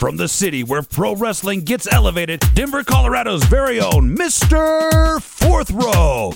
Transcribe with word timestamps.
From 0.00 0.16
the 0.16 0.28
city 0.28 0.64
where 0.64 0.80
pro 0.80 1.14
wrestling 1.14 1.60
gets 1.60 1.86
elevated, 1.86 2.42
Denver, 2.54 2.82
Colorado's 2.82 3.44
very 3.44 3.80
own 3.80 4.16
Mr. 4.16 5.20
Fourth 5.20 5.70
Row. 5.70 6.32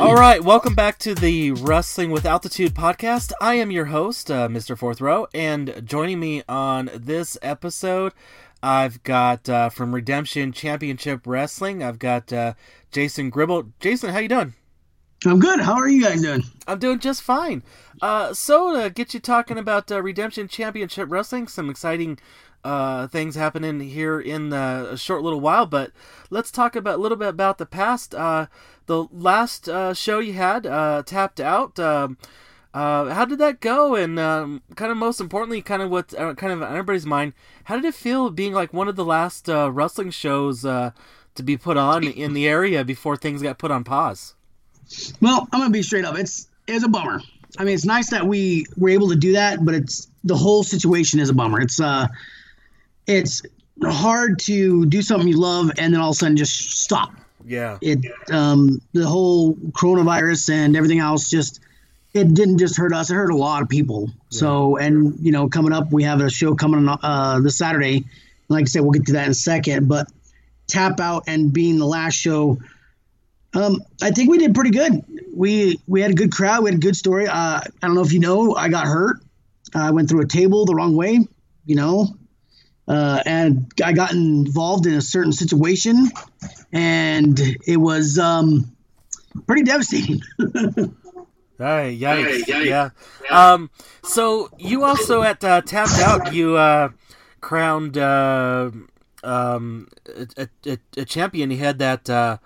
All 0.00 0.14
right, 0.14 0.42
welcome 0.42 0.74
back 0.74 0.98
to 1.00 1.14
the 1.14 1.52
Wrestling 1.52 2.10
with 2.10 2.24
Altitude 2.24 2.74
podcast. 2.74 3.32
I 3.40 3.56
am 3.56 3.70
your 3.70 3.86
host, 3.86 4.30
uh, 4.30 4.48
Mr. 4.48 4.76
Fourth 4.76 5.00
Row, 5.00 5.26
and 5.34 5.82
joining 5.84 6.18
me 6.18 6.42
on 6.48 6.90
this 6.94 7.36
episode, 7.42 8.12
I've 8.64 9.02
got 9.02 9.46
uh, 9.46 9.68
from 9.68 9.94
Redemption 9.94 10.50
Championship 10.50 11.26
Wrestling. 11.26 11.82
I've 11.82 11.98
got 11.98 12.32
uh, 12.32 12.54
Jason 12.90 13.28
Gribble. 13.28 13.74
Jason, 13.78 14.08
how 14.08 14.20
you 14.20 14.28
doing? 14.28 14.54
I'm 15.26 15.38
good. 15.38 15.60
How 15.60 15.74
are 15.74 15.86
you 15.86 16.02
guys 16.02 16.22
doing? 16.22 16.44
I'm 16.66 16.78
doing 16.78 16.98
just 16.98 17.20
fine. 17.20 17.62
Uh, 18.00 18.32
so 18.32 18.82
to 18.82 18.88
get 18.88 19.12
you 19.12 19.20
talking 19.20 19.58
about 19.58 19.92
uh, 19.92 20.02
Redemption 20.02 20.48
Championship 20.48 21.10
Wrestling, 21.10 21.46
some 21.46 21.68
exciting 21.68 22.18
uh, 22.64 23.06
things 23.08 23.34
happening 23.34 23.80
here 23.80 24.18
in 24.18 24.48
the, 24.48 24.88
a 24.92 24.96
short 24.96 25.22
little 25.22 25.40
while. 25.40 25.66
But 25.66 25.92
let's 26.30 26.50
talk 26.50 26.74
about 26.74 26.98
a 26.98 27.02
little 27.02 27.18
bit 27.18 27.28
about 27.28 27.58
the 27.58 27.66
past. 27.66 28.14
Uh, 28.14 28.46
the 28.86 29.04
last 29.12 29.68
uh, 29.68 29.92
show 29.92 30.20
you 30.20 30.32
had, 30.32 30.66
uh, 30.66 31.02
tapped 31.04 31.38
out. 31.38 31.78
Um, 31.78 32.16
uh, 32.74 33.14
how 33.14 33.24
did 33.24 33.38
that 33.38 33.60
go? 33.60 33.94
And 33.94 34.18
um, 34.18 34.60
kind 34.74 34.90
of 34.90 34.98
most 34.98 35.20
importantly, 35.20 35.62
kind 35.62 35.80
of 35.80 35.90
what 35.90 36.12
uh, 36.12 36.34
kind 36.34 36.52
of 36.52 36.60
on 36.60 36.70
everybody's 36.72 37.06
mind, 37.06 37.32
how 37.64 37.76
did 37.76 37.84
it 37.84 37.94
feel 37.94 38.30
being 38.30 38.52
like 38.52 38.72
one 38.72 38.88
of 38.88 38.96
the 38.96 39.04
last 39.04 39.48
uh, 39.48 39.70
wrestling 39.70 40.10
shows 40.10 40.64
uh, 40.64 40.90
to 41.36 41.42
be 41.44 41.56
put 41.56 41.76
on 41.76 42.02
in 42.02 42.34
the 42.34 42.48
area 42.48 42.84
before 42.84 43.16
things 43.16 43.42
got 43.42 43.58
put 43.58 43.70
on 43.70 43.84
pause? 43.84 44.34
Well, 45.20 45.48
I'm 45.52 45.60
gonna 45.60 45.70
be 45.70 45.82
straight 45.82 46.04
up. 46.04 46.18
It's 46.18 46.48
it's 46.66 46.84
a 46.84 46.88
bummer. 46.88 47.22
I 47.56 47.64
mean, 47.64 47.74
it's 47.74 47.84
nice 47.84 48.10
that 48.10 48.26
we 48.26 48.66
were 48.76 48.88
able 48.88 49.08
to 49.10 49.16
do 49.16 49.32
that, 49.32 49.64
but 49.64 49.74
it's 49.74 50.08
the 50.24 50.36
whole 50.36 50.64
situation 50.64 51.20
is 51.20 51.30
a 51.30 51.34
bummer. 51.34 51.60
It's 51.60 51.80
uh, 51.80 52.08
it's 53.06 53.40
hard 53.84 54.40
to 54.40 54.84
do 54.86 55.00
something 55.00 55.28
you 55.28 55.38
love 55.38 55.70
and 55.78 55.94
then 55.94 56.00
all 56.00 56.10
of 56.10 56.14
a 56.14 56.18
sudden 56.18 56.36
just 56.36 56.80
stop. 56.80 57.12
Yeah. 57.46 57.78
It 57.82 57.98
um 58.32 58.80
the 58.92 59.06
whole 59.06 59.54
coronavirus 59.54 60.50
and 60.50 60.76
everything 60.76 60.98
else 60.98 61.30
just 61.30 61.60
it 62.14 62.32
didn't 62.32 62.58
just 62.58 62.76
hurt 62.76 62.94
us; 62.94 63.10
it 63.10 63.14
hurt 63.14 63.30
a 63.30 63.36
lot 63.36 63.62
of 63.62 63.68
people. 63.68 64.08
So, 64.30 64.76
and 64.76 65.18
you 65.20 65.32
know, 65.32 65.48
coming 65.48 65.72
up, 65.72 65.90
we 65.90 66.04
have 66.04 66.20
a 66.20 66.30
show 66.30 66.54
coming 66.54 66.88
on 66.88 66.98
uh, 67.02 67.40
this 67.40 67.58
Saturday. 67.58 68.04
Like 68.48 68.62
I 68.62 68.64
said, 68.66 68.82
we'll 68.82 68.92
get 68.92 69.06
to 69.06 69.12
that 69.14 69.26
in 69.26 69.30
a 69.32 69.34
second. 69.34 69.88
But 69.88 70.06
tap 70.68 71.00
out 71.00 71.24
and 71.26 71.52
being 71.52 71.78
the 71.78 71.86
last 71.86 72.14
show, 72.14 72.58
um, 73.54 73.82
I 74.00 74.12
think 74.12 74.30
we 74.30 74.38
did 74.38 74.54
pretty 74.54 74.70
good. 74.70 75.04
We 75.34 75.80
we 75.88 76.00
had 76.00 76.12
a 76.12 76.14
good 76.14 76.30
crowd. 76.30 76.62
We 76.62 76.70
had 76.70 76.78
a 76.78 76.82
good 76.82 76.96
story. 76.96 77.26
Uh, 77.26 77.60
I 77.60 77.62
don't 77.82 77.96
know 77.96 78.02
if 78.02 78.12
you 78.12 78.20
know, 78.20 78.54
I 78.54 78.68
got 78.68 78.86
hurt. 78.86 79.16
I 79.74 79.90
went 79.90 80.08
through 80.08 80.22
a 80.22 80.28
table 80.28 80.66
the 80.66 80.74
wrong 80.74 80.94
way. 80.94 81.18
You 81.66 81.74
know, 81.74 82.14
uh, 82.86 83.22
and 83.26 83.72
I 83.84 83.92
got 83.92 84.12
involved 84.12 84.86
in 84.86 84.94
a 84.94 85.02
certain 85.02 85.32
situation, 85.32 86.10
and 86.72 87.40
it 87.66 87.78
was 87.78 88.20
um, 88.20 88.70
pretty 89.48 89.64
devastating. 89.64 90.22
Hey, 91.64 91.96
yikes. 91.98 92.46
Yeah. 92.66 92.90
Um, 93.30 93.70
so 94.02 94.50
you 94.58 94.84
also 94.84 95.22
at 95.22 95.42
uh, 95.42 95.62
Tapped 95.62 95.98
Out, 95.98 96.34
you 96.34 96.58
uh, 96.58 96.90
crowned 97.40 97.96
uh, 97.96 98.70
um, 99.22 99.88
a, 100.36 100.46
a, 100.66 100.78
a 100.98 101.04
champion. 101.06 101.50
You 101.50 101.56
had 101.56 101.78
that 101.78 102.10
uh, 102.10 102.36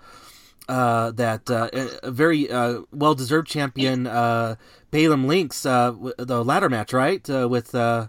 uh, 0.69 1.11
that 1.11 1.51
uh, 1.51 1.69
a 2.01 2.11
very 2.11 2.49
uh, 2.49 2.83
well 2.93 3.13
deserved 3.13 3.49
champion, 3.49 4.07
uh, 4.07 4.55
Balaam 4.89 5.27
Links, 5.27 5.65
uh, 5.65 5.93
the 6.17 6.41
ladder 6.41 6.69
match, 6.69 6.93
right? 6.93 7.29
Uh, 7.29 7.49
with 7.49 7.75
uh, 7.75 8.07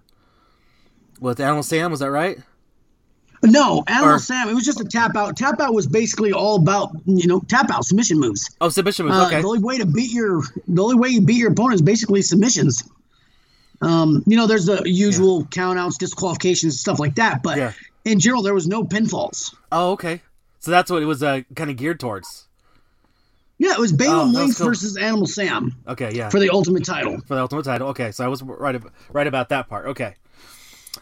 with 1.19 1.41
Animal 1.41 1.65
Sam, 1.65 1.91
was 1.91 1.99
that 1.99 2.13
right? 2.13 2.39
No, 3.43 3.83
Animal 3.87 4.17
Or- 4.17 4.19
Sam. 4.19 4.49
It 4.51 4.55
was 4.55 4.65
just 4.67 4.81
a 4.81 4.85
tap 4.85 5.17
out. 5.17 5.35
Tap 5.37 5.61
out 5.61 5.73
was 5.73 5.87
basically 5.87 6.31
all 6.33 6.57
about 6.57 6.91
you 7.07 7.27
know 7.27 7.41
tap 7.49 7.71
out 7.71 7.85
submission 7.87 8.19
moves. 8.21 8.51
Oh, 8.61 8.69
submission 8.69 9.07
moves. 9.07 9.17
Uh, 9.19 9.27
Okay. 9.27 9.41
The 9.41 9.47
only 9.49 9.61
way 9.61 9.79
to 9.79 9.87
beat 9.87 10.11
your 10.13 10.43
the 10.69 10.83
only 10.83 10.97
way 10.97 11.09
you 11.09 11.23
beat 11.23 11.37
your 11.39 11.51
opponent 11.53 11.75
is 11.77 11.83
basically 11.83 12.21
submissions. 12.23 12.83
Um, 13.83 14.23
you 14.27 14.37
know, 14.37 14.47
there's 14.47 14.67
the 14.67 14.83
usual 14.85 15.47
count 15.47 15.79
outs, 15.79 15.97
disqualifications, 15.97 16.79
stuff 16.81 16.99
like 16.99 17.15
that. 17.15 17.43
But 17.43 17.57
Yeah. 17.57 17.73
in 18.05 18.21
general, 18.21 18.43
there 18.43 18.53
was 18.55 18.67
no 18.67 18.85
pinfalls. 18.85 19.55
Oh, 19.73 19.93
okay. 19.93 20.21
So 20.59 20.71
that's 20.71 20.91
what 20.91 21.03
it 21.03 21.07
was 21.07 21.23
uh, 21.23 21.41
kind 21.57 21.71
of 21.71 21.77
geared 21.77 21.99
towards. 21.99 22.45
Yeah, 23.59 23.73
it 23.73 23.79
was 23.79 23.93
Oh, 23.93 23.97
Balaam 23.97 24.33
was 24.35 24.57
cool. 24.59 24.67
versus 24.69 24.97
Animal 24.99 25.27
Sam 25.27 25.75
Okay, 25.89 26.13
yeah. 26.15 26.29
for 26.31 26.39
the 26.41 26.51
ultimate 26.51 26.85
title. 26.85 27.19
for 27.27 27.35
the 27.37 27.41
ultimate 27.43 27.65
title. 27.65 27.89
Okay, 27.89 28.11
so 28.13 28.25
I 28.25 28.29
was 28.29 28.43
right 28.43 28.79
right 29.11 29.27
about 29.27 29.49
that 29.51 29.69
part. 29.69 29.87
Okay. 29.89 30.15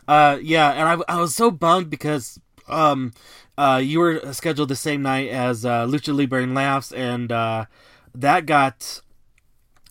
Uh, 0.09 0.39
yeah, 0.43 0.71
and 0.71 1.03
I, 1.07 1.17
I 1.17 1.21
was 1.21 1.37
so 1.37 1.51
bummed 1.51 1.91
because 1.91 2.41
um, 2.67 3.13
uh, 3.59 3.81
you 3.85 3.99
were 3.99 4.33
scheduled 4.33 4.71
the 4.71 4.77
same 4.77 5.03
night 5.03 5.29
as 5.29 5.67
uh, 5.67 5.87
Lucha 5.87 6.17
Libre 6.17 6.43
and 6.43 6.55
Laughs, 6.55 6.93
and 6.93 7.31
uh, 7.31 7.67
that 8.15 8.47
got 8.47 9.03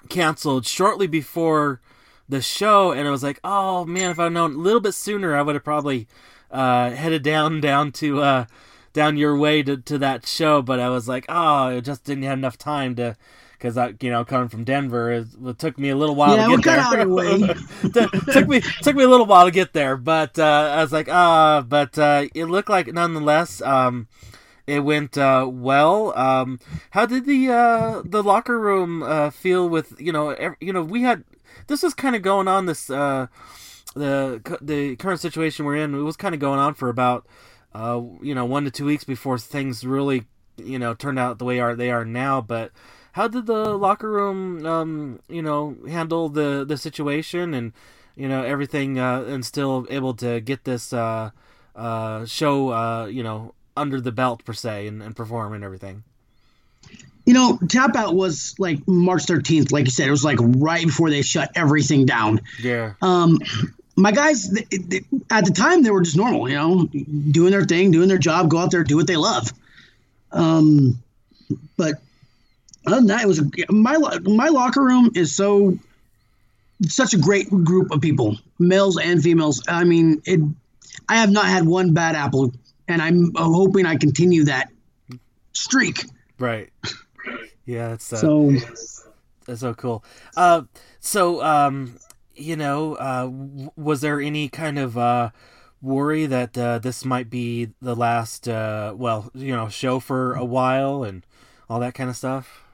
canceled 0.10 0.66
shortly 0.66 1.06
before 1.06 1.82
the 2.28 2.42
show, 2.42 2.92
and 2.92 3.08
I 3.08 3.12
was 3.12 3.24
like, 3.24 3.40
oh 3.44 3.86
man, 3.86 4.12
if 4.12 4.20
I'd 4.20 4.34
known 4.34 4.56
a 4.56 4.58
little 4.58 4.80
bit 4.80 4.94
sooner, 4.94 5.36
I 5.36 5.44
would 5.44 5.56
have 5.56 5.64
probably 5.64 6.08
uh, 6.50 6.90
headed 6.92 7.24
down 7.24 7.62
down 7.62 7.92
to 7.94 8.22
uh, 8.22 8.46
down 8.94 9.18
your 9.18 9.38
way 9.38 9.62
to, 9.62 9.78
to 9.78 9.98
that 10.00 10.26
show. 10.26 10.64
But 10.64 10.80
I 10.80 10.90
was 10.90 11.08
like, 11.08 11.26
oh, 11.30 11.36
I 11.36 11.80
just 11.80 12.04
didn't 12.04 12.24
have 12.24 12.40
enough 12.40 12.58
time 12.58 12.96
to. 12.96 13.16
Because 13.58 13.78
I, 13.78 13.94
you 14.02 14.12
know, 14.12 14.24
coming 14.24 14.50
from 14.50 14.64
Denver, 14.64 15.12
it, 15.12 15.28
it 15.44 15.58
took 15.60 15.80
me 15.80 15.90
a 15.90 15.96
little 15.96 16.16
while 16.16 16.36
Yeah, 16.36 16.44
to 16.44 16.44
we're 16.50 16.58
get 16.58 16.64
there. 16.64 16.76
kinda 16.76 16.82
out 16.82 16.94
of 17.00 17.08
your 17.08 17.16
way. 17.16 17.56
Took 18.32 18.48
me 18.48 18.62
took 18.82 18.96
me 18.96 19.04
a 19.04 19.10
little 19.10 19.26
while 19.26 19.46
to 19.46 19.52
get 19.52 19.74
there, 19.74 19.98
but 19.98 20.38
uh, 20.38 20.74
I 20.76 20.82
was 20.82 20.92
like, 20.92 21.10
ah, 21.10 21.62
but 21.68 21.98
uh, 21.98 22.26
it 22.36 22.46
looked 22.46 22.70
like 22.70 22.88
nonetheless, 22.94 23.62
um, 23.62 24.08
it 24.68 24.82
went 24.82 25.18
uh, 25.18 25.48
well. 25.50 26.18
Um, 26.18 26.60
how 26.92 27.06
did 27.06 27.26
the 27.26 27.50
uh, 27.50 28.02
the 28.06 28.22
locker 28.24 28.60
room 28.60 29.02
uh, 29.04 29.30
feel 29.32 29.68
with 29.68 30.00
you 30.00 30.12
know 30.12 30.30
ev- 30.32 30.56
you 30.60 30.74
know 30.74 30.84
we 30.84 31.02
had 31.04 31.24
this 31.68 31.82
was 31.84 31.94
kind 31.94 32.16
of 32.16 32.22
going 32.22 32.48
on 32.48 32.66
this 32.68 32.90
uh, 32.90 33.28
the 33.96 34.42
the 34.62 34.96
current 34.98 35.20
situation 35.20 35.66
we're 35.66 35.78
in. 35.78 35.96
It 35.96 36.00
was 36.00 36.18
kind 36.18 36.36
of 36.36 36.42
going 36.42 36.60
on 36.60 36.74
for 36.74 36.90
about 36.90 37.26
uh, 37.74 38.02
you 38.22 38.36
know 38.36 38.46
one 38.46 38.66
to 38.66 38.72
two 38.72 38.86
weeks 38.86 39.04
before 39.04 39.38
things 39.40 39.84
really 39.86 40.26
you 40.58 40.78
know 40.80 40.94
turned 40.94 41.20
out 41.20 41.40
the 41.40 41.46
way 41.46 41.60
are 41.60 41.76
they 41.76 41.92
are 41.92 42.06
now, 42.06 42.42
but. 42.42 42.72
How 43.18 43.28
did 43.28 43.48
the 43.48 43.76
locker 43.76 44.12
room, 44.12 44.64
um, 44.64 45.20
you 45.28 45.42
know, 45.42 45.76
handle 45.90 46.30
the 46.30 46.64
the 46.64 46.78
situation 46.78 47.56
and 47.56 47.74
you 48.16 48.30
know 48.30 48.44
everything, 48.44 49.00
uh, 49.00 49.26
and 49.28 49.44
still 49.44 49.88
able 49.90 50.14
to 50.18 50.40
get 50.40 50.66
this 50.66 50.94
uh, 50.94 51.32
uh, 51.76 52.26
show, 52.26 52.70
uh, 52.70 53.08
you 53.08 53.24
know, 53.24 53.56
under 53.76 54.00
the 54.00 54.12
belt 54.12 54.46
per 54.46 54.54
se, 54.54 54.86
and, 54.86 55.02
and 55.02 55.16
perform 55.16 55.54
and 55.54 55.64
everything? 55.64 56.04
You 57.26 57.34
know, 57.34 57.58
tap 57.68 57.96
out 57.96 58.14
was 58.14 58.54
like 58.60 58.88
March 58.88 59.24
13th. 59.26 59.72
Like 59.72 59.86
you 59.86 59.92
said, 59.92 60.08
it 60.08 60.12
was 60.12 60.24
like 60.24 60.38
right 60.40 60.86
before 60.86 61.10
they 61.10 61.24
shut 61.24 61.50
everything 61.56 62.06
down. 62.06 62.42
Yeah, 62.62 62.94
um, 63.02 63.40
my 63.96 64.12
guys 64.12 64.48
th- 64.48 64.70
th- 64.70 65.06
at 65.32 65.44
the 65.44 65.54
time 65.54 65.82
they 65.82 65.90
were 65.90 66.04
just 66.04 66.18
normal, 66.18 66.48
you 66.48 66.56
know, 66.56 66.86
doing 67.32 67.50
their 67.50 67.66
thing, 67.66 67.90
doing 67.90 68.10
their 68.10 68.20
job, 68.20 68.48
go 68.52 68.60
out 68.60 68.70
there, 68.70 68.84
do 68.84 68.96
what 68.96 69.08
they 69.08 69.18
love. 69.18 69.52
Um, 70.32 71.02
but 71.78 71.96
other 72.88 72.98
than 72.98 73.08
that, 73.08 73.24
it 73.24 73.28
was 73.28 73.42
my 73.70 73.98
my 74.24 74.48
locker 74.48 74.84
room 74.84 75.12
is 75.16 75.36
so 75.36 75.78
such 76.88 77.14
a 77.14 77.18
great 77.18 77.50
group 77.50 77.92
of 77.92 78.02
people, 78.02 78.38
males 78.60 78.98
and 78.98 79.22
females. 79.22 79.64
I 79.68 79.84
mean, 79.84 80.22
it. 80.26 80.40
I 81.10 81.18
have 81.18 81.30
not 81.30 81.46
had 81.46 81.66
one 81.66 81.94
bad 81.94 82.16
apple, 82.16 82.52
and 82.88 83.02
I'm 83.02 83.32
hoping 83.36 83.86
I 83.86 83.96
continue 83.96 84.46
that 84.46 84.70
streak. 85.54 86.06
right. 86.40 86.70
Yeah, 87.66 87.94
it's 87.94 88.12
uh, 88.14 88.18
So. 88.18 88.54
That's 89.48 89.62
so 89.62 89.74
cool. 89.74 90.04
Uh, 90.36 90.64
so, 91.00 91.42
um, 91.42 91.98
you 92.36 92.56
know, 92.56 92.96
uh, 92.96 93.30
was 93.76 94.02
there 94.02 94.20
any 94.20 94.50
kind 94.50 94.78
of 94.78 94.98
uh, 94.98 95.30
worry 95.82 96.26
that 96.26 96.58
uh, 96.58 96.80
this 96.80 97.06
might 97.06 97.30
be 97.30 97.70
the 97.82 97.96
last, 97.96 98.48
uh, 98.50 98.94
well, 98.96 99.32
you 99.34 99.56
know, 99.56 99.70
show 99.70 100.02
for 100.02 100.34
a 100.34 100.44
while 100.44 101.04
and 101.04 101.26
all 101.70 101.80
that 101.80 101.94
kind 101.94 102.10
of 102.10 102.18
stuff? 102.18 102.67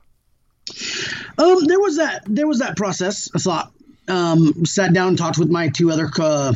Um, 1.38 1.65
there 1.65 1.80
was 1.80 1.98
that 1.98 2.24
there 2.25 2.48
was 2.48 2.60
that 2.60 2.77
process. 2.77 3.30
I 3.36 3.39
thought. 3.39 3.71
Um, 4.06 4.65
sat 4.65 4.92
down 4.94 5.07
and 5.10 5.18
talked 5.18 5.38
with 5.38 5.50
my 5.50 5.69
two 5.69 5.89
other 5.89 6.10
co- 6.10 6.51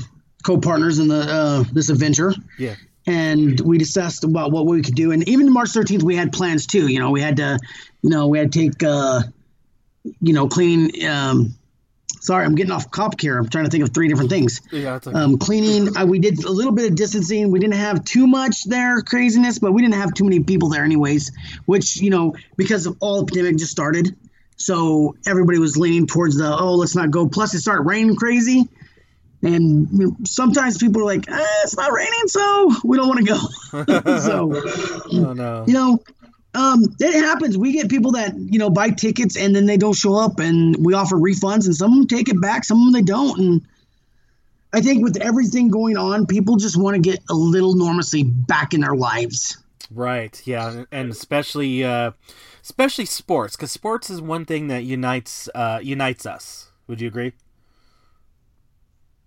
co-partners 0.46 1.00
in 1.00 1.08
the 1.08 1.16
uh, 1.22 1.64
this 1.72 1.90
adventure, 1.90 2.34
Yeah. 2.60 2.76
and 3.06 3.58
we 3.62 3.78
discussed 3.78 4.26
about 4.26 4.52
what 4.52 4.66
we 4.66 4.82
could 4.82 4.96
do. 4.96 5.14
And 5.14 5.26
even 5.30 5.50
March 5.54 5.70
13th, 5.70 6.04
we 6.04 6.18
had 6.18 6.34
plans 6.34 6.66
too. 6.68 6.88
You 6.88 7.00
know, 7.00 7.10
we 7.12 7.22
had 7.22 7.38
to, 7.38 7.58
you 8.02 8.10
know, 8.10 8.28
we 8.28 8.38
had 8.38 8.52
to 8.52 8.60
take, 8.60 8.84
uh, 8.84 9.22
you 10.20 10.34
know, 10.34 10.50
clean 10.50 11.06
um, 11.08 11.56
sorry, 12.20 12.46
I'm 12.46 12.56
getting 12.56 12.72
off 12.72 12.90
cop 12.92 13.20
here. 13.20 13.38
I'm 13.38 13.50
trying 13.50 13.66
to 13.66 13.72
think 13.72 13.84
of 13.84 13.94
three 13.94 14.08
different 14.08 14.30
things. 14.30 14.62
Yeah, 14.72 14.96
okay. 14.96 15.12
Um, 15.12 15.38
cleaning, 15.38 15.96
uh, 15.96 16.06
we 16.06 16.20
did 16.20 16.44
a 16.44 16.52
little 16.52 16.72
bit 16.72 16.90
of 16.90 16.96
distancing. 16.96 17.52
We 17.52 17.60
didn't 17.60 17.76
have 17.76 18.04
too 18.04 18.28
much 18.28 18.64
there 18.66 19.02
craziness, 19.02 19.60
but 19.60 19.72
we 19.72 19.82
didn't 19.82 19.96
have 19.96 20.14
too 20.14 20.24
many 20.24 20.44
people 20.44 20.70
there 20.70 20.84
anyways. 20.84 21.32
Which 21.66 21.98
you 21.98 22.10
know, 22.10 22.36
because 22.56 22.86
of 22.86 22.98
all 23.00 23.24
the 23.24 23.32
pandemic 23.32 23.58
just 23.58 23.72
started, 23.72 24.16
so 24.58 25.16
everybody 25.26 25.60
was 25.60 25.78
leaning 25.78 26.08
towards 26.08 26.38
the 26.38 26.58
oh, 26.58 26.76
let's 26.76 26.96
not 26.96 27.12
go. 27.12 27.28
Plus, 27.28 27.54
it 27.54 27.62
started 27.62 27.84
raining 27.84 28.16
crazy, 28.16 28.68
and 29.44 29.88
you 29.92 30.08
know, 30.08 30.18
sometimes 30.26 30.78
people 30.78 31.02
are 31.04 31.06
like, 31.06 31.30
eh, 31.30 31.46
it's 31.64 31.78
not 31.78 31.92
raining, 31.92 32.28
so 32.28 32.72
we 32.84 32.98
don't 32.98 33.08
want 33.08 33.20
to 33.20 33.26
go. 33.26 34.18
so 34.20 34.52
oh 35.14 35.34
no. 35.34 35.64
you 35.68 35.74
know, 35.74 36.00
um, 36.54 36.84
it 37.00 37.24
happens. 37.24 37.58
We 37.58 37.72
get 37.72 37.90
people 37.90 38.12
that 38.14 38.36
you 38.36 38.60
know 38.60 38.70
buy 38.70 38.90
tickets 38.90 39.38
and 39.38 39.56
then 39.56 39.66
they 39.66 39.78
don't 39.78 39.96
show 39.96 40.16
up, 40.16 40.40
and 40.40 40.76
we 40.84 40.94
offer 40.94 41.16
refunds, 41.16 41.66
and 41.66 41.76
some 41.76 41.92
of 41.92 41.98
them 41.98 42.08
take 42.08 42.30
it 42.30 42.42
back, 42.42 42.64
some 42.64 42.80
of 42.80 42.86
them 42.86 42.94
they 42.94 43.06
don't. 43.06 43.40
And 43.40 43.62
I 44.74 44.82
think 44.82 45.04
with 45.04 45.18
everything 45.18 45.70
going 45.70 45.98
on, 45.98 46.26
people 46.26 46.56
just 46.56 46.78
want 46.78 46.96
to 46.96 47.02
get 47.02 47.20
a 47.30 47.34
little 47.34 47.76
normalcy 47.76 48.24
back 48.24 48.74
in 48.74 48.82
their 48.82 48.96
lives. 48.96 49.58
Right. 49.92 50.42
Yeah, 50.46 50.84
and 50.92 51.12
especially 51.12 51.84
uh, 51.84 52.12
especially 52.64 53.06
sports, 53.06 53.56
because 53.56 53.72
sports 53.72 54.10
is 54.10 54.22
one 54.22 54.46
thing 54.46 54.68
that 54.68 54.84
unites 54.84 55.50
uh, 55.54 55.80
unites 55.82 56.26
us. 56.26 56.72
Would 56.88 57.02
you 57.02 57.08
agree? 57.08 57.34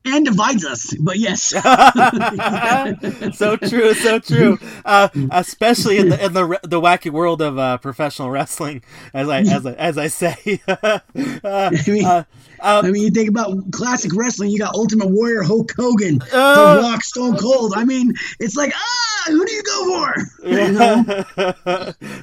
And 0.05 0.25
divides 0.25 0.64
us. 0.64 0.94
But 0.99 1.19
yes, 1.19 1.43
so 3.37 3.56
true, 3.56 3.94
so 3.94 4.19
true. 4.19 4.58
Uh, 4.85 5.08
especially 5.31 5.99
in 5.99 6.08
the 6.08 6.25
in 6.25 6.32
the 6.32 6.58
the 6.62 6.81
wacky 6.81 7.11
world 7.11 7.43
of 7.43 7.58
uh, 7.58 7.79
professional 7.79 8.31
wrestling, 8.31 8.82
as 9.12 9.29
I 9.29 9.41
as 9.41 9.67
I, 9.67 9.73
as 9.73 9.99
I 9.99 10.06
say. 10.08 10.61
uh, 10.69 11.00
I 11.14 11.82
mean, 11.87 12.05
uh, 12.05 12.25
um, 12.61 12.87
I 12.87 12.91
mean, 12.91 13.02
you 13.02 13.11
think 13.11 13.29
about 13.29 13.70
classic 13.73 14.12
wrestling. 14.14 14.50
You 14.50 14.58
got 14.58 14.75
Ultimate 14.75 15.08
Warrior, 15.08 15.43
Hulk 15.43 15.73
Hogan, 15.76 16.20
Uh. 16.32 16.76
The 16.76 16.82
Rock, 16.82 17.02
Stone 17.02 17.37
Cold. 17.37 17.75
I 17.76 17.85
mean, 17.85 18.14
it's 18.38 18.56
like 18.56 18.73
ah, 18.75 19.25
who 19.26 19.44
do 19.44 19.52
you 19.52 19.62
go 19.62 19.85
for? 19.85 20.14
You 20.50 20.73
know? 20.73 21.02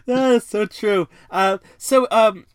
that 0.05 0.31
is 0.35 0.43
so 0.43 0.65
true. 0.65 1.07
Uh, 1.29 1.59
so, 1.77 2.07
um, 2.11 2.45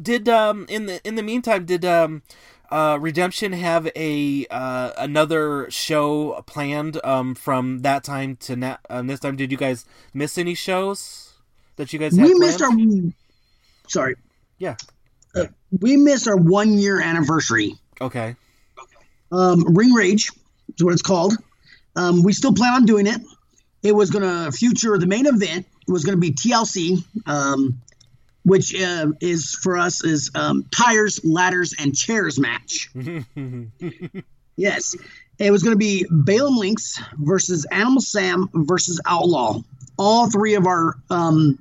did 0.00 0.28
um 0.28 0.66
in 0.68 0.86
the 0.86 1.06
in 1.06 1.16
the 1.16 1.22
meantime 1.22 1.64
did 1.64 1.84
um 1.84 2.22
uh 2.70 2.98
Redemption 3.00 3.52
have 3.52 3.88
a 3.96 4.46
uh 4.50 4.92
another 4.98 5.70
show 5.70 6.42
planned 6.46 7.00
um 7.04 7.34
from 7.34 7.80
that 7.80 8.04
time 8.04 8.36
to 8.36 8.56
now 8.56 8.78
um, 8.90 9.06
this 9.06 9.20
time? 9.20 9.36
Did 9.36 9.52
you 9.52 9.58
guys 9.58 9.84
miss 10.12 10.38
any 10.38 10.54
shows 10.54 11.34
that 11.76 11.92
you 11.92 11.98
guys 11.98 12.16
had 12.16 12.26
we 12.26 12.34
missed 12.34 12.62
our. 12.62 12.70
Sorry, 13.88 14.16
yeah 14.58 14.76
uh, 15.34 15.46
we 15.80 15.96
missed 15.96 16.28
our 16.28 16.36
one 16.36 16.78
year 16.78 17.00
anniversary. 17.00 17.74
okay 18.00 18.36
Um, 19.32 19.74
Ring 19.74 19.92
Rage 19.92 20.30
is 20.76 20.84
what 20.84 20.92
it's 20.92 21.02
called. 21.02 21.34
Um, 21.94 22.22
we 22.22 22.32
still 22.32 22.52
plan 22.52 22.74
on 22.74 22.84
doing 22.84 23.06
it. 23.06 23.20
It 23.82 23.92
was 23.92 24.10
going 24.10 24.24
to 24.24 24.52
future 24.52 24.98
the 24.98 25.06
main 25.06 25.26
event 25.26 25.66
was 25.88 26.04
going 26.04 26.16
to 26.16 26.20
be 26.20 26.32
TLC, 26.32 27.02
um, 27.26 27.80
which 28.46 28.74
uh, 28.80 29.08
is 29.20 29.58
for 29.60 29.76
us 29.76 30.04
is 30.04 30.30
um, 30.36 30.64
tires, 30.70 31.20
ladders, 31.24 31.74
and 31.78 31.94
chairs 31.96 32.38
match. 32.38 32.88
yes, 34.56 34.96
it 35.38 35.50
was 35.50 35.62
going 35.62 35.74
to 35.74 35.78
be 35.78 36.06
Balaam 36.10 36.56
Links 36.56 37.00
versus 37.18 37.66
Animal 37.72 38.00
Sam 38.00 38.48
versus 38.54 39.00
Outlaw. 39.04 39.60
All 39.98 40.30
three 40.30 40.54
of 40.54 40.66
our 40.66 40.94
um, 41.10 41.58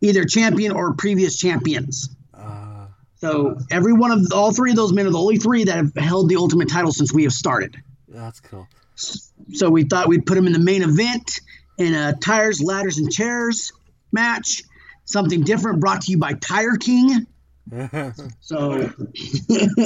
either 0.00 0.24
champion 0.24 0.72
or 0.72 0.94
previous 0.94 1.36
champions. 1.38 2.08
uh, 2.34 2.86
So 3.16 3.56
every 3.70 3.92
one 3.92 4.12
of 4.12 4.32
all 4.32 4.52
three 4.52 4.70
of 4.70 4.76
those 4.76 4.92
men 4.92 5.06
are 5.06 5.10
the 5.10 5.18
only 5.18 5.38
three 5.38 5.64
that 5.64 5.76
have 5.76 5.94
held 5.96 6.28
the 6.28 6.36
ultimate 6.36 6.68
title 6.68 6.92
since 6.92 7.12
we 7.12 7.24
have 7.24 7.32
started. 7.32 7.76
that's 8.08 8.40
cool. 8.40 8.66
So 8.94 9.70
we 9.70 9.84
thought 9.84 10.08
we'd 10.08 10.26
put 10.26 10.34
them 10.34 10.46
in 10.46 10.52
the 10.52 10.58
main 10.58 10.82
event 10.82 11.40
in 11.78 11.94
a 11.94 12.12
tires, 12.14 12.60
ladders, 12.62 12.98
and 12.98 13.10
chairs 13.10 13.72
match. 14.12 14.62
Something 15.08 15.40
different 15.40 15.80
brought 15.80 16.02
to 16.02 16.10
you 16.10 16.18
by 16.18 16.34
Tire 16.34 16.76
King. 16.76 17.26
So, 18.40 18.90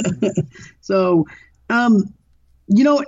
so, 0.81 1.25
um, 1.69 2.13
you 2.67 2.83
know, 2.83 3.03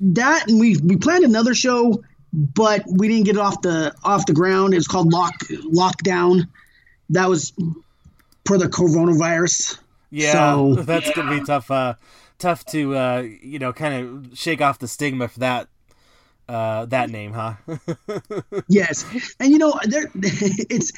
that 0.00 0.48
and 0.48 0.58
we 0.58 0.76
we 0.78 0.96
planned 0.96 1.24
another 1.24 1.54
show, 1.54 2.02
but 2.32 2.84
we 2.86 3.08
didn't 3.08 3.24
get 3.24 3.36
it 3.36 3.40
off 3.40 3.60
the 3.60 3.94
off 4.02 4.24
the 4.26 4.32
ground. 4.32 4.72
It's 4.72 4.86
called 4.86 5.12
Lock 5.12 5.34
Lockdown. 5.48 6.48
That 7.10 7.28
was 7.28 7.52
for 8.46 8.56
the 8.56 8.66
coronavirus. 8.66 9.78
Yeah, 10.10 10.32
So- 10.32 10.74
that's 10.76 11.10
gonna 11.14 11.38
be 11.38 11.44
tough. 11.44 11.70
Uh, 11.70 11.94
tough 12.38 12.64
to 12.66 12.96
uh, 12.96 13.26
you 13.42 13.58
know, 13.58 13.72
kind 13.74 13.94
of 14.30 14.38
shake 14.38 14.60
off 14.62 14.78
the 14.78 14.88
stigma 14.88 15.28
for 15.28 15.40
that. 15.40 15.68
Uh, 16.50 16.84
that 16.86 17.10
name, 17.10 17.32
huh? 17.32 17.54
Yes, 18.68 19.04
and 19.38 19.52
you 19.52 19.58
know, 19.58 19.78
there 19.84 20.10
it's 20.14 20.92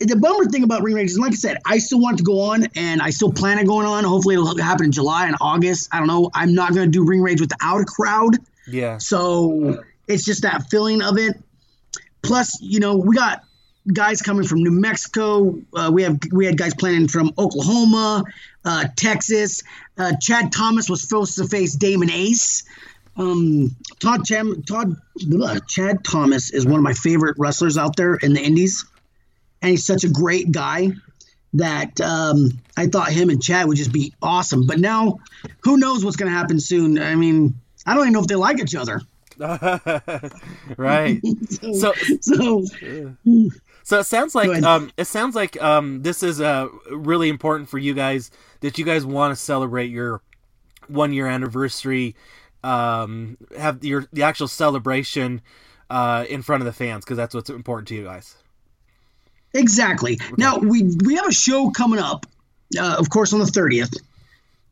the 0.00 0.16
bummer 0.16 0.46
thing 0.46 0.64
about 0.64 0.82
Ring 0.82 0.96
Rage 0.96 1.10
is, 1.10 1.18
like 1.18 1.32
I 1.32 1.36
said, 1.36 1.58
I 1.64 1.78
still 1.78 2.00
want 2.00 2.18
to 2.18 2.24
go 2.24 2.40
on, 2.40 2.66
and 2.74 3.00
I 3.00 3.10
still 3.10 3.32
plan 3.32 3.58
on 3.60 3.66
going 3.66 3.86
on. 3.86 4.02
Hopefully, 4.02 4.34
it'll 4.34 4.58
happen 4.58 4.86
in 4.86 4.92
July 4.92 5.26
and 5.26 5.36
August. 5.40 5.88
I 5.92 5.98
don't 5.98 6.08
know. 6.08 6.30
I'm 6.34 6.54
not 6.54 6.74
going 6.74 6.86
to 6.86 6.90
do 6.90 7.04
Ring 7.06 7.22
Rage 7.22 7.40
without 7.40 7.80
a 7.80 7.84
crowd, 7.84 8.36
yeah. 8.66 8.98
so 8.98 9.80
it's 10.08 10.24
just 10.24 10.42
that 10.42 10.68
feeling 10.70 11.02
of 11.02 11.18
it. 11.18 11.36
Plus, 12.22 12.58
you 12.60 12.80
know, 12.80 12.96
we 12.96 13.14
got 13.14 13.44
guys 13.92 14.20
coming 14.20 14.44
from 14.44 14.64
New 14.64 14.72
Mexico. 14.72 15.56
Uh, 15.72 15.90
we 15.92 16.02
have 16.02 16.18
we 16.32 16.46
had 16.46 16.58
guys 16.58 16.74
planning 16.74 17.06
from 17.06 17.32
Oklahoma, 17.38 18.24
uh, 18.64 18.86
Texas. 18.96 19.62
Uh, 19.96 20.14
Chad 20.20 20.50
Thomas 20.50 20.90
was 20.90 21.00
supposed 21.00 21.36
to 21.36 21.46
face 21.46 21.76
Damon 21.76 22.10
Ace. 22.10 22.64
Um, 23.16 23.74
Todd 24.00 24.24
Cham- 24.24 24.62
Todd 24.62 24.96
blah, 25.26 25.58
Chad 25.66 26.04
Thomas 26.04 26.50
is 26.52 26.66
one 26.66 26.76
of 26.76 26.82
my 26.82 26.92
favorite 26.92 27.36
wrestlers 27.38 27.78
out 27.78 27.96
there 27.96 28.16
in 28.16 28.32
the 28.32 28.40
Indies, 28.40 28.84
and 29.62 29.70
he's 29.70 29.86
such 29.86 30.04
a 30.04 30.08
great 30.08 30.52
guy 30.52 30.90
that 31.54 32.00
um, 32.00 32.50
I 32.76 32.86
thought 32.86 33.10
him 33.10 33.30
and 33.30 33.42
Chad 33.42 33.66
would 33.66 33.76
just 33.76 33.92
be 33.92 34.12
awesome. 34.20 34.66
But 34.66 34.78
now, 34.78 35.18
who 35.60 35.78
knows 35.78 36.04
what's 36.04 36.16
going 36.16 36.30
to 36.30 36.36
happen 36.36 36.60
soon? 36.60 36.98
I 36.98 37.14
mean, 37.14 37.54
I 37.86 37.94
don't 37.94 38.02
even 38.04 38.12
know 38.12 38.20
if 38.20 38.26
they 38.26 38.34
like 38.34 38.58
each 38.60 38.74
other. 38.74 39.00
right. 40.76 41.20
So, 41.72 41.92
So 42.20 42.64
so 43.86 44.00
it 44.00 44.04
sounds 44.04 44.34
like 44.34 44.62
um, 44.64 44.90
it 44.96 45.04
sounds 45.04 45.36
like 45.36 45.62
um, 45.62 46.02
this 46.02 46.24
is 46.24 46.40
uh 46.40 46.68
really 46.90 47.28
important 47.28 47.68
for 47.68 47.78
you 47.78 47.94
guys 47.94 48.32
that 48.60 48.78
you 48.78 48.84
guys 48.84 49.06
want 49.06 49.30
to 49.30 49.36
celebrate 49.36 49.90
your 49.90 50.22
one 50.88 51.12
year 51.12 51.28
anniversary, 51.28 52.16
um, 52.66 53.36
have 53.56 53.84
your 53.84 54.06
the 54.12 54.24
actual 54.24 54.48
celebration 54.48 55.40
uh 55.88 56.24
in 56.28 56.42
front 56.42 56.62
of 56.62 56.66
the 56.66 56.72
fans 56.72 57.04
because 57.04 57.16
that's 57.16 57.34
what's 57.34 57.48
important 57.48 57.86
to 57.88 57.94
you 57.94 58.04
guys. 58.04 58.34
Exactly. 59.54 60.18
Now 60.36 60.58
we 60.58 60.82
we 61.04 61.14
have 61.14 61.28
a 61.28 61.32
show 61.32 61.70
coming 61.70 62.00
up, 62.00 62.26
uh, 62.78 62.96
of 62.98 63.08
course, 63.08 63.32
on 63.32 63.38
the 63.38 63.46
thirtieth, 63.46 63.92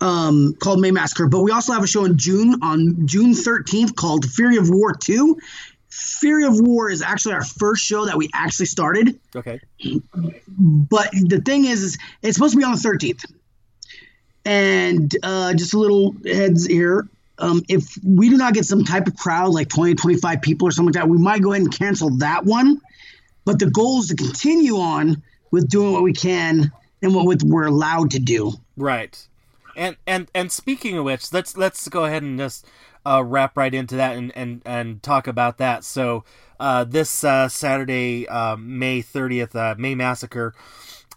um, 0.01 0.55
called 0.59 0.81
May 0.81 0.91
Massacre. 0.91 1.29
But 1.29 1.41
we 1.41 1.53
also 1.53 1.73
have 1.73 1.85
a 1.85 1.87
show 1.87 2.05
in 2.05 2.19
June 2.19 2.57
on 2.63 3.07
June 3.07 3.33
thirteenth 3.35 3.95
called 3.95 4.29
Fury 4.29 4.57
of 4.57 4.69
War 4.69 4.93
Two. 4.93 5.39
Fury 5.89 6.45
of 6.45 6.61
War 6.61 6.91
is 6.91 7.01
actually 7.01 7.35
our 7.35 7.45
first 7.45 7.85
show 7.85 8.05
that 8.05 8.17
we 8.17 8.29
actually 8.35 8.67
started. 8.67 9.19
Okay. 9.37 9.61
But 10.59 11.09
the 11.13 11.41
thing 11.45 11.65
is, 11.67 11.83
is 11.83 11.99
it's 12.23 12.35
supposed 12.35 12.53
to 12.55 12.59
be 12.59 12.65
on 12.65 12.73
the 12.73 12.81
thirteenth. 12.81 13.25
And 14.45 15.17
uh, 15.23 15.55
just 15.55 15.73
a 15.73 15.79
little 15.79 16.15
heads 16.27 16.67
here. 16.67 17.09
Um, 17.39 17.63
if 17.69 17.99
we 18.05 18.29
do 18.29 18.37
not 18.37 18.55
get 18.55 18.65
some 18.65 18.85
type 18.85 19.07
of 19.07 19.17
crowd, 19.17 19.53
like 19.53 19.69
20, 19.69 19.95
25 19.95 20.41
people 20.41 20.69
or 20.69 20.71
something 20.71 20.93
like 20.95 21.03
that, 21.03 21.09
we 21.09 21.19
might 21.19 21.43
go 21.43 21.53
ahead 21.53 21.63
and 21.63 21.77
cancel 21.77 22.11
that 22.19 22.45
one. 22.45 22.81
But 23.45 23.59
the 23.59 23.71
goal 23.71 24.01
is 24.01 24.09
to 24.09 24.17
continue 24.17 24.77
on 24.77 25.23
with 25.51 25.69
doing 25.69 25.93
what 25.93 26.03
we 26.03 26.13
can 26.13 26.73
and 27.03 27.15
what 27.15 27.43
we're 27.43 27.67
allowed 27.67 28.13
to 28.13 28.19
do. 28.19 28.53
Right. 28.77 29.27
And 29.77 29.97
and 30.07 30.31
and 30.35 30.53
speaking 30.53 30.97
of 30.97 31.05
which, 31.05 31.33
let's 31.33 31.57
let's 31.57 31.89
go 31.89 32.05
ahead 32.05 32.23
and 32.23 32.39
just 32.39 32.67
uh, 33.07 33.23
wrap 33.25 33.57
right 33.57 33.75
into 33.75 33.97
that 33.97 34.17
and 34.17 34.33
and 34.37 34.63
and 34.65 35.03
talk 35.03 35.27
about 35.27 35.59
that. 35.59 35.85
So 35.85 36.25
uh, 36.59 36.85
this 36.85 37.25
uh, 37.25 37.49
Saturday, 37.49 38.27
uh, 38.29 38.57
May 38.57 39.03
thirtieth, 39.03 39.55
uh, 39.55 39.75
May 39.79 39.95
Massacre. 39.95 40.55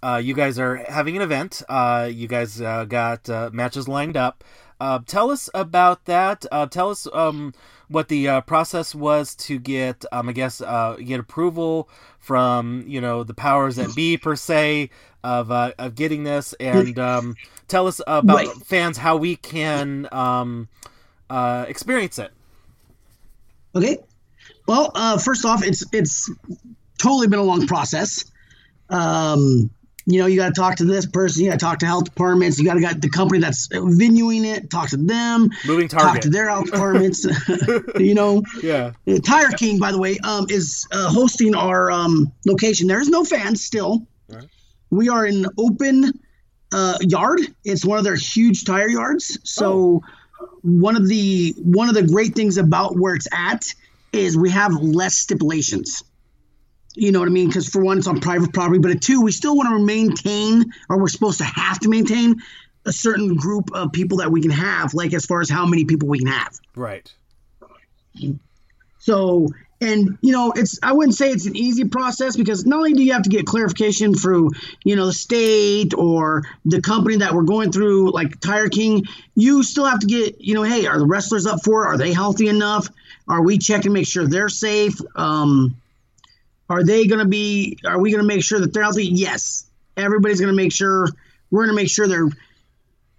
Uh, 0.03 0.21
you 0.24 0.36
guys 0.36 0.59
are 0.59 0.75
having 0.75 1.15
an 1.15 1.24
event. 1.24 1.63
You 1.69 2.27
guys 2.27 2.59
got 2.59 3.27
matches 3.53 3.88
lined 3.88 4.17
up. 4.17 4.43
Uh, 4.79 5.00
tell 5.05 5.31
us 5.31 5.50
about 5.53 6.05
that. 6.05 6.46
Uh, 6.51 6.65
tell 6.67 6.89
us 6.89 7.07
um, 7.13 7.53
what 7.88 8.07
the 8.10 8.27
uh, 8.27 8.41
process 8.41 8.93
was 8.93 9.34
to 9.36 9.57
get, 9.60 10.05
um, 10.12 10.29
I 10.29 10.34
guess, 10.34 10.62
uh, 10.62 10.98
get 11.03 11.19
approval 11.19 11.89
from 12.19 12.84
you 12.88 13.01
know 13.01 13.24
the 13.24 13.34
powers 13.34 13.77
that 13.77 13.96
be 13.96 14.17
per 14.17 14.36
se 14.36 14.89
of 15.24 15.51
uh, 15.51 15.72
of 15.79 15.96
getting 15.96 16.24
this, 16.24 16.53
and 16.60 16.98
um, 17.00 17.36
tell 17.67 17.88
us 17.88 18.00
about 18.05 18.38
Right. 18.38 18.50
fans 18.65 18.98
how 18.98 19.17
we 19.17 19.36
can 19.36 20.07
um, 20.12 20.67
uh, 21.29 21.65
experience 21.67 22.19
it. 22.19 22.31
Okay. 23.75 23.98
Well, 24.67 24.91
uh, 24.96 25.17
first 25.17 25.46
off, 25.46 25.63
it's 25.63 25.84
it's 25.93 26.29
totally 27.01 27.27
been 27.27 27.39
a 27.39 27.43
long 27.43 27.65
process. 27.67 28.25
Um, 28.89 29.69
you 30.10 30.20
know, 30.20 30.26
you 30.26 30.38
got 30.38 30.56
to 30.56 30.60
talk 30.60 30.78
to 30.78 30.86
this 30.86 31.06
person. 31.06 31.44
You 31.44 31.50
got 31.52 31.60
to 31.60 31.66
talk 31.66 31.80
to 31.80 31.86
health 31.86 32.06
departments. 32.06 32.58
You 32.58 32.64
got 32.64 32.76
to 32.76 32.80
got 32.80 33.02
the 33.02 33.10
company 33.10 33.42
that's 33.42 33.68
venuing 33.68 34.46
it. 34.46 34.70
Talk 34.70 34.90
to 34.90 34.98
them. 34.98 35.50
Moving 35.66 35.90
Talk 35.90 36.22
to 36.22 36.30
their 36.30 36.50
health 36.50 36.72
departments. 36.72 37.26
you 38.00 38.16
know, 38.16 38.42
yeah. 38.64 38.94
Uh, 39.06 39.20
Tire 39.20 39.52
King, 39.52 39.80
by 39.80 39.92
the 39.92 40.00
way, 40.00 40.18
um, 40.24 40.48
is 40.50 40.88
uh, 40.94 41.10
hosting 41.10 41.56
our 41.56 41.92
um, 41.92 42.32
location. 42.46 42.88
There's 42.88 43.10
no 43.10 43.26
fans 43.26 43.66
still. 43.66 44.08
Right. 44.30 44.46
We 44.90 45.10
are 45.10 45.26
in 45.26 45.46
open 45.58 46.18
uh, 46.72 46.98
yard. 47.02 47.42
It's 47.66 47.84
one 47.86 47.98
of 47.98 48.06
their 48.06 48.16
huge 48.16 48.64
tire 48.64 48.88
yards. 48.88 49.38
So 49.44 50.04
one 50.62 50.96
of 50.96 51.10
the 51.10 51.54
one 51.58 51.90
of 51.90 51.96
the 51.96 52.04
great 52.04 52.34
things 52.34 52.58
about 52.58 52.98
where 52.98 53.14
it's 53.14 53.28
at 53.34 53.66
is 54.14 54.38
we 54.38 54.52
have 54.52 54.72
less 54.72 55.18
stipulations. 55.18 56.02
You 56.98 57.12
know 57.12 57.20
what 57.20 57.27
I 57.27 57.32
mean? 57.32 57.48
Because 57.48 57.70
for 57.70 57.84
one, 57.84 58.00
it's 58.00 58.08
on 58.08 58.20
private 58.20 58.51
property, 58.51 58.80
but 58.80 58.89
at 58.89 59.01
two, 59.01 59.22
we 59.22 59.32
still 59.32 59.56
want 59.56 59.70
to 59.70 59.86
maintain, 59.86 60.66
or 60.89 60.98
we're 60.98 61.08
supposed 61.08 61.38
to 61.38 61.44
have 61.44 61.80
to 61.82 61.89
maintain 61.89 62.42
a 62.88 62.92
certain 62.92 63.36
group 63.36 63.70
of 63.74 63.92
people 63.92 64.18
that 64.18 64.32
we 64.32 64.42
can 64.42 64.50
have, 64.50 64.96
like 64.96 65.13
as 65.13 65.25
far 65.25 65.42
as 65.42 65.50
how 65.50 65.66
many 65.68 65.86
people 65.86 66.08
we 66.08 66.18
can 66.18 66.27
have. 66.27 66.60
Right. 66.75 67.13
So, 68.98 69.50
and 69.80 70.18
you 70.22 70.32
know, 70.32 70.54
it's 70.56 70.80
I 70.82 70.94
wouldn't 70.94 71.16
say 71.16 71.30
it's 71.30 71.46
an 71.46 71.56
easy 71.56 71.86
process 71.86 72.36
because 72.36 72.66
not 72.66 72.77
only 72.77 72.94
do 72.94 73.04
you 73.04 73.13
have 73.13 73.22
to 73.24 73.30
get 73.30 73.46
clarification 73.46 74.16
through, 74.16 74.51
you 74.84 74.96
know, 74.96 75.06
the 75.06 75.13
state 75.13 75.94
or 75.94 76.44
the 76.66 76.82
company 76.82 77.18
that 77.18 77.32
we're 77.34 77.44
going 77.44 77.72
through, 77.72 78.12
like 78.12 78.39
Tire 78.39 78.70
King, 78.70 79.06
you 79.36 79.62
still 79.62 79.86
have 79.86 80.00
to 80.00 80.08
get, 80.08 80.42
you 80.42 80.56
know, 80.56 80.63
hey, 80.63 80.88
are 80.88 80.98
the 80.98 81.06
wrestlers 81.06 81.46
up 81.46 81.63
for 81.63 81.84
it? 81.84 81.88
Are 81.89 81.98
they 81.98 82.12
healthy 82.12 82.48
enough? 82.48 82.89
Are 83.27 83.44
we 83.44 83.60
checking, 83.60 83.94
make 83.94 84.08
sure 84.08 84.25
they're 84.25 84.50
safe? 84.50 85.00
Um, 85.16 85.75
are 86.69 86.83
they 86.83 87.07
going 87.07 87.19
to 87.19 87.27
be? 87.27 87.77
Are 87.86 88.00
we 88.00 88.12
going 88.12 88.21
to 88.21 88.27
make 88.27 88.43
sure 88.43 88.59
that 88.59 88.74
they're 88.74 88.83
healthy? 88.83 89.05
Yes, 89.05 89.65
everybody's 89.95 90.39
going 90.39 90.53
to 90.53 90.55
make 90.55 90.71
sure. 90.71 91.07
We're 91.50 91.65
going 91.65 91.75
to 91.75 91.81
make 91.81 91.89
sure 91.89 92.07
they're 92.07 92.29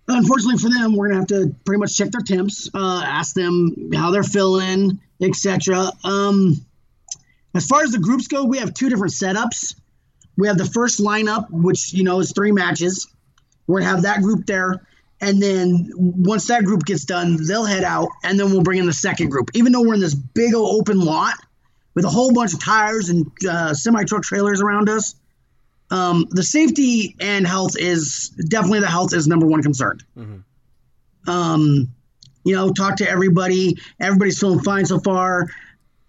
unfortunately 0.09 0.59
for 0.59 0.71
them, 0.71 0.97
we're 0.97 1.09
gonna 1.09 1.21
have 1.21 1.29
to 1.29 1.55
pretty 1.65 1.79
much 1.79 1.97
check 1.97 2.11
their 2.11 2.23
temps, 2.23 2.69
uh, 2.75 3.03
ask 3.05 3.35
them 3.35 3.91
how 3.95 4.11
they're 4.11 4.23
feeling, 4.23 5.01
etc. 5.21 5.93
Um, 6.05 6.65
as 7.55 7.67
far 7.67 7.83
as 7.83 7.93
the 7.93 7.99
groups 7.99 8.27
go, 8.27 8.45
we 8.45 8.59
have 8.59 8.75
two 8.75 8.89
different 8.89 9.13
setups. 9.13 9.75
We 10.37 10.47
have 10.49 10.59
the 10.59 10.65
first 10.65 11.01
lineup, 11.01 11.51
which 11.51 11.93
you 11.93 12.05
know 12.05 12.21
is 12.21 12.33
three 12.33 12.53
matches. 12.53 13.07
We're 13.67 13.81
gonna 13.81 13.91
have 13.91 14.03
that 14.03 14.23
group 14.23 14.47
there, 14.47 14.81
and 15.21 15.43
then 15.43 15.91
once 15.95 16.47
that 16.49 16.65
group 16.65 16.85
gets 16.85 17.05
done, 17.05 17.39
they'll 17.47 17.65
head 17.65 17.85
out, 17.85 18.09
and 18.25 18.39
then 18.39 18.51
we'll 18.51 18.63
bring 18.63 18.79
in 18.79 18.87
the 18.87 18.93
second 18.93 19.29
group. 19.31 19.51
Even 19.55 19.73
though 19.73 19.83
we're 19.83 19.95
in 19.95 20.01
this 20.01 20.15
big 20.15 20.55
old 20.55 20.81
open 20.81 21.01
lot 21.01 21.35
with 21.99 22.05
a 22.05 22.09
whole 22.09 22.33
bunch 22.33 22.53
of 22.55 22.61
tires 22.61 23.09
and 23.09 23.27
uh, 23.51 23.75
semi 23.75 24.05
truck 24.05 24.23
trailers 24.23 24.61
around 24.61 24.89
us, 24.89 25.17
um, 25.91 26.27
the 26.31 26.45
safety 26.45 27.17
and 27.19 27.45
health 27.45 27.73
is 27.77 28.29
definitely 28.29 28.79
the 28.79 28.87
health 28.87 29.13
is 29.13 29.27
number 29.27 29.47
one 29.47 29.65
concern. 29.65 29.99
Um, 31.27 31.89
you 32.45 32.55
know, 32.55 32.73
talk 32.73 32.99
to 32.99 33.11
everybody. 33.11 33.79
Everybody's 33.99 34.39
feeling 34.39 34.61
fine 34.61 34.87
so 34.87 35.01
far. 35.01 35.49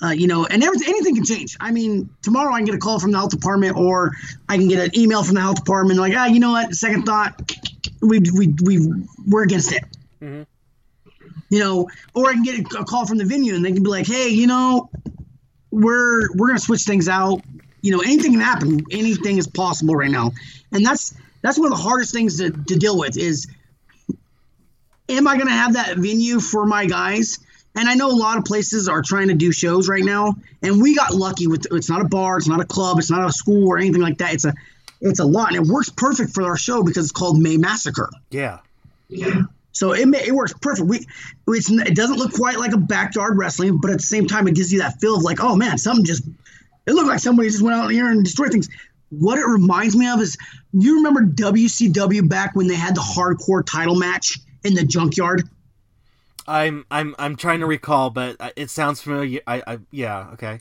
Uh, 0.03 0.11
you 0.11 0.27
know, 0.27 0.45
and 0.45 0.63
everything, 0.63 0.89
anything 0.89 1.15
can 1.15 1.25
change. 1.25 1.57
I 1.59 1.71
mean, 1.71 2.07
tomorrow 2.21 2.53
I 2.53 2.59
can 2.59 2.65
get 2.65 2.75
a 2.75 2.77
call 2.77 2.99
from 2.99 3.11
the 3.11 3.17
health 3.17 3.31
department, 3.31 3.75
or 3.75 4.11
I 4.47 4.57
can 4.57 4.67
get 4.67 4.85
an 4.85 4.91
email 4.95 5.23
from 5.23 5.33
the 5.33 5.41
health 5.41 5.55
department, 5.55 5.99
like, 5.99 6.13
ah, 6.15 6.27
you 6.27 6.39
know 6.39 6.51
what? 6.51 6.75
Second 6.75 7.03
thought, 7.07 7.51
we 7.99 8.19
we 8.37 8.53
we 8.61 8.93
we're 9.27 9.41
against 9.41 9.71
it. 9.71 9.83
Mhm. 10.21 10.45
You 11.49 11.59
know, 11.59 11.89
or 12.13 12.29
I 12.29 12.33
can 12.33 12.43
get 12.43 12.59
a 12.59 12.85
call 12.85 13.07
from 13.07 13.17
the 13.17 13.25
venue, 13.25 13.55
and 13.55 13.65
they 13.65 13.71
can 13.71 13.81
be 13.81 13.89
like, 13.89 14.05
hey, 14.05 14.27
you 14.29 14.45
know, 14.45 14.91
we're 15.71 16.31
we're 16.35 16.47
gonna 16.47 16.59
switch 16.59 16.83
things 16.83 17.07
out. 17.07 17.41
You 17.81 17.91
know, 17.91 18.01
anything 18.01 18.33
can 18.33 18.41
happen. 18.41 18.85
Anything 18.91 19.37
is 19.37 19.47
possible 19.47 19.95
right 19.95 20.11
now, 20.11 20.31
and 20.71 20.85
that's 20.85 21.13
that's 21.41 21.57
one 21.57 21.71
of 21.71 21.77
the 21.77 21.83
hardest 21.83 22.13
things 22.13 22.37
to, 22.39 22.51
to 22.51 22.75
deal 22.75 22.97
with 22.97 23.17
is 23.17 23.47
am 25.07 25.27
I 25.27 25.37
gonna 25.37 25.51
have 25.51 25.73
that 25.73 25.97
venue 25.97 26.39
for 26.39 26.65
my 26.65 26.85
guys? 26.85 27.39
And 27.75 27.87
I 27.87 27.93
know 27.93 28.09
a 28.09 28.17
lot 28.17 28.37
of 28.37 28.45
places 28.45 28.89
are 28.89 29.01
trying 29.01 29.27
to 29.27 29.35
do 29.35 29.51
shows 29.51 29.87
right 29.87 30.03
now, 30.03 30.35
and 30.61 30.81
we 30.81 30.95
got 30.95 31.13
lucky 31.13 31.47
with 31.47 31.67
it's 31.71 31.89
not 31.89 32.01
a 32.01 32.07
bar, 32.07 32.37
it's 32.37 32.47
not 32.47 32.59
a 32.59 32.65
club, 32.65 32.97
it's 32.99 33.11
not 33.11 33.27
a 33.27 33.31
school 33.31 33.67
or 33.67 33.77
anything 33.77 34.01
like 34.01 34.17
that. 34.17 34.33
It's 34.33 34.45
a 34.45 34.53
it's 35.01 35.19
a 35.19 35.25
lot, 35.25 35.53
and 35.53 35.65
it 35.65 35.71
works 35.71 35.89
perfect 35.89 36.33
for 36.33 36.43
our 36.43 36.57
show 36.57 36.83
because 36.83 37.05
it's 37.05 37.11
called 37.13 37.39
May 37.39 37.57
Massacre. 37.57 38.09
Yeah. 39.07 39.43
So 39.79 39.93
it 39.93 40.09
may, 40.09 40.21
it 40.21 40.35
works 40.35 40.51
perfect. 40.61 40.89
We 40.89 41.07
it's 41.47 41.71
it 41.71 41.95
doesn't 41.95 42.17
look 42.17 42.33
quite 42.33 42.59
like 42.59 42.73
a 42.73 42.77
backyard 42.77 43.37
wrestling, 43.37 43.77
but 43.77 43.89
at 43.89 43.99
the 43.99 44.03
same 44.03 44.27
time, 44.27 44.45
it 44.45 44.55
gives 44.55 44.73
you 44.73 44.79
that 44.79 44.99
feel 44.99 45.15
of 45.15 45.23
like, 45.23 45.41
oh 45.41 45.55
man, 45.55 45.77
something 45.77 46.03
just 46.03 46.27
it 46.85 46.91
looked 46.91 47.07
like 47.07 47.19
somebody 47.19 47.47
just 47.47 47.61
went 47.61 47.77
out 47.77 47.87
here 47.87 48.11
and 48.11 48.25
destroyed 48.25 48.51
things. 48.51 48.67
What 49.07 49.37
it 49.37 49.45
reminds 49.45 49.95
me 49.95 50.09
of 50.09 50.19
is 50.19 50.37
you 50.73 50.97
remember 50.97 51.23
WCW 51.23 52.27
back 52.27 52.57
when 52.57 52.67
they 52.67 52.75
had 52.75 52.93
the 52.93 52.99
hardcore 52.99 53.65
title 53.65 53.95
match 53.95 54.37
in 54.65 54.73
the 54.73 54.83
junkyard. 54.83 55.47
I'm 56.45 56.85
I'm 56.91 57.15
I'm 57.17 57.37
trying 57.37 57.61
to 57.61 57.65
recall, 57.65 58.09
but 58.09 58.35
it 58.57 58.69
sounds 58.69 58.99
familiar. 58.99 59.39
I, 59.47 59.63
I 59.65 59.79
yeah 59.91 60.31
okay. 60.33 60.59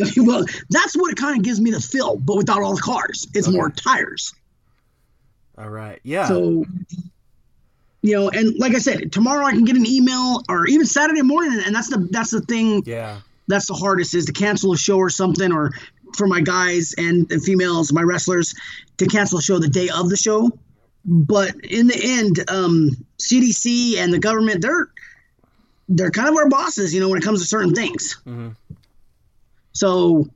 well, 0.16 0.44
that's 0.70 0.96
what 0.96 1.12
it 1.12 1.18
kind 1.18 1.38
of 1.38 1.44
gives 1.44 1.60
me 1.60 1.70
the 1.70 1.80
feel, 1.80 2.16
but 2.16 2.36
without 2.36 2.62
all 2.62 2.74
the 2.74 2.82
cars. 2.82 3.28
It's 3.32 3.46
more 3.46 3.70
tires. 3.70 4.34
All 5.56 5.68
right. 5.68 6.00
Yeah. 6.02 6.26
So, 6.26 6.64
you 8.02 8.14
know, 8.14 8.28
and 8.30 8.56
like 8.58 8.74
I 8.74 8.78
said, 8.78 9.12
tomorrow 9.12 9.44
I 9.44 9.52
can 9.52 9.64
get 9.64 9.76
an 9.76 9.86
email 9.86 10.42
or 10.48 10.66
even 10.66 10.86
Saturday 10.86 11.22
morning, 11.22 11.60
and 11.64 11.74
that's 11.74 11.90
the 11.90 12.06
that's 12.10 12.30
the 12.30 12.40
thing. 12.42 12.82
yeah. 12.86 13.20
That's 13.50 13.66
the 13.66 13.72
hardest 13.74 14.14
is 14.14 14.26
to 14.26 14.32
cancel 14.32 14.74
a 14.74 14.76
show 14.76 14.98
or 14.98 15.08
something, 15.08 15.50
or 15.52 15.72
for 16.18 16.26
my 16.26 16.42
guys 16.42 16.94
and, 16.98 17.30
and 17.32 17.42
females, 17.42 17.90
my 17.94 18.02
wrestlers, 18.02 18.54
to 18.98 19.06
cancel 19.06 19.38
a 19.38 19.42
show 19.42 19.58
the 19.58 19.68
day 19.68 19.88
of 19.88 20.10
the 20.10 20.18
show. 20.18 20.50
But 21.06 21.54
in 21.64 21.86
the 21.86 21.98
end, 21.98 22.44
um, 22.50 22.90
CDC 23.18 23.96
and 23.96 24.12
the 24.12 24.18
government, 24.18 24.60
they're 24.60 24.88
they're 25.88 26.10
kind 26.10 26.28
of 26.28 26.36
our 26.36 26.48
bosses, 26.50 26.92
you 26.92 27.00
know, 27.00 27.08
when 27.08 27.16
it 27.18 27.24
comes 27.24 27.40
to 27.40 27.46
certain 27.46 27.74
things. 27.74 28.18
Mhm. 28.26 28.54
So, 29.72 30.28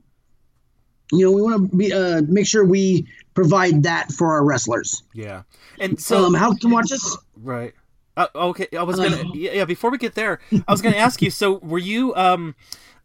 you 1.13 1.27
know, 1.27 1.33
we 1.33 1.43
want 1.43 1.71
to 1.71 1.77
be 1.77 1.93
uh, 1.93 2.23
make 2.29 2.47
sure 2.47 2.65
we 2.65 3.07
provide 3.35 3.83
that 3.83 4.11
for 4.13 4.33
our 4.33 4.45
wrestlers. 4.45 5.03
Yeah. 5.13 5.43
And 5.79 6.01
so 6.01 6.25
um, 6.25 6.35
how 6.35 6.55
can 6.55 6.71
watch 6.71 6.93
us? 6.93 7.19
Right. 7.43 7.75
Uh, 8.17 8.27
okay, 8.35 8.69
I 8.77 8.83
was 8.83 8.97
gonna 8.97 9.25
yeah, 9.35 9.53
yeah. 9.53 9.65
Before 9.65 9.91
we 9.91 9.99
get 9.99 10.15
there, 10.15 10.41
I 10.69 10.73
was 10.73 10.83
gonna 10.83 10.97
ask 10.97 11.23
you. 11.23 11.31
So, 11.31 11.55
were 11.55 11.79
you 11.79 12.15
um, 12.15 12.55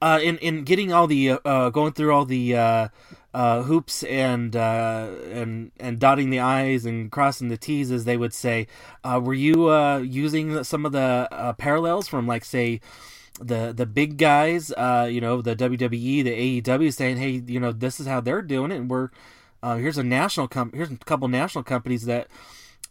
uh, 0.02 0.20
in 0.22 0.38
in 0.40 0.64
getting 0.64 0.92
all 0.92 1.08
the 1.08 1.32
uh, 1.32 1.40
uh 1.46 1.70
going 1.70 1.94
through 1.94 2.14
all 2.14 2.26
the 2.26 2.56
uh, 2.56 2.88
uh, 3.34 3.64
hoops 3.64 4.04
and 4.04 4.56
uh, 4.56 5.10
and 5.32 5.72
and 5.80 6.00
dotting 6.00 6.30
the 6.30 6.40
i's 6.40 6.86
and 6.86 7.10
crossing 7.10 7.48
the 7.48 7.56
t's, 7.56 7.90
as 7.90 8.04
they 8.04 8.18
would 8.18 8.34
say? 8.34 8.68
Uh, 9.04 9.22
were 9.24 9.34
you 9.34 9.70
uh, 9.70 10.00
using 10.00 10.64
some 10.66 10.86
of 10.86 10.92
the 10.92 11.30
uh, 11.32 11.54
parallels 11.54 12.08
from 12.08 12.28
like 12.28 12.44
say 12.44 12.82
the 13.40 13.74
the 13.76 13.86
big 13.86 14.18
guys, 14.18 14.72
uh, 14.74 15.08
you 15.10 15.22
know, 15.22 15.42
the 15.42 15.56
WWE, 15.56 16.24
the 16.24 16.62
AEW, 16.62 16.94
saying, 16.94 17.18
hey, 17.18 17.42
you 17.46 17.60
know, 17.60 17.72
this 17.72 18.00
is 18.00 18.08
how 18.08 18.20
they're 18.20 18.42
doing 18.42 18.72
it, 18.72 18.78
and 18.78 18.90
we're 18.90 19.10
uh, 19.64 19.78
here's 19.78 19.98
a 19.98 20.04
national 20.04 20.48
com- 20.48 20.72
here's 20.74 20.92
a 20.92 20.98
couple 20.98 21.28
national 21.28 21.64
companies 21.64 22.06
that 22.06 22.28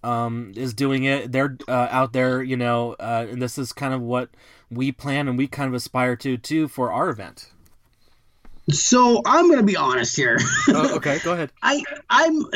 um, 0.06 0.52
is 0.54 0.72
doing 0.72 1.04
it. 1.04 1.32
They're 1.32 1.58
uh, 1.66 1.88
out 1.90 2.12
there, 2.12 2.42
you 2.42 2.56
know, 2.56 2.94
uh, 3.00 3.26
and 3.28 3.42
this 3.42 3.58
is 3.58 3.72
kind 3.72 3.92
of 3.92 4.00
what 4.00 4.30
we 4.70 4.92
plan 4.92 5.26
and 5.26 5.36
we 5.36 5.48
kind 5.48 5.68
of 5.68 5.74
aspire 5.74 6.14
to 6.16 6.36
too 6.36 6.68
for 6.68 6.92
our 6.92 7.08
event. 7.08 7.50
So 8.70 9.20
I'm 9.26 9.46
going 9.46 9.58
to 9.60 9.66
be 9.66 9.76
honest 9.76 10.16
here. 10.16 10.38
Oh, 10.68 10.96
okay, 10.96 11.18
go 11.24 11.32
ahead. 11.32 11.50
I 11.62 11.82
I'm 12.08 12.36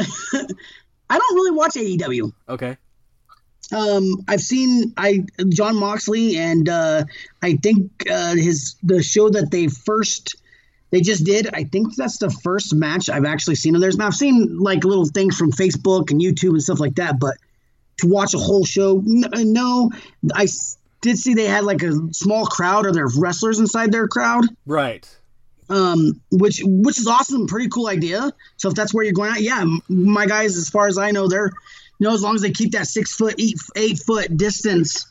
I 1.11 1.19
don't 1.19 1.35
really 1.35 1.51
watch 1.51 1.75
AEW. 1.75 2.33
Okay, 2.49 2.77
Um, 3.73 4.25
I've 4.29 4.41
seen 4.41 4.93
I 4.97 5.25
John 5.49 5.77
Moxley 5.77 6.37
and 6.37 6.69
uh, 6.69 7.05
I 7.43 7.57
think 7.57 7.91
uh, 8.09 8.35
his 8.37 8.77
the 8.83 9.03
show 9.03 9.29
that 9.29 9.51
they 9.51 9.67
first 9.67 10.37
they 10.91 11.01
just 11.01 11.25
did. 11.25 11.49
I 11.55 11.65
think 11.65 11.95
that's 11.97 12.19
the 12.19 12.31
first 12.31 12.75
match 12.75 13.09
I've 13.09 13.25
actually 13.25 13.55
seen 13.57 13.75
of 13.75 13.81
theirs. 13.81 13.97
Now 13.97 14.09
I've 14.09 14.15
seen 14.15 14.59
like 14.59 14.85
little 14.85 15.07
things 15.07 15.37
from 15.37 15.53
Facebook 15.53 16.11
and 16.11 16.21
YouTube 16.21 16.51
and 16.51 16.63
stuff 16.63 16.81
like 16.81 16.97
that, 16.97 17.19
but 17.19 17.37
to 17.99 18.09
watch 18.09 18.35
a 18.35 18.39
whole 18.39 18.65
show, 18.65 18.99
n- 18.99 19.25
uh, 19.33 19.43
no. 19.45 19.91
I 20.35 20.49
did 21.01 21.19
see 21.19 21.35
they 21.35 21.47
had 21.47 21.65
like 21.65 21.83
a 21.83 21.93
small 22.13 22.47
crowd 22.47 22.87
or 22.87 22.93
their 22.93 23.09
wrestlers 23.17 23.59
inside 23.59 23.93
their 23.93 24.09
crowd 24.09 24.45
right. 24.67 25.09
um, 25.69 26.21
which 26.31 26.61
which 26.65 26.99
is 26.99 27.07
awesome, 27.07 27.47
pretty 27.47 27.69
cool 27.69 27.87
idea. 27.89 28.33
So 28.57 28.69
if 28.69 28.75
that's 28.75 28.93
where 28.93 29.05
you're 29.05 29.15
going 29.15 29.31
at, 29.33 29.43
yeah, 29.43 29.65
my 29.89 30.27
guys, 30.27 30.57
as 30.57 30.69
far 30.69 30.89
as 30.89 30.99
I 30.99 31.11
know, 31.11 31.29
they're 31.29 31.53
you 31.99 32.09
know 32.09 32.15
as 32.15 32.23
long 32.23 32.35
as 32.35 32.41
they 32.43 32.51
keep 32.51 32.73
that 32.73 32.87
six 32.87 33.15
foot, 33.15 33.35
eight, 33.39 33.59
eight 33.77 33.99
foot 33.99 34.37
distance, 34.37 35.10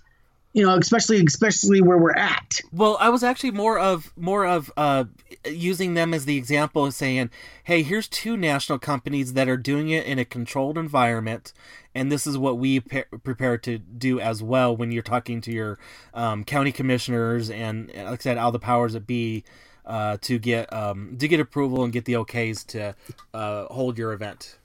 you 0.53 0.65
know, 0.65 0.75
especially 0.77 1.24
especially 1.25 1.82
where 1.82 1.98
we're 1.98 2.13
at. 2.15 2.60
Well, 2.72 2.98
I 3.00 3.10
was 3.10 3.24
actually 3.24 3.51
more 3.51 3.77
of 3.77 4.12
more 4.18 4.46
of 4.46 4.72
uh, 4.77 5.06
using 5.46 5.94
them 5.94 6.13
as 6.13 6.25
the 6.25 6.38
example 6.38 6.86
of 6.86 6.94
saying, 6.94 7.29
"Hey, 7.63 7.84
here's 7.84 8.08
two 8.08 8.36
national 8.36 8.79
companies 8.79 9.34
that 9.34 9.48
are 9.48 9.58
doing 9.58 9.89
it 9.89 10.06
in 10.06 10.18
a 10.18 10.25
controlled 10.25 10.77
environment, 10.77 11.53
and 11.94 12.12
this 12.12 12.25
is 12.25 12.38
what 12.38 12.58
we 12.58 12.79
pe- 12.79 13.06
prepare 13.24 13.58
to 13.60 13.77
do 13.77 14.20
as 14.20 14.41
well." 14.41 14.75
When 14.75 14.91
you're 14.91 15.03
talking 15.03 15.41
to 15.41 15.51
your 15.51 15.77
um, 16.13 16.44
county 16.44 16.72
commissioners 16.72 17.50
and, 17.50 17.88
like 17.96 18.08
I 18.08 18.18
said, 18.18 18.38
all 18.38 18.51
the 18.51 18.60
powers 18.60 18.94
that 18.94 19.06
be 19.06 19.44
uh, 19.86 20.18
to 20.22 20.39
get 20.39 20.72
um, 20.74 21.18
to 21.20 21.27
get 21.27 21.39
approval 21.39 21.84
and 21.84 21.91
get 21.91 22.06
the 22.06 22.13
okays 22.13 22.65
to 22.68 22.96
uh, 23.34 23.65
hold 23.65 23.98
your 23.98 24.13
event. 24.13 24.59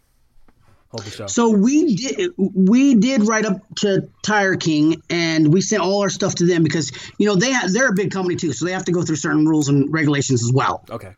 The 1.03 1.11
show. 1.11 1.27
So 1.27 1.51
we 1.51 1.95
did 1.97 2.31
we 2.37 2.95
did 2.95 3.27
write 3.27 3.45
up 3.45 3.61
to 3.79 4.09
Tire 4.23 4.57
King 4.57 5.03
and 5.11 5.53
we 5.53 5.61
sent 5.61 5.83
all 5.83 6.03
our 6.03 6.11
stuff 6.11 6.35
to 6.37 6.47
them 6.47 6.63
because 6.63 6.93
you 7.19 7.27
know 7.27 7.35
they 7.35 7.53
ha- 7.53 7.69
they're 7.71 7.89
a 7.89 7.95
big 7.95 8.11
company 8.11 8.37
too, 8.37 8.53
so 8.53 8.65
they 8.65 8.73
have 8.73 8.85
to 8.85 8.93
go 8.93 9.03
through 9.03 9.17
certain 9.17 9.47
rules 9.47 9.69
and 9.69 9.93
regulations 9.93 10.43
as 10.43 10.53
well. 10.53 10.85
okay. 10.91 11.15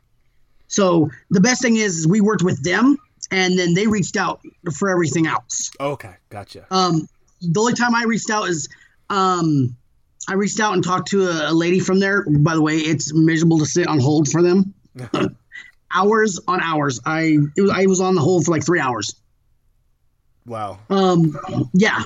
So 0.68 1.10
the 1.30 1.40
best 1.40 1.62
thing 1.62 1.76
is, 1.76 1.96
is 1.98 2.08
we 2.08 2.20
worked 2.20 2.42
with 2.42 2.62
them 2.64 2.96
and 3.30 3.58
then 3.58 3.74
they 3.74 3.86
reached 3.86 4.16
out 4.16 4.40
for 4.76 4.88
everything 4.88 5.26
else. 5.26 5.70
Okay. 5.78 6.14
Gotcha. 6.28 6.66
Um, 6.70 7.08
the 7.40 7.60
only 7.60 7.74
time 7.74 7.94
I 7.94 8.04
reached 8.04 8.30
out 8.30 8.48
is 8.48 8.68
um, 9.08 9.76
I 10.28 10.34
reached 10.34 10.58
out 10.58 10.74
and 10.74 10.82
talked 10.82 11.08
to 11.10 11.28
a, 11.28 11.52
a 11.52 11.54
lady 11.54 11.78
from 11.78 12.00
there. 12.00 12.24
By 12.28 12.54
the 12.54 12.62
way, 12.62 12.76
it's 12.76 13.14
miserable 13.14 13.58
to 13.58 13.66
sit 13.66 13.86
on 13.86 14.00
hold 14.00 14.28
for 14.28 14.42
them. 14.42 14.74
hours 15.94 16.40
on 16.48 16.60
hours. 16.60 17.00
I 17.04 17.36
it 17.56 17.60
was, 17.60 17.70
I 17.70 17.86
was 17.86 18.00
on 18.00 18.14
the 18.14 18.20
hold 18.20 18.44
for 18.44 18.50
like 18.50 18.64
three 18.64 18.80
hours. 18.80 19.14
Wow. 20.46 20.78
Um, 20.90 21.38
yeah, 21.72 22.02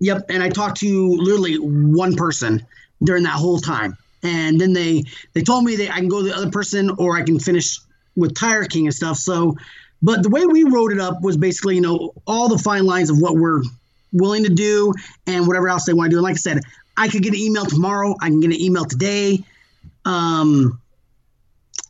yep. 0.00 0.26
And 0.28 0.42
I 0.42 0.48
talked 0.48 0.78
to 0.78 1.08
literally 1.12 1.56
one 1.56 2.16
person 2.16 2.64
during 3.02 3.24
that 3.24 3.32
whole 3.32 3.58
time, 3.58 3.96
and 4.22 4.60
then 4.60 4.72
they 4.72 5.04
they 5.32 5.42
told 5.42 5.64
me 5.64 5.76
that 5.76 5.92
I 5.92 5.98
can 5.98 6.08
go 6.08 6.22
to 6.22 6.28
the 6.28 6.36
other 6.36 6.50
person 6.50 6.90
or 6.98 7.16
I 7.16 7.22
can 7.22 7.38
finish 7.38 7.78
with 8.16 8.34
Tire 8.34 8.64
King 8.64 8.86
and 8.86 8.94
stuff. 8.94 9.16
So, 9.18 9.56
but 10.02 10.22
the 10.22 10.28
way 10.28 10.46
we 10.46 10.64
wrote 10.64 10.92
it 10.92 11.00
up 11.00 11.22
was 11.22 11.36
basically 11.36 11.76
you 11.76 11.80
know 11.80 12.12
all 12.26 12.48
the 12.48 12.58
fine 12.58 12.86
lines 12.86 13.10
of 13.10 13.18
what 13.18 13.36
we're 13.36 13.62
willing 14.12 14.44
to 14.44 14.50
do 14.50 14.92
and 15.26 15.46
whatever 15.46 15.68
else 15.68 15.84
they 15.84 15.92
want 15.92 16.10
to 16.10 16.14
do. 16.14 16.16
And 16.18 16.24
like 16.24 16.34
I 16.34 16.38
said, 16.38 16.60
I 16.96 17.08
could 17.08 17.22
get 17.22 17.34
an 17.34 17.38
email 17.38 17.66
tomorrow. 17.66 18.16
I 18.20 18.28
can 18.28 18.40
get 18.40 18.50
an 18.50 18.60
email 18.60 18.84
today. 18.84 19.44
Um, 20.04 20.80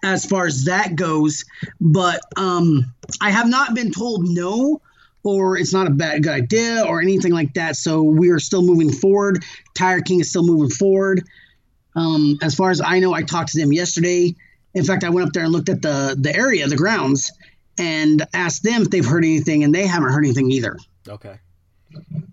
as 0.03 0.25
far 0.25 0.47
as 0.47 0.65
that 0.65 0.95
goes, 0.95 1.45
but 1.81 2.21
um, 2.37 2.93
I 3.21 3.31
have 3.31 3.49
not 3.49 3.75
been 3.75 3.91
told 3.91 4.29
no 4.29 4.81
or 5.23 5.57
it's 5.57 5.73
not 5.73 5.87
a 5.87 5.91
bad 5.91 6.23
good 6.23 6.33
idea 6.33 6.85
or 6.87 7.01
anything 7.01 7.33
like 7.33 7.55
that. 7.55 7.77
So 7.77 8.03
we 8.03 8.31
are 8.31 8.39
still 8.39 8.63
moving 8.63 8.91
forward. 8.91 9.45
Tire 9.77 10.01
King 10.01 10.21
is 10.21 10.31
still 10.31 10.45
moving 10.45 10.71
forward. 10.71 11.23
Um, 11.97 12.39
as 12.43 12.55
far 12.55 12.71
as 12.71 12.81
I 12.81 13.01
know, 13.01 13.13
I 13.13 13.23
talked 13.23 13.53
to 13.53 13.61
them 13.61 13.73
yesterday. 13.73 14.35
In 14.75 14.85
fact, 14.85 15.05
I 15.05 15.11
went 15.11 15.27
up 15.27 15.33
there 15.33 15.45
and 15.45 15.53
looked 15.53 15.69
at 15.69 15.83
the 15.83 16.17
the 16.19 16.35
area, 16.35 16.67
the 16.69 16.77
grounds, 16.77 17.33
and 17.79 18.25
asked 18.33 18.63
them 18.63 18.83
if 18.83 18.91
they've 18.91 19.05
heard 19.05 19.25
anything, 19.25 19.65
and 19.65 19.75
they 19.75 19.87
haven't 19.87 20.13
heard 20.13 20.25
anything 20.25 20.51
either. 20.51 20.77
Okay. 21.09 21.39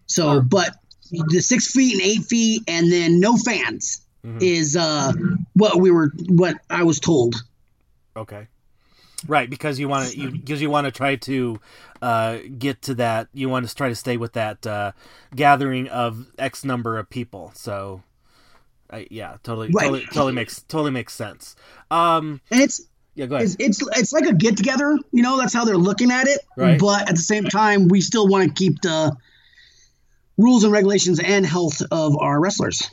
So, 0.06 0.42
but 0.42 0.76
the 1.12 1.40
six 1.40 1.72
feet 1.72 1.94
and 1.94 2.02
eight 2.02 2.26
feet, 2.26 2.64
and 2.68 2.92
then 2.92 3.20
no 3.20 3.38
fans 3.38 4.02
is 4.40 4.76
uh, 4.76 5.14
what 5.54 5.80
we 5.80 5.92
were, 5.92 6.12
what 6.28 6.58
I 6.70 6.84
was 6.84 7.00
told. 7.00 7.36
Okay. 8.18 8.48
Right, 9.28 9.50
because 9.50 9.80
you 9.80 9.88
want 9.88 10.10
to, 10.10 10.18
you 10.18 10.32
because 10.32 10.62
you 10.62 10.70
want 10.70 10.86
to 10.86 10.92
try 10.92 11.16
to 11.16 11.60
uh, 12.06 12.38
get 12.60 12.82
to 12.84 12.94
that. 12.96 13.28
You 13.34 13.50
want 13.50 13.68
to 13.68 13.74
try 13.76 13.90
to 13.90 13.96
stay 13.96 14.18
with 14.18 14.34
that 14.34 14.66
uh, 14.68 14.92
gathering 15.36 15.88
of 15.90 16.28
X 16.38 16.64
number 16.64 16.98
of 17.00 17.10
people. 17.10 17.52
So, 17.56 18.04
I, 18.92 19.08
yeah, 19.10 19.38
totally, 19.44 19.70
Right. 19.74 19.86
totally, 19.86 20.06
totally 20.14 20.34
makes 20.34 20.62
totally 20.64 20.92
makes 20.92 21.14
sense. 21.14 21.56
Um, 21.90 22.42
And 22.52 22.62
it's 22.62 22.82
yeah, 23.16 23.26
go 23.28 23.36
ahead. 23.36 23.46
it's 23.48 23.56
it's 23.60 23.80
it's 23.98 24.14
like 24.14 24.26
a 24.26 24.34
get 24.34 24.56
together. 24.58 24.98
You 25.12 25.24
know, 25.24 25.38
that's 25.38 25.54
how 25.54 25.66
they're 25.66 25.78
looking 25.90 26.12
at 26.12 26.28
it. 26.28 26.40
Right. 26.58 26.80
But 26.80 27.10
at 27.10 27.16
the 27.16 27.22
same 27.34 27.46
time, 27.46 27.88
we 27.88 28.02
still 28.02 28.28
want 28.28 28.48
to 28.48 28.54
keep 28.54 28.82
the 28.82 29.16
rules 30.38 30.64
and 30.64 30.74
regulations 30.74 31.20
and 31.20 31.46
health 31.46 31.82
of 31.92 32.18
our 32.20 32.40
wrestlers. 32.40 32.92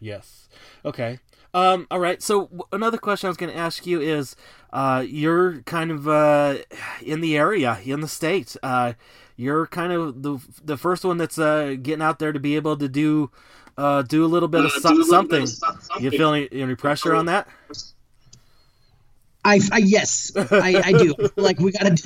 Yes. 0.00 0.48
Okay. 0.84 1.18
Um, 1.54 1.86
all 1.90 1.98
right. 1.98 2.22
So 2.22 2.42
w- 2.46 2.62
another 2.72 2.98
question 2.98 3.26
I 3.26 3.30
was 3.30 3.36
going 3.36 3.52
to 3.52 3.58
ask 3.58 3.86
you 3.86 4.00
is, 4.00 4.36
uh, 4.72 5.04
you're 5.06 5.62
kind 5.62 5.90
of 5.90 6.06
uh, 6.06 6.58
in 7.02 7.20
the 7.20 7.36
area, 7.36 7.78
in 7.84 8.00
the 8.00 8.08
state. 8.08 8.56
Uh, 8.62 8.92
you're 9.36 9.66
kind 9.66 9.92
of 9.92 10.22
the 10.22 10.38
the 10.64 10.76
first 10.76 11.04
one 11.04 11.16
that's 11.16 11.38
uh, 11.38 11.76
getting 11.80 12.02
out 12.02 12.18
there 12.18 12.32
to 12.32 12.40
be 12.40 12.56
able 12.56 12.76
to 12.76 12.88
do 12.88 13.30
uh, 13.76 14.02
do 14.02 14.24
a 14.24 14.26
little 14.26 14.48
bit 14.48 14.64
of 14.64 14.72
so- 14.72 15.02
something. 15.02 15.46
You 16.00 16.10
feel 16.10 16.32
any, 16.34 16.48
any 16.52 16.74
pressure 16.74 17.14
on 17.14 17.26
that? 17.26 17.48
I, 19.44 19.60
I 19.72 19.78
yes, 19.78 20.32
I, 20.36 20.82
I 20.84 20.92
do. 20.92 21.14
like 21.36 21.58
we 21.60 21.72
gotta, 21.72 21.96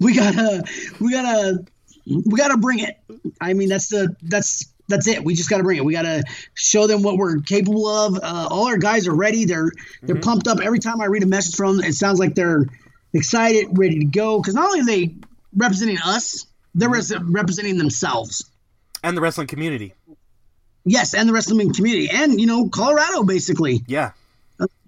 we 0.00 0.14
gotta, 0.14 0.64
we 1.00 1.12
gotta, 1.12 1.64
we 2.06 2.36
gotta 2.36 2.56
bring 2.58 2.80
it. 2.80 2.98
I 3.40 3.54
mean, 3.54 3.68
that's 3.68 3.88
the 3.88 4.14
that's 4.22 4.66
that's 4.90 5.06
it. 5.06 5.24
We 5.24 5.34
just 5.34 5.48
gotta 5.48 5.62
bring 5.62 5.78
it. 5.78 5.84
We 5.84 5.92
gotta 5.92 6.22
show 6.54 6.86
them 6.86 7.02
what 7.02 7.16
we're 7.16 7.40
capable 7.40 7.88
of. 7.88 8.16
Uh, 8.16 8.48
all 8.50 8.66
our 8.66 8.76
guys 8.76 9.08
are 9.08 9.14
ready. 9.14 9.44
They're 9.44 9.70
they're 10.02 10.20
pumped 10.20 10.48
up. 10.48 10.60
Every 10.60 10.78
time 10.78 11.00
I 11.00 11.06
read 11.06 11.22
a 11.22 11.26
message 11.26 11.56
from 11.56 11.78
them, 11.78 11.86
it 11.86 11.94
sounds 11.94 12.18
like 12.18 12.34
they're 12.34 12.66
excited, 13.14 13.78
ready 13.78 14.00
to 14.00 14.04
go. 14.04 14.40
Because 14.40 14.54
not 14.54 14.66
only 14.66 14.80
are 14.80 14.86
they 14.86 15.14
representing 15.56 15.98
us, 16.04 16.46
they're 16.74 16.90
res- 16.90 17.14
representing 17.22 17.78
themselves. 17.78 18.50
And 19.02 19.16
the 19.16 19.20
wrestling 19.20 19.46
community. 19.46 19.94
Yes, 20.84 21.14
and 21.14 21.28
the 21.28 21.32
wrestling 21.32 21.72
community, 21.72 22.08
and 22.10 22.40
you 22.40 22.46
know, 22.46 22.68
Colorado, 22.68 23.22
basically. 23.22 23.82
Yeah. 23.86 24.12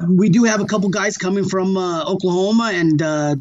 we 0.07 0.29
do 0.29 0.45
have 0.45 0.61
a 0.61 0.65
couple 0.65 0.89
guys 0.89 1.17
coming 1.17 1.45
from 1.45 1.77
uh, 1.77 2.05
Oklahoma 2.05 2.73
and 2.75 3.01
uh, 3.01 3.37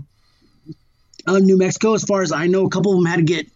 uh, 1.28 1.40
New 1.40 1.58
Mexico. 1.58 1.94
As 1.94 2.04
far 2.04 2.22
as 2.22 2.32
I 2.32 2.48
know, 2.48 2.66
a 2.66 2.70
couple 2.70 2.92
of 2.92 2.98
them 2.98 3.06
had 3.06 3.18
to 3.18 3.24
get 3.24 3.48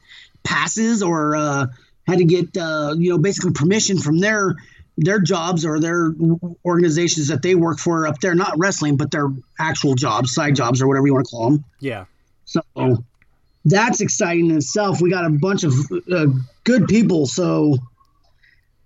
passes 0.44 1.04
or 1.04 1.36
uh, 1.36 1.68
had 2.08 2.20
to 2.20 2.26
get 2.26 2.56
uh, 2.58 2.96
you 2.98 3.10
know 3.10 3.18
basically 3.18 3.52
permission 3.52 3.98
from 3.98 4.20
their 4.20 4.56
their 4.98 5.20
jobs 5.20 5.66
or 5.66 5.80
their 5.80 6.14
organizations 6.64 7.28
that 7.28 7.42
they 7.42 7.56
work 7.56 7.80
for 7.80 8.08
up 8.08 8.20
there. 8.20 8.36
Not 8.36 8.54
wrestling, 8.58 8.98
but 8.98 9.12
their 9.12 9.30
actual 9.60 9.96
jobs, 9.96 10.34
side 10.34 10.56
jobs, 10.56 10.82
or 10.82 10.88
whatever 10.88 11.08
you 11.08 11.14
want 11.14 11.26
to 11.26 11.32
call 11.32 11.52
them. 11.52 11.66
Yeah. 11.80 12.06
So 12.46 12.62
that's 13.66 14.02
exciting 14.02 14.52
in 14.52 14.58
itself. 14.58 15.02
We 15.02 15.10
got 15.10 15.26
a 15.26 15.30
bunch 15.30 15.64
of 15.64 15.74
uh, 16.12 16.28
good 16.64 16.88
people, 16.88 17.26
so. 17.26 17.78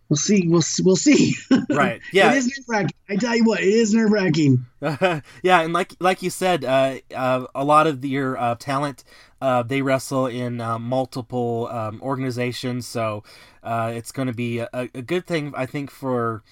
We'll 0.08 0.18
see. 0.18 0.48
We'll 0.48 0.64
we'll 0.84 0.96
see. 0.96 1.36
Right. 1.70 2.02
Yeah. 2.12 2.32
it 2.32 2.38
is 2.38 2.48
nerve 2.48 2.66
wracking. 2.68 2.98
I 3.10 3.16
tell 3.18 3.36
you 3.36 3.44
what, 3.44 3.60
it 3.60 3.68
is 3.68 3.94
nerve 3.94 4.12
wracking. 4.12 4.66
yeah, 4.82 5.22
and 5.62 5.72
like 5.72 5.94
like 6.00 6.24
you 6.24 6.32
said, 6.32 6.66
uh, 6.66 6.96
uh, 7.16 7.46
a 7.54 7.64
lot 7.64 7.86
of 7.86 8.04
your 8.04 8.36
uh, 8.36 8.56
talent, 8.56 9.04
uh, 9.42 9.64
they 9.64 9.82
wrestle 9.82 10.28
in 10.28 10.60
uh, 10.60 10.78
multiple 10.78 11.68
um, 11.72 12.02
organizations, 12.02 12.88
so 12.88 13.24
uh, 13.64 13.92
it's 13.94 14.12
going 14.12 14.28
to 14.28 14.34
be 14.34 14.60
a, 14.60 14.70
a 14.74 15.02
good 15.02 15.26
thing, 15.26 15.54
I 15.56 15.66
think, 15.66 15.90
for 15.92 16.44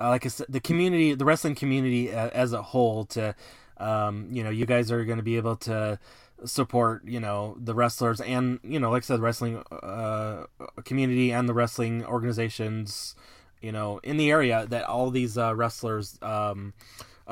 uh, 0.00 0.08
like 0.08 0.28
said, 0.28 0.46
the 0.48 0.60
community, 0.60 1.14
the 1.14 1.24
wrestling 1.24 1.54
community 1.54 2.12
uh, 2.12 2.30
as 2.30 2.52
a 2.52 2.62
whole. 2.62 3.04
To 3.06 3.34
um, 3.78 4.28
you 4.32 4.42
know, 4.42 4.50
you 4.50 4.66
guys 4.66 4.90
are 4.90 5.04
going 5.04 5.18
to 5.18 5.24
be 5.24 5.36
able 5.36 5.56
to 5.56 5.98
support 6.44 7.04
you 7.04 7.20
know 7.20 7.56
the 7.60 7.72
wrestlers 7.72 8.20
and 8.20 8.58
you 8.64 8.80
know 8.80 8.90
like 8.90 9.04
I 9.04 9.06
said, 9.06 9.20
wrestling 9.20 9.62
uh, 9.70 10.46
community 10.84 11.32
and 11.32 11.48
the 11.48 11.54
wrestling 11.54 12.04
organizations. 12.04 13.14
You 13.60 13.70
know, 13.70 13.98
in 13.98 14.16
the 14.16 14.28
area 14.28 14.66
that 14.70 14.86
all 14.86 15.10
these 15.10 15.36
wrestlers 15.36 16.18
um, 16.20 16.74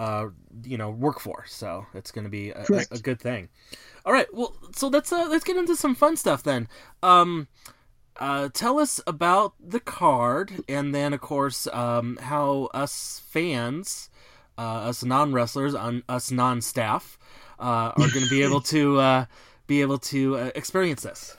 uh, 0.01 0.31
you 0.65 0.79
know 0.79 0.91
work 0.91 1.21
for. 1.21 1.45
So 1.47 1.87
it's 1.93 2.11
going 2.11 2.25
to 2.25 2.31
be 2.31 2.51
a, 2.51 2.65
a, 2.71 2.87
a 2.93 2.99
good 2.99 3.21
thing. 3.21 3.51
All 4.07 4.15
right, 4.15 4.27
well, 4.33 4.57
so 4.75 4.89
let's 4.89 5.13
uh, 5.13 5.29
let's 5.29 5.45
get 5.45 5.59
into 5.59 5.77
some 5.77 5.95
fun 5.95 6.17
stuff 6.17 6.43
then. 6.43 6.69
Um, 7.03 7.49
uh, 8.17 8.49
tell 8.55 8.79
us 8.79 9.01
about 9.07 9.53
the 9.61 9.79
card, 9.79 10.65
and 10.69 10.95
then 10.95 11.13
of 11.13 11.21
course 11.21 11.67
um, 11.67 12.19
how 12.23 12.71
us 12.73 13.21
fans, 13.29 14.09
uh, 14.57 14.89
us 14.89 15.05
non 15.05 15.35
wrestlers, 15.35 15.75
on 15.75 16.03
us 16.09 16.31
non 16.31 16.63
staff, 16.63 17.19
uh, 17.59 17.93
are 17.95 18.09
going 18.09 18.25
to 18.25 18.31
be 18.31 18.43
able 18.43 18.61
to 18.73 18.99
uh, 18.99 19.25
be 19.67 19.83
able 19.83 19.99
to 19.99 20.37
uh, 20.39 20.51
experience 20.55 21.03
this. 21.03 21.37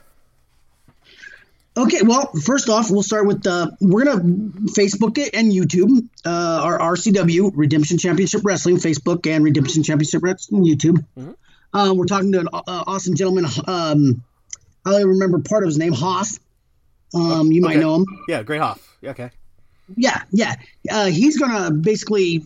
Okay, 1.78 2.02
well, 2.04 2.30
first 2.44 2.68
off, 2.68 2.92
we'll 2.92 3.02
start 3.02 3.26
with 3.26 3.48
uh, 3.48 3.72
we're 3.80 4.04
gonna 4.04 4.20
Facebook 4.76 5.18
it 5.18 5.34
and 5.34 5.54
YouTube 5.54 6.06
uh, 6.26 6.62
our 6.64 6.78
RCW 6.80 7.52
Redemption 7.56 7.98
Championship 7.98 8.42
Wrestling 8.44 8.76
Facebook 8.76 9.26
and 9.26 9.44
Redemption 9.44 9.82
Championship 9.82 10.22
Wrestling 10.22 10.66
YouTube. 10.66 11.04
Uh, 11.74 11.94
we're 11.96 12.06
talking 12.06 12.34
to 12.34 12.42
an 12.42 12.50
uh, 12.54 12.62
awesome 12.66 13.16
gentleman. 13.16 13.46
Um, 13.68 14.22
I 14.86 14.92
don't 14.92 15.08
remember 15.10 15.40
part 15.40 15.64
of 15.64 15.68
his 15.68 15.78
name, 15.78 15.94
Hoff. 15.94 16.30
Um, 17.16 17.52
you 17.54 17.62
might 17.62 17.78
Okay. 17.78 17.80
know 17.80 17.96
him. 17.96 18.06
Yeah, 18.28 18.44
Great 18.44 18.60
Hoff. 18.62 18.98
Yeah, 19.02 19.12
Okay. 19.12 19.30
Yeah, 19.96 20.24
yeah. 20.32 20.56
Uh, 20.90 21.06
he's 21.06 21.38
gonna 21.38 21.72
basically 21.72 22.44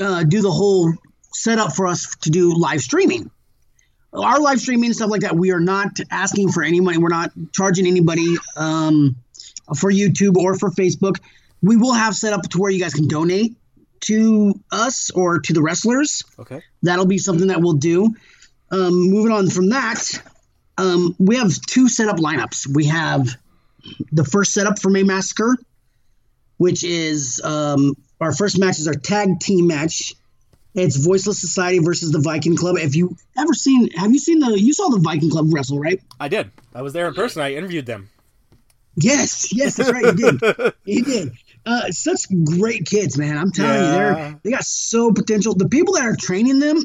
uh, 0.00 0.24
do 0.24 0.42
the 0.42 0.50
whole 0.50 0.92
setup 1.32 1.74
for 1.76 1.86
us 1.86 2.14
to 2.22 2.30
do 2.30 2.56
live 2.58 2.80
streaming. 2.80 3.30
Our 4.14 4.38
live 4.40 4.60
streaming 4.60 4.86
and 4.86 4.96
stuff 4.96 5.10
like 5.10 5.22
that. 5.22 5.34
We 5.36 5.50
are 5.50 5.60
not 5.60 5.98
asking 6.10 6.52
for 6.52 6.62
any 6.62 6.80
money. 6.80 6.98
We're 6.98 7.08
not 7.08 7.32
charging 7.52 7.86
anybody 7.86 8.36
um, 8.56 9.16
for 9.76 9.90
YouTube 9.90 10.36
or 10.36 10.56
for 10.56 10.70
Facebook. 10.70 11.18
We 11.62 11.76
will 11.76 11.94
have 11.94 12.14
set 12.14 12.32
up 12.32 12.42
to 12.50 12.58
where 12.58 12.70
you 12.70 12.80
guys 12.80 12.94
can 12.94 13.08
donate 13.08 13.56
to 14.00 14.54
us 14.70 15.10
or 15.10 15.40
to 15.40 15.52
the 15.52 15.62
wrestlers. 15.62 16.22
Okay. 16.38 16.62
That'll 16.82 17.06
be 17.06 17.18
something 17.18 17.48
that 17.48 17.60
we'll 17.60 17.74
do. 17.74 18.14
Um, 18.70 19.10
moving 19.10 19.32
on 19.32 19.48
from 19.50 19.70
that, 19.70 20.04
um, 20.78 21.14
we 21.18 21.36
have 21.36 21.52
two 21.62 21.88
setup 21.88 22.16
lineups. 22.16 22.66
We 22.66 22.86
have 22.86 23.28
the 24.12 24.24
first 24.24 24.52
setup 24.52 24.78
for 24.78 24.90
May 24.90 25.02
Massacre, 25.02 25.56
which 26.56 26.84
is 26.84 27.40
um, 27.42 27.96
our 28.20 28.32
first 28.32 28.58
match 28.58 28.78
is 28.78 28.88
our 28.88 28.94
tag 28.94 29.40
team 29.40 29.66
match 29.66 30.14
It's 30.74 30.96
Voiceless 30.96 31.40
Society 31.40 31.78
versus 31.78 32.10
the 32.10 32.18
Viking 32.18 32.56
Club. 32.56 32.76
If 32.78 32.96
you 32.96 33.16
ever 33.38 33.54
seen, 33.54 33.90
have 33.92 34.10
you 34.10 34.18
seen 34.18 34.40
the? 34.40 34.60
You 34.60 34.72
saw 34.72 34.88
the 34.88 34.98
Viking 34.98 35.30
Club 35.30 35.52
wrestle, 35.52 35.78
right? 35.78 36.00
I 36.18 36.28
did. 36.28 36.50
I 36.74 36.82
was 36.82 36.92
there 36.92 37.06
in 37.06 37.14
person. 37.14 37.42
I 37.42 37.54
interviewed 37.54 37.86
them. 37.86 38.08
Yes, 38.96 39.52
yes, 39.52 39.76
that's 39.76 39.92
right. 39.92 40.04
You 40.04 40.12
did. 40.12 40.72
you 40.84 41.04
did. 41.04 41.32
Uh, 41.66 41.90
such 41.90 42.26
great 42.58 42.86
kids, 42.86 43.16
man. 43.16 43.38
I'm 43.38 43.50
telling 43.50 43.84
you, 43.84 43.90
they're 43.90 44.40
they 44.42 44.50
got 44.50 44.64
so 44.64 45.12
potential. 45.12 45.54
The 45.54 45.68
people 45.68 45.94
that 45.94 46.04
are 46.04 46.16
training 46.16 46.58
them, 46.58 46.82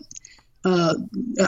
uh, 0.64 0.96
uh 1.40 1.48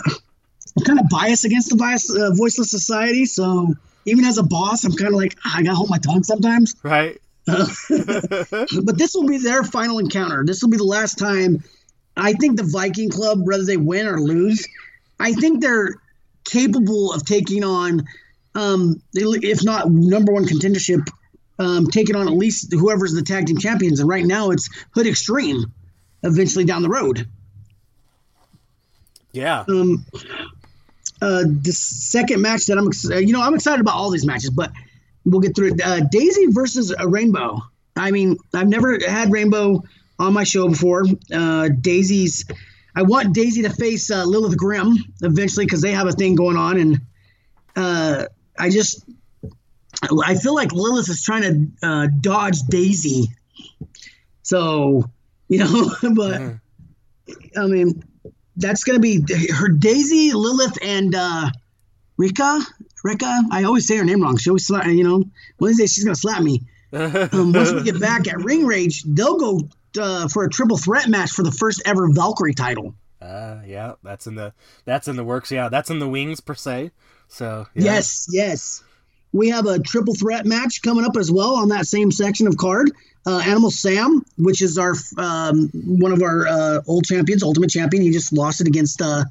I'm 0.78 0.86
kind 0.86 1.00
of 1.00 1.10
biased 1.10 1.46
against 1.46 1.70
the 1.70 1.76
bias, 1.76 2.10
uh, 2.10 2.32
Voiceless 2.34 2.72
Society. 2.72 3.26
So 3.26 3.74
even 4.06 4.26
as 4.26 4.38
a 4.38 4.44
boss, 4.44 4.84
I'm 4.84 4.94
kind 4.94 5.14
of 5.14 5.20
like 5.20 5.38
ah, 5.46 5.58
I 5.58 5.64
gotta 5.64 5.76
hold 5.76 5.90
my 5.90 6.00
tongue 6.00 6.24
sometimes. 6.24 6.76
Right. 6.84 7.22
But 7.48 8.98
this 8.98 9.14
will 9.14 9.28
be 9.28 9.38
their 9.38 9.64
final 9.64 10.00
encounter. 10.00 10.44
This 10.46 10.62
will 10.62 10.70
be 10.70 10.78
the 10.78 10.84
last 10.84 11.18
time. 11.18 11.64
I 12.18 12.34
think 12.34 12.58
the 12.58 12.64
Viking 12.64 13.10
Club, 13.10 13.40
whether 13.44 13.64
they 13.64 13.78
win 13.78 14.08
or 14.08 14.20
lose, 14.20 14.68
I 15.20 15.34
think 15.34 15.62
they're 15.62 15.96
capable 16.44 17.14
of 17.14 17.26
taking 17.26 17.64
on, 17.64 18.06
um, 18.56 19.02
if 19.14 19.64
not 19.64 19.90
number 19.90 20.34
one 20.34 20.46
contendership, 20.46 21.08
um, 21.60 21.88
taking 21.88 22.16
on 22.16 22.28
at 22.28 22.34
least 22.34 22.74
whoever's 22.74 23.14
the 23.14 23.22
tag 23.22 23.46
team 23.48 23.58
champions. 23.58 24.00
And 24.00 24.10
right 24.10 24.26
now 24.26 24.52
it's 24.52 24.70
Hood 24.94 25.08
Extreme. 25.08 25.72
Eventually 26.24 26.66
down 26.66 26.84
the 26.84 26.90
road. 26.90 27.28
Yeah. 29.32 29.66
Um, 29.68 30.06
uh, 31.20 31.46
the 31.46 31.72
second 31.72 32.44
match 32.44 32.68
that 32.68 32.78
I'm, 32.78 32.88
ex- 32.90 33.10
uh, 33.10 33.18
you 33.18 33.34
know, 33.34 33.42
I'm 33.42 33.56
excited 33.56 33.82
about 33.82 33.96
all 33.96 34.12
these 34.12 34.24
matches, 34.24 34.52
but 34.52 34.72
we'll 35.26 35.40
get 35.40 35.56
through 35.56 35.74
it. 35.74 35.82
Uh, 35.84 36.02
Daisy 36.12 36.46
versus 36.50 36.94
a 36.96 37.08
Rainbow. 37.08 37.62
I 37.96 38.12
mean, 38.12 38.38
I've 38.54 38.68
never 38.68 39.00
had 39.04 39.32
Rainbow 39.32 39.84
on 40.22 40.34
my 40.34 40.44
show 40.44 40.70
before. 40.70 41.04
Uh, 41.34 41.70
Daisy's, 41.70 42.46
I 42.96 43.02
want 43.02 43.34
Daisy 43.34 43.64
to 43.64 43.70
face 43.70 44.12
uh, 44.12 44.24
Lilith 44.24 44.58
Grimm 44.58 44.98
eventually 45.22 45.66
because 45.66 45.82
they 45.82 45.92
have 45.92 46.08
a 46.08 46.12
thing 46.12 46.36
going 46.36 46.58
on, 46.58 46.80
and 46.80 47.02
uh, 47.76 48.26
I 48.58 48.70
just, 48.70 49.04
I 50.24 50.36
feel 50.36 50.56
like 50.56 50.72
Lilith 50.72 51.10
is 51.10 51.24
trying 51.24 51.42
to 51.82 51.88
uh, 51.88 52.08
dodge 52.20 52.60
Daisy. 52.70 53.30
So, 54.44 55.10
you 55.48 55.60
know, 55.60 55.92
but 56.16 56.42
I 57.58 57.66
mean, 57.68 58.04
that's 58.56 58.84
gonna 58.84 59.00
be 59.00 59.24
her 59.54 59.70
Daisy, 59.70 60.32
Lilith, 60.34 60.78
and 60.82 61.16
uh, 61.16 61.50
Rika. 62.18 62.62
Rika, 63.04 63.42
I 63.52 63.64
always 63.64 63.88
say 63.88 63.98
her 63.98 64.06
name 64.06 64.22
wrong. 64.22 64.38
She 64.38 64.52
always, 64.52 64.68
slap, 64.68 64.86
you 64.86 65.04
know, 65.04 65.24
of 65.60 65.76
she's 65.78 66.04
gonna 66.04 66.16
slap 66.16 66.42
me. 66.42 66.62
Um, 66.94 67.54
once 67.54 67.72
we 67.72 67.84
get 67.84 68.02
back 68.02 68.28
at 68.28 68.44
Ring 68.44 68.66
Rage, 68.66 69.04
they'll 69.04 69.38
go 69.38 69.62
uh, 69.98 70.28
for 70.28 70.44
a 70.44 70.50
triple 70.50 70.78
threat 70.78 71.10
match 71.10 71.32
for 71.32 71.44
the 71.44 71.52
first 71.52 71.82
ever 71.86 72.10
Valkyrie 72.10 72.54
title. 72.54 72.96
Uh, 73.22 73.60
yeah, 73.66 73.94
that's 74.04 74.28
in 74.28 74.36
the 74.36 74.54
that's 74.86 75.08
in 75.08 75.16
the 75.16 75.24
works. 75.24 75.52
Yeah, 75.52 75.70
that's 75.70 75.90
in 75.90 76.00
the 76.00 76.08
wings 76.08 76.40
per 76.40 76.56
se. 76.56 76.92
So 77.28 77.68
yeah. 77.76 77.84
Yes, 77.84 78.28
yes. 78.32 78.84
We 79.34 79.50
have 79.50 79.66
a 79.66 79.80
triple 79.80 80.14
threat 80.14 80.46
match 80.46 80.82
coming 80.82 81.06
up 81.06 81.16
as 81.16 81.32
well 81.32 81.56
on 81.56 81.70
that 81.70 81.86
same 81.86 82.12
section 82.12 82.48
of 82.48 82.58
card. 82.58 82.92
Uh, 83.26 83.38
Animal 83.38 83.70
Sam, 83.70 84.26
which 84.38 84.62
is 84.62 84.78
our 84.78 84.96
um, 85.18 85.70
one 85.74 86.12
of 86.12 86.22
our 86.24 86.48
uh, 86.48 86.82
old 86.88 87.06
champions, 87.06 87.44
Ultimate 87.44 87.70
Champion. 87.70 88.02
He 88.02 88.12
just 88.12 88.34
lost 88.34 88.62
it 88.62 88.68
against 88.68 89.02
uh, 89.02 89.24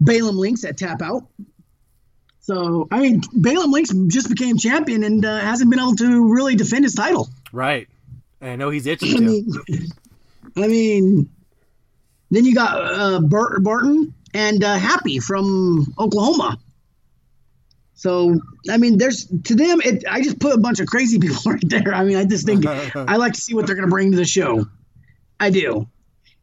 Balaam 0.00 0.36
Links 0.36 0.64
at 0.64 0.78
Tap 0.78 1.02
Out. 1.02 1.26
So 2.40 2.88
I 2.90 3.00
mean, 3.00 3.20
Balaam 3.34 3.70
Links 3.70 3.90
just 4.08 4.30
became 4.30 4.56
champion 4.56 5.04
and 5.04 5.24
uh, 5.24 5.38
hasn't 5.38 5.70
been 5.70 5.78
able 5.78 5.96
to 5.96 6.32
really 6.32 6.56
defend 6.56 6.84
his 6.84 6.94
title. 6.94 7.28
right. 7.52 7.86
And 8.40 8.50
I 8.50 8.56
know 8.56 8.70
he's 8.70 8.86
itching 8.86 9.10
I 9.10 9.18
to. 9.18 9.20
mean, 9.20 9.52
I 10.56 10.66
mean, 10.66 11.30
then 12.30 12.44
you 12.44 12.54
got 12.54 12.76
uh, 12.76 13.20
Barton 13.20 14.14
and 14.34 14.62
uh, 14.64 14.76
Happy 14.76 15.18
from 15.18 15.92
Oklahoma. 15.98 16.58
So 17.94 18.40
I 18.70 18.78
mean, 18.78 18.96
there's 18.96 19.26
to 19.26 19.54
them. 19.54 19.80
It, 19.82 20.04
I 20.08 20.22
just 20.22 20.40
put 20.40 20.54
a 20.54 20.58
bunch 20.58 20.80
of 20.80 20.86
crazy 20.86 21.18
people 21.20 21.52
right 21.52 21.62
there. 21.68 21.92
I 21.94 22.04
mean, 22.04 22.16
I 22.16 22.24
just 22.24 22.46
think 22.46 22.64
I 22.96 23.16
like 23.16 23.34
to 23.34 23.40
see 23.40 23.54
what 23.54 23.66
they're 23.66 23.76
going 23.76 23.86
to 23.86 23.90
bring 23.90 24.10
to 24.12 24.16
the 24.16 24.24
show. 24.24 24.66
I 25.38 25.50
do. 25.50 25.86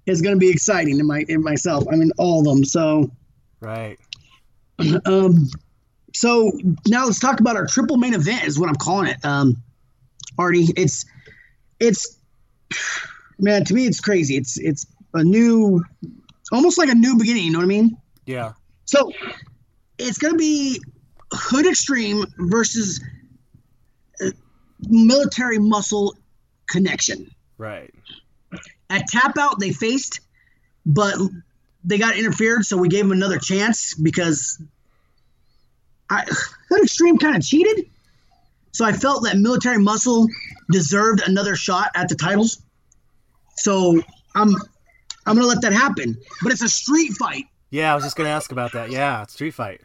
It's 0.05 0.21
going 0.21 0.35
to 0.35 0.39
be 0.39 0.49
exciting 0.49 0.99
in 0.99 1.07
my 1.07 1.25
in 1.27 1.43
myself. 1.43 1.85
I 1.91 1.95
mean, 1.95 2.11
all 2.17 2.39
of 2.39 2.45
them. 2.45 2.63
So 2.63 3.09
right. 3.59 3.97
um, 5.05 5.47
so 6.13 6.51
now 6.87 7.05
let's 7.05 7.19
talk 7.19 7.39
about 7.39 7.55
our 7.55 7.65
triple 7.65 7.97
main 7.97 8.13
event. 8.13 8.45
Is 8.45 8.59
what 8.59 8.69
I'm 8.69 8.75
calling 8.75 9.07
it. 9.07 9.17
Um, 9.25 9.57
Artie, 10.37 10.67
it's 10.77 11.05
it's 11.79 12.17
man 13.39 13.65
to 13.65 13.73
me 13.73 13.85
it's 13.85 13.99
crazy. 13.99 14.35
It's 14.35 14.57
it's 14.57 14.85
a 15.13 15.23
new, 15.23 15.83
almost 16.51 16.77
like 16.77 16.89
a 16.89 16.95
new 16.95 17.17
beginning. 17.17 17.45
You 17.45 17.51
know 17.51 17.59
what 17.59 17.65
I 17.65 17.67
mean? 17.67 17.97
Yeah. 18.25 18.53
So 18.85 19.11
it's 19.97 20.17
gonna 20.17 20.37
be 20.37 20.81
Hood 21.31 21.65
Extreme 21.65 22.25
versus 22.37 23.03
uh, 24.23 24.31
Military 24.87 25.59
Muscle 25.59 26.15
Connection. 26.69 27.29
Right. 27.57 27.93
At 28.89 29.07
Tap 29.07 29.37
Out, 29.37 29.59
they 29.59 29.71
faced, 29.71 30.21
but 30.85 31.15
they 31.83 31.97
got 31.97 32.17
interfered, 32.17 32.65
so 32.65 32.77
we 32.77 32.87
gave 32.87 33.03
them 33.03 33.11
another 33.11 33.39
chance 33.39 33.93
because 33.93 34.61
I, 36.09 36.23
Hood 36.69 36.83
Extreme 36.83 37.17
kind 37.17 37.35
of 37.35 37.43
cheated. 37.43 37.89
So 38.77 38.85
I 38.85 38.93
felt 38.93 39.23
that 39.23 39.37
Military 39.37 39.79
Muscle 39.79 40.27
deserved 40.69 41.23
another 41.25 41.55
shot 41.55 41.89
at 41.95 42.09
the 42.09 42.15
titles. 42.15 42.61
So 43.55 44.03
I'm 44.35 44.49
I'm 45.25 45.35
gonna 45.35 45.47
let 45.47 45.63
that 45.63 45.73
happen. 45.73 46.15
But 46.43 46.51
it's 46.51 46.61
a 46.61 46.69
street 46.69 47.13
fight. 47.13 47.45
Yeah, 47.71 47.91
I 47.91 47.95
was 47.95 48.03
just 48.03 48.15
gonna 48.15 48.29
ask 48.29 48.51
about 48.51 48.73
that. 48.73 48.91
Yeah, 48.91 49.25
Street 49.25 49.55
Fight. 49.55 49.81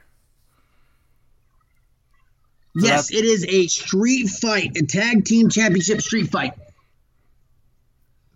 So 2.76 2.87
yes, 2.87 3.11
it 3.11 3.24
is 3.24 3.46
a 3.46 3.66
street 3.68 4.28
fight, 4.28 4.76
a 4.76 4.85
tag 4.85 5.24
team 5.24 5.48
championship 5.48 6.02
street 6.02 6.31
fight. 6.31 6.52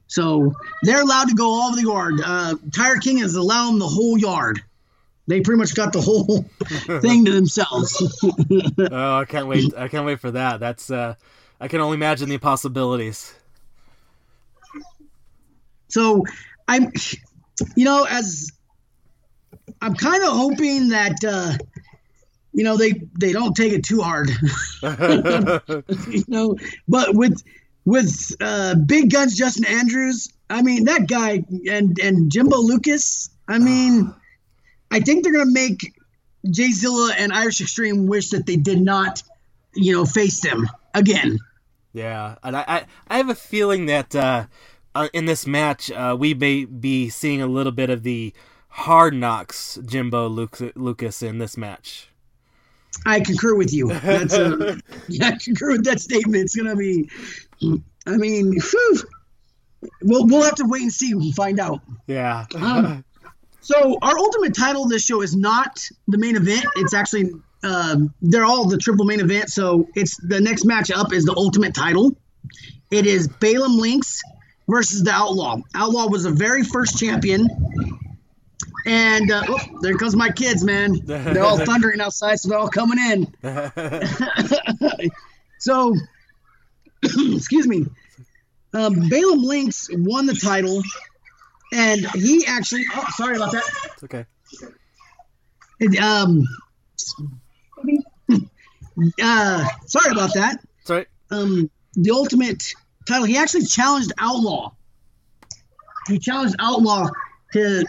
So 0.07 0.55
they're 0.85 1.03
allowed 1.03 1.29
to 1.29 1.35
go 1.35 1.51
all 1.51 1.69
over 1.69 1.77
the 1.77 1.83
yard. 1.83 2.15
Uh, 2.25 2.55
Tire 2.75 2.97
King 2.97 3.19
is 3.19 3.35
allowing 3.35 3.79
the 3.79 3.89
whole 3.89 4.17
yard. 4.17 4.63
They 5.29 5.41
pretty 5.41 5.59
much 5.59 5.75
got 5.75 5.93
the 5.93 6.01
whole 6.01 6.45
thing 7.01 7.25
to 7.25 7.33
themselves. 7.33 8.23
Oh, 8.79 9.17
I 9.17 9.25
can't 9.25 9.49
wait! 9.49 9.73
I 9.77 9.89
can't 9.89 10.07
wait 10.07 10.21
for 10.21 10.31
that. 10.31 10.61
That's 10.61 10.91
uh, 10.91 11.15
I 11.61 11.69
can 11.69 11.81
only 11.81 11.97
imagine 11.97 12.29
the 12.29 12.39
possibilities. 12.39 13.35
so 15.89 16.25
I'm, 16.69 16.93
you 17.77 17.85
know, 17.85 18.07
as 18.09 18.53
I'm 19.81 19.95
kind 19.95 20.23
of 20.23 20.31
hoping 20.31 20.91
that, 20.91 21.17
uh, 21.27 21.53
you 22.53 22.65
know, 22.65 22.77
they 22.77 22.93
they 23.19 23.33
don't 23.33 23.55
take 23.55 23.73
it 23.73 23.85
too 23.85 24.01
hard. 24.03 24.31
you 26.09 26.25
know, 26.29 26.57
but 26.87 27.15
with 27.15 27.43
with 27.85 28.37
uh, 28.41 28.75
big 28.75 29.11
guns 29.11 29.37
Justin 29.37 29.65
Andrews, 29.65 30.33
I 30.51 30.63
mean 30.63 30.85
that 30.85 31.09
guy 31.09 31.45
and 31.69 31.99
and 31.99 32.31
Jimbo 32.31 32.59
Lucas. 32.59 33.31
I 33.49 33.59
mean, 33.59 34.15
I 34.97 35.01
think 35.01 35.23
they're 35.23 35.33
gonna 35.35 35.53
make 35.53 35.95
Jay 36.51 36.71
Zilla 36.71 37.13
and 37.19 37.31
Irish 37.31 37.61
Extreme 37.61 38.07
wish 38.07 38.31
that 38.31 38.47
they 38.47 38.57
did 38.57 38.81
not, 38.81 39.23
you 39.75 39.93
know, 39.93 40.07
face 40.07 40.41
them 40.41 40.67
again. 40.95 41.39
Yeah, 41.93 42.37
and 42.43 42.57
I, 42.57 42.65
I, 42.67 42.87
I 43.09 43.17
have 43.19 43.29
a 43.29 43.35
feeling 43.35 43.85
that 43.87 44.17
uh, 44.17 44.47
uh, 44.95 45.09
in 45.13 45.27
this 45.27 45.47
match 45.47 45.91
uh, 45.91 46.17
we 46.19 46.33
may 46.33 46.65
be 46.65 47.11
seeing 47.11 47.43
a 47.43 47.47
little 47.47 47.73
bit 47.73 47.91
of 47.91 48.05
the 48.05 48.33
hard 48.69 49.13
knocks 49.13 49.79
Jimbo 49.85 50.29
Luc- 50.29 50.75
Lucas 50.75 51.23
in 51.23 51.37
this 51.37 51.59
match. 51.59 52.09
I 53.05 53.21
concur 53.21 53.55
with 53.55 53.75
you. 53.75 53.89
That's 53.93 54.33
a, 54.33 54.81
yeah, 55.09 55.27
I 55.35 55.37
concur 55.37 55.73
with 55.73 55.85
that 55.85 56.01
statement. 56.01 56.45
It's 56.45 56.57
gonna 56.57 56.75
be. 56.75 57.11
I 58.07 58.17
mean, 58.17 58.55
whew. 58.55 58.97
we'll 60.01 60.27
we'll 60.27 60.43
have 60.43 60.55
to 60.55 60.65
wait 60.67 60.85
and 60.85 60.93
see 60.93 61.13
and 61.13 61.35
find 61.35 61.61
out. 61.61 61.83
Yeah. 62.07 62.47
Um, 62.55 63.05
so 63.67 63.99
our 64.01 64.17
ultimate 64.17 64.55
title 64.55 64.85
of 64.85 64.91
this 64.91 65.05
show 65.05 65.23
is 65.23 65.35
not 65.35 65.77
the 66.07 66.19
main 66.19 66.37
event. 66.37 66.65
It's 66.77 66.95
actually 66.95 67.33
um, 67.65 68.15
they're 68.23 68.45
all 68.45 68.69
the 68.69 68.79
triple 68.79 69.05
main 69.05 69.19
event. 69.19 69.51
So 69.51 69.89
it's 69.97 70.17
the 70.19 70.41
next 70.41 70.65
match 70.65 70.93
up 70.93 71.13
is 71.13 71.25
the 71.25 71.35
ultimate 71.37 71.75
title. 71.75 72.17
It 72.93 73.07
is 73.07 73.27
Balaam 73.27 73.77
Links 73.77 74.23
versus 74.69 75.03
the 75.03 75.11
Outlaw. 75.11 75.59
Outlaw 75.75 76.09
was 76.09 76.23
the 76.23 76.31
very 76.31 76.63
first 76.63 76.97
champion. 76.97 77.49
And 78.87 79.33
uh, 79.33 79.43
oh, 79.49 79.59
there 79.81 79.97
comes 79.97 80.15
my 80.15 80.31
kids, 80.31 80.63
man. 80.63 81.01
They're 81.05 81.43
all 81.43 81.59
thundering 81.67 82.01
outside, 82.01 82.39
so 82.39 82.49
they're 82.49 82.59
all 82.59 82.69
coming 82.69 82.99
in. 83.01 83.27
so, 85.59 85.93
excuse 87.03 87.67
me. 87.67 87.87
Um, 88.73 89.09
Balaam 89.09 89.43
Links 89.43 89.89
won 89.91 90.27
the 90.27 90.35
title, 90.35 90.85
and 91.73 92.07
he 92.13 92.45
actually. 92.47 92.85
Oh, 92.95 93.05
sorry 93.17 93.37
about 93.37 93.53
that. 93.53 93.65
It's 93.95 94.05
okay. 94.05 94.25
It, 95.81 96.01
um, 96.01 96.43
uh, 99.23 99.69
sorry 99.87 100.13
about 100.13 100.33
that. 100.35 100.61
Sorry. 100.85 101.07
Um, 101.31 101.71
the 101.95 102.11
ultimate 102.11 102.73
title. 103.07 103.27
He 103.27 103.37
actually 103.37 103.67
challenged 103.67 104.13
Outlaw. 104.19 104.73
He 106.09 106.19
challenged 106.19 106.57
Outlaw 106.59 107.09
to 107.53 107.85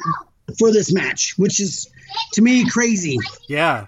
for 0.57 0.71
this 0.71 0.93
match, 0.93 1.37
which 1.37 1.59
is 1.59 1.89
to 2.33 2.41
me 2.41 2.69
crazy. 2.69 3.17
Yeah. 3.47 3.87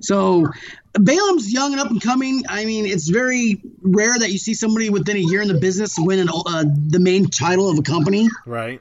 So 0.00 0.46
Balaam's 0.94 1.50
young 1.52 1.72
and 1.72 1.80
up 1.80 1.90
and 1.90 2.00
coming. 2.00 2.42
I 2.48 2.64
mean, 2.64 2.86
it's 2.86 3.08
very 3.08 3.62
rare 3.80 4.18
that 4.18 4.30
you 4.30 4.38
see 4.38 4.54
somebody 4.54 4.90
within 4.90 5.16
a 5.16 5.20
year 5.20 5.40
in 5.40 5.48
the 5.48 5.58
business 5.58 5.94
win 5.98 6.18
an, 6.18 6.28
uh, 6.28 6.64
the 6.64 7.00
main 7.00 7.28
title 7.28 7.70
of 7.70 7.78
a 7.78 7.82
company. 7.82 8.28
Right. 8.44 8.80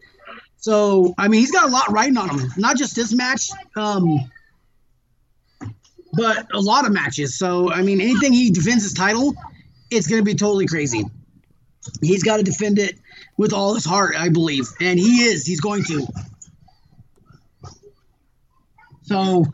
So 0.58 1.14
I 1.18 1.28
mean, 1.28 1.40
he's 1.40 1.52
got 1.52 1.68
a 1.68 1.72
lot 1.72 1.92
riding 1.92 2.18
on 2.18 2.38
him. 2.38 2.52
Not 2.58 2.78
just 2.78 2.96
this 2.96 3.14
match, 3.14 3.50
um, 3.76 4.30
but 6.14 6.48
a 6.54 6.60
lot 6.60 6.86
of 6.86 6.92
matches. 6.92 7.38
So 7.38 7.72
I 7.72 7.82
mean, 7.82 8.02
anything 8.02 8.34
he 8.34 8.52
defends 8.52 8.84
his 8.84 8.94
title, 8.94 9.34
it's 9.90 10.08
going 10.08 10.22
to 10.22 10.26
be 10.26 10.36
totally 10.36 10.68
crazy. 10.68 11.06
He's 12.02 12.24
got 12.24 12.38
to 12.38 12.44
defend 12.44 12.78
it 12.78 13.00
with 13.38 13.54
all 13.54 13.74
his 13.74 13.86
heart, 13.86 14.16
I 14.18 14.30
believe, 14.30 14.68
and 14.80 15.00
he 15.00 15.24
is. 15.24 15.46
He's 15.46 15.62
going 15.62 15.84
to. 15.86 16.06
So 19.04 19.46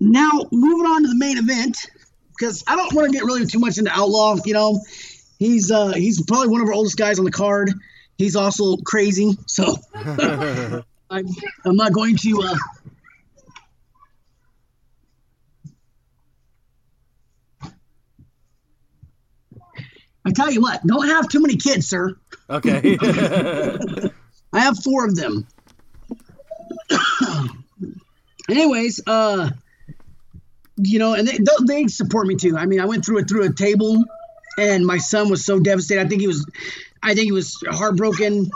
now 0.00 0.30
moving 0.52 0.86
on 0.86 1.02
to 1.02 1.08
the 1.08 1.16
main 1.16 1.38
event, 1.38 1.76
because 2.30 2.62
I 2.66 2.76
don't 2.76 2.94
want 2.94 3.10
to 3.10 3.12
get 3.12 3.24
really 3.24 3.46
too 3.46 3.58
much 3.58 3.78
into 3.78 3.90
Outlaw. 3.90 4.36
You 4.44 4.54
know, 4.54 4.80
he's 5.38 5.70
uh, 5.70 5.92
he's 5.92 6.22
probably 6.22 6.48
one 6.48 6.60
of 6.60 6.68
our 6.68 6.74
oldest 6.74 6.96
guys 6.96 7.18
on 7.18 7.24
the 7.24 7.30
card. 7.30 7.72
He's 8.16 8.36
also 8.36 8.76
crazy, 8.78 9.36
so 9.46 9.76
I'm, 9.94 10.84
I'm 11.64 11.76
not 11.76 11.92
going 11.92 12.16
to. 12.16 12.42
Uh, 12.42 12.54
I 20.24 20.32
tell 20.32 20.50
you 20.50 20.60
what, 20.60 20.86
don't 20.86 21.06
have 21.06 21.28
too 21.28 21.40
many 21.40 21.56
kids, 21.56 21.88
sir. 21.88 22.14
Okay. 22.50 22.98
I 24.52 24.60
have 24.60 24.78
four 24.82 25.06
of 25.06 25.16
them. 25.16 25.46
Anyways, 28.50 29.00
uh, 29.06 29.50
you 30.78 30.98
know, 30.98 31.14
and 31.14 31.26
they 31.26 31.38
they 31.66 31.86
support 31.86 32.26
me 32.26 32.36
too. 32.36 32.56
I 32.56 32.66
mean, 32.66 32.80
I 32.80 32.86
went 32.86 33.04
through 33.04 33.18
it 33.18 33.28
through 33.28 33.44
a 33.44 33.52
table, 33.52 34.04
and 34.58 34.86
my 34.86 34.98
son 34.98 35.28
was 35.28 35.44
so 35.44 35.58
devastated. 35.58 36.04
I 36.04 36.08
think 36.08 36.20
he 36.20 36.26
was, 36.26 36.46
I 37.02 37.14
think 37.14 37.26
he 37.26 37.32
was 37.32 37.56
heartbroken. 37.70 38.50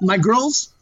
My 0.00 0.18
girls, 0.18 0.72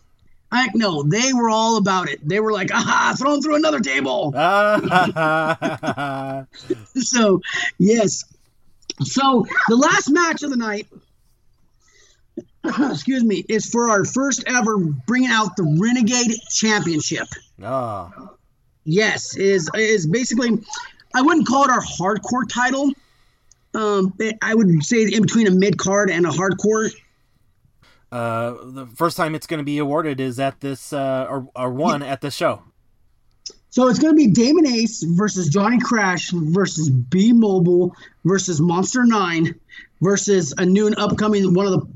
I 0.51 0.69
no, 0.75 1.03
they 1.03 1.33
were 1.33 1.49
all 1.49 1.79
about 1.79 2.09
it. 2.09 2.27
They 2.27 2.41
were 2.41 2.53
like, 2.53 2.73
"Aha, 2.73 3.15
thrown 3.19 3.43
through 3.43 3.57
another 3.57 3.81
table." 3.81 4.33
so, 6.95 7.41
yes. 7.79 8.25
So 9.03 9.47
the 9.69 9.77
last 9.77 10.11
match 10.11 10.43
of 10.43 10.51
the 10.51 10.57
night, 10.57 10.87
excuse 12.65 13.25
me, 13.25 13.45
is 13.49 13.67
for 13.67 13.91
our 13.91 14.05
first 14.05 14.45
ever 14.47 14.79
bringing 14.79 15.31
out 15.31 15.57
the 15.57 15.77
Renegade 15.81 16.33
Championship. 16.51 17.27
oh. 17.63 18.37
Yes, 18.85 19.37
is 19.37 19.71
is 19.75 20.07
basically, 20.07 20.59
I 21.15 21.23
wouldn't 21.23 21.47
call 21.47 21.65
it 21.65 21.71
our 21.71 21.83
hardcore 21.83 22.49
title. 22.49 22.91
Um, 23.75 24.15
I 24.43 24.55
would 24.55 24.85
say 24.85 25.03
in 25.03 25.23
between 25.23 25.47
a 25.47 25.51
mid 25.51 25.79
card 25.79 26.11
and 26.11 26.27
a 26.27 26.31
hardcore. 26.31 26.91
Uh, 28.11 28.57
the 28.65 28.87
first 28.95 29.17
time 29.17 29.35
it's 29.35 29.47
going 29.47 29.59
to 29.59 29.65
be 29.65 29.79
awarded 29.79 30.21
is 30.21 30.39
at 30.39 30.61
this, 30.61 30.93
uh, 30.93 31.27
or, 31.31 31.49
or 31.57 31.71
one 31.71 32.03
at 32.03 32.21
this 32.21 32.35
show. 32.35 32.63
So 33.71 33.89
it's 33.89 33.99
going 33.99 34.13
to 34.13 34.17
be 34.17 34.27
Damon 34.27 34.67
Ace 34.67 35.03
versus 35.03 35.49
Johnny 35.49 35.81
Crash 35.81 36.31
versus 36.31 36.91
B 36.91 37.33
Mobile 37.33 37.97
versus 38.23 38.61
Monster 38.61 39.07
Nine 39.07 39.59
versus 40.03 40.53
a 40.59 40.67
new 40.67 40.87
and 40.87 40.99
upcoming 40.99 41.55
one 41.55 41.65
of 41.67 41.73
the 41.73 41.87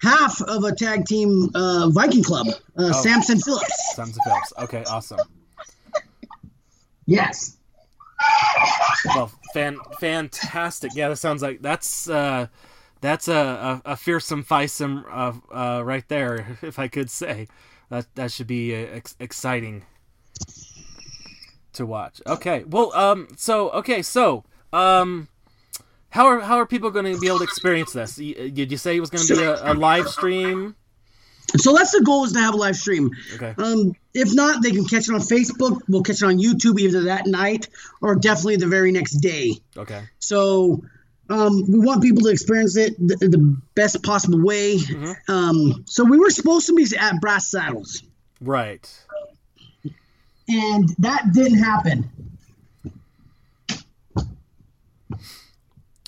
half 0.00 0.40
of 0.40 0.64
a 0.64 0.74
tag 0.74 1.04
team 1.04 1.50
uh, 1.54 1.90
Viking 1.90 2.22
club, 2.22 2.46
uh, 2.78 2.92
Samson 2.94 3.38
Phillips. 3.38 3.94
Samson 3.94 4.22
Phillips. 4.24 4.52
Okay, 4.60 4.84
awesome. 4.84 5.18
Yes. 7.06 7.56
Well, 9.06 9.30
fan, 9.52 9.78
fantastic. 10.00 10.92
Yeah, 10.94 11.08
that 11.08 11.16
sounds 11.16 11.42
like 11.42 11.60
that's 11.60 12.08
uh, 12.08 12.46
that's 13.00 13.28
a, 13.28 13.82
a, 13.84 13.92
a 13.92 13.96
fearsome 13.96 14.44
feisome 14.44 15.04
uh, 15.10 15.32
uh, 15.54 15.82
right 15.82 16.06
there, 16.08 16.58
if 16.62 16.78
I 16.78 16.88
could 16.88 17.10
say. 17.10 17.48
That 17.90 18.06
that 18.14 18.32
should 18.32 18.46
be 18.46 18.74
uh, 18.74 18.88
ex- 18.88 19.16
exciting 19.20 19.84
to 21.74 21.84
watch. 21.84 22.20
Okay, 22.26 22.64
well, 22.66 22.94
um, 22.94 23.28
so 23.36 23.70
okay, 23.70 24.00
so 24.00 24.44
um, 24.72 25.28
how 26.10 26.26
are 26.26 26.40
how 26.40 26.56
are 26.56 26.66
people 26.66 26.90
going 26.90 27.12
to 27.12 27.20
be 27.20 27.26
able 27.26 27.38
to 27.38 27.44
experience 27.44 27.92
this? 27.92 28.16
Did 28.16 28.70
you 28.70 28.78
say 28.78 28.96
it 28.96 29.00
was 29.00 29.10
going 29.10 29.26
to 29.26 29.36
be 29.36 29.42
a, 29.42 29.72
a 29.72 29.74
live 29.74 30.08
stream? 30.08 30.76
So 31.58 31.72
that's 31.74 31.92
the 31.92 32.00
goal 32.02 32.24
is 32.24 32.32
to 32.32 32.40
have 32.40 32.54
a 32.54 32.56
live 32.56 32.76
stream. 32.76 33.10
Okay. 33.34 33.54
Um, 33.58 33.94
if 34.12 34.32
not, 34.34 34.62
they 34.62 34.70
can 34.72 34.84
catch 34.86 35.08
it 35.08 35.14
on 35.14 35.20
Facebook. 35.20 35.80
We'll 35.88 36.02
catch 36.02 36.22
it 36.22 36.24
on 36.24 36.38
YouTube 36.38 36.78
either 36.80 37.02
that 37.04 37.26
night 37.26 37.68
or 38.00 38.14
definitely 38.16 38.56
the 38.56 38.66
very 38.66 38.90
next 38.92 39.14
day. 39.20 39.52
Okay. 39.76 40.02
So 40.18 40.82
um, 41.30 41.64
we 41.70 41.78
want 41.78 42.02
people 42.02 42.22
to 42.22 42.28
experience 42.30 42.76
it 42.76 42.96
the, 42.98 43.16
the 43.28 43.56
best 43.74 44.02
possible 44.02 44.40
way. 44.42 44.78
Um, 45.28 45.84
so 45.86 46.04
we 46.04 46.18
were 46.18 46.30
supposed 46.30 46.66
to 46.66 46.74
be 46.74 46.86
at 46.98 47.20
Brass 47.20 47.50
Saddles, 47.50 48.02
Right. 48.40 48.90
and 50.48 50.88
that 50.98 51.32
didn't 51.32 51.58
happen. 51.58 52.10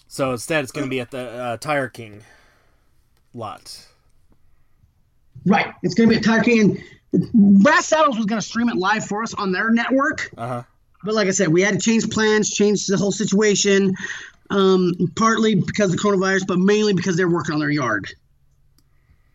So 0.08 0.32
instead, 0.32 0.62
it's 0.64 0.72
going 0.72 0.86
to 0.86 0.90
be 0.90 1.00
at 1.00 1.10
the 1.10 1.18
uh, 1.28 1.56
Tire 1.58 1.88
King 1.88 2.22
lot. 3.34 3.86
Right. 5.46 5.72
It's 5.82 5.94
going 5.94 6.08
to 6.08 6.14
be 6.14 6.18
at 6.18 6.24
Tire 6.24 6.42
King. 6.42 6.82
And 7.12 7.62
Brass 7.62 7.86
Saddles 7.86 8.16
was 8.16 8.26
going 8.26 8.40
to 8.40 8.46
stream 8.46 8.68
it 8.68 8.76
live 8.76 9.06
for 9.06 9.22
us 9.22 9.32
on 9.32 9.52
their 9.52 9.70
network. 9.70 10.30
Uh 10.36 10.46
huh. 10.46 10.62
But 11.04 11.14
like 11.14 11.28
I 11.28 11.30
said, 11.30 11.48
we 11.48 11.62
had 11.62 11.74
to 11.74 11.80
change 11.80 12.10
plans, 12.10 12.50
change 12.50 12.86
the 12.86 12.96
whole 12.96 13.12
situation, 13.12 13.94
um, 14.50 14.94
partly 15.14 15.54
because 15.54 15.92
of 15.92 15.96
the 15.96 16.02
coronavirus, 16.02 16.46
but 16.48 16.58
mainly 16.58 16.94
because 16.94 17.16
they're 17.16 17.28
working 17.28 17.54
on 17.54 17.60
their 17.60 17.70
yard. 17.70 18.08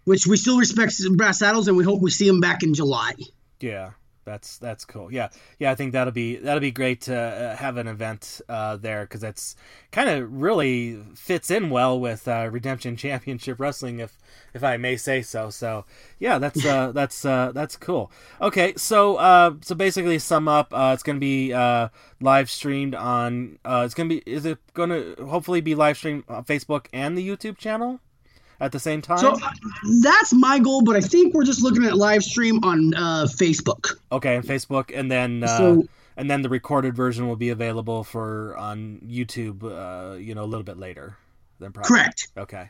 Which 0.04 0.28
we 0.28 0.36
still 0.36 0.58
respect 0.58 0.94
Brass 1.16 1.40
Saddles, 1.40 1.68
and 1.68 1.78
we 1.78 1.84
hope 1.84 2.02
we 2.02 2.12
see 2.12 2.28
them 2.28 2.42
back 2.42 2.64
in 2.64 2.74
July. 2.74 3.14
Yeah, 3.60 3.92
that's 4.24 4.58
that's 4.58 4.86
cool. 4.86 5.12
Yeah, 5.12 5.30
yeah, 5.60 5.72
I 5.72 5.76
think 5.76 5.94
that'll 5.94 6.14
be 6.14 6.36
that'll 6.38 6.60
be 6.60 6.72
great 6.72 7.02
to 7.02 7.16
uh, 7.16 7.56
have 7.56 7.78
an 7.78 7.88
event 7.88 8.42
uh, 8.48 8.78
there 8.78 9.04
because 9.04 9.22
that's 9.22 9.56
kind 9.92 10.10
of 10.10 10.32
really 10.32 11.00
fits 11.16 11.50
in 11.52 11.70
well 11.70 12.00
with 12.00 12.28
uh, 12.28 12.50
Redemption 12.52 12.96
Championship 12.98 13.60
Wrestling, 13.60 14.00
if 14.00 14.18
if 14.54 14.64
I 14.64 14.78
may 14.78 14.98
say 14.98 15.22
so. 15.22 15.50
So 15.50 15.86
yeah, 16.20 16.38
that's 16.38 16.66
uh, 16.66 16.92
that's 16.94 17.26
uh, 17.26 17.52
that's 17.54 17.76
cool. 17.76 18.12
Okay, 18.42 18.74
so 18.76 19.16
uh, 19.18 19.54
so 19.62 19.76
basically, 19.76 20.20
sum 20.20 20.48
up, 20.48 20.74
uh, 20.74 20.92
it's 20.94 21.04
gonna 21.04 21.20
be 21.20 21.54
uh, 21.54 21.90
live 22.20 22.50
streamed 22.50 22.96
on. 22.96 23.60
Uh, 23.66 23.84
it's 23.86 23.94
gonna 23.94 24.10
be. 24.10 24.24
Is 24.26 24.46
it 24.46 24.60
gonna 24.74 25.16
hopefully 25.20 25.62
be 25.62 25.76
live 25.76 25.98
streamed 25.98 26.24
on 26.30 26.44
Facebook 26.46 26.88
and 26.94 27.18
the 27.18 27.28
YouTube 27.28 27.58
channel 27.58 28.00
at 28.62 28.72
the 28.72 28.80
same 28.80 29.02
time? 29.02 29.18
So 29.18 29.36
that's 30.02 30.32
my 30.32 30.60
goal, 30.60 30.84
but 30.84 30.96
I 30.96 31.02
think 31.02 31.34
we're 31.34 31.44
just 31.44 31.62
looking 31.62 31.84
at 31.84 31.98
live 31.98 32.24
stream 32.24 32.64
on 32.64 32.94
uh, 32.94 33.26
Facebook. 33.30 33.98
Okay, 34.12 34.38
on 34.38 34.44
Facebook, 34.44 34.98
and 34.98 35.12
then 35.12 35.44
uh, 35.44 35.58
So- 35.58 35.88
and 36.18 36.30
then 36.30 36.42
the 36.42 36.50
recorded 36.50 36.96
version 36.96 37.28
will 37.28 37.36
be 37.38 37.50
available 37.50 38.04
for 38.04 38.56
on 38.58 39.02
YouTube. 39.06 39.64
Uh, 39.64 40.16
you 40.16 40.36
know, 40.36 40.44
a 40.44 40.50
little 40.50 40.64
bit 40.64 40.78
later. 40.78 41.18
Than 41.60 41.72
probably. 41.74 41.88
Correct. 41.90 42.28
Okay. 42.38 42.70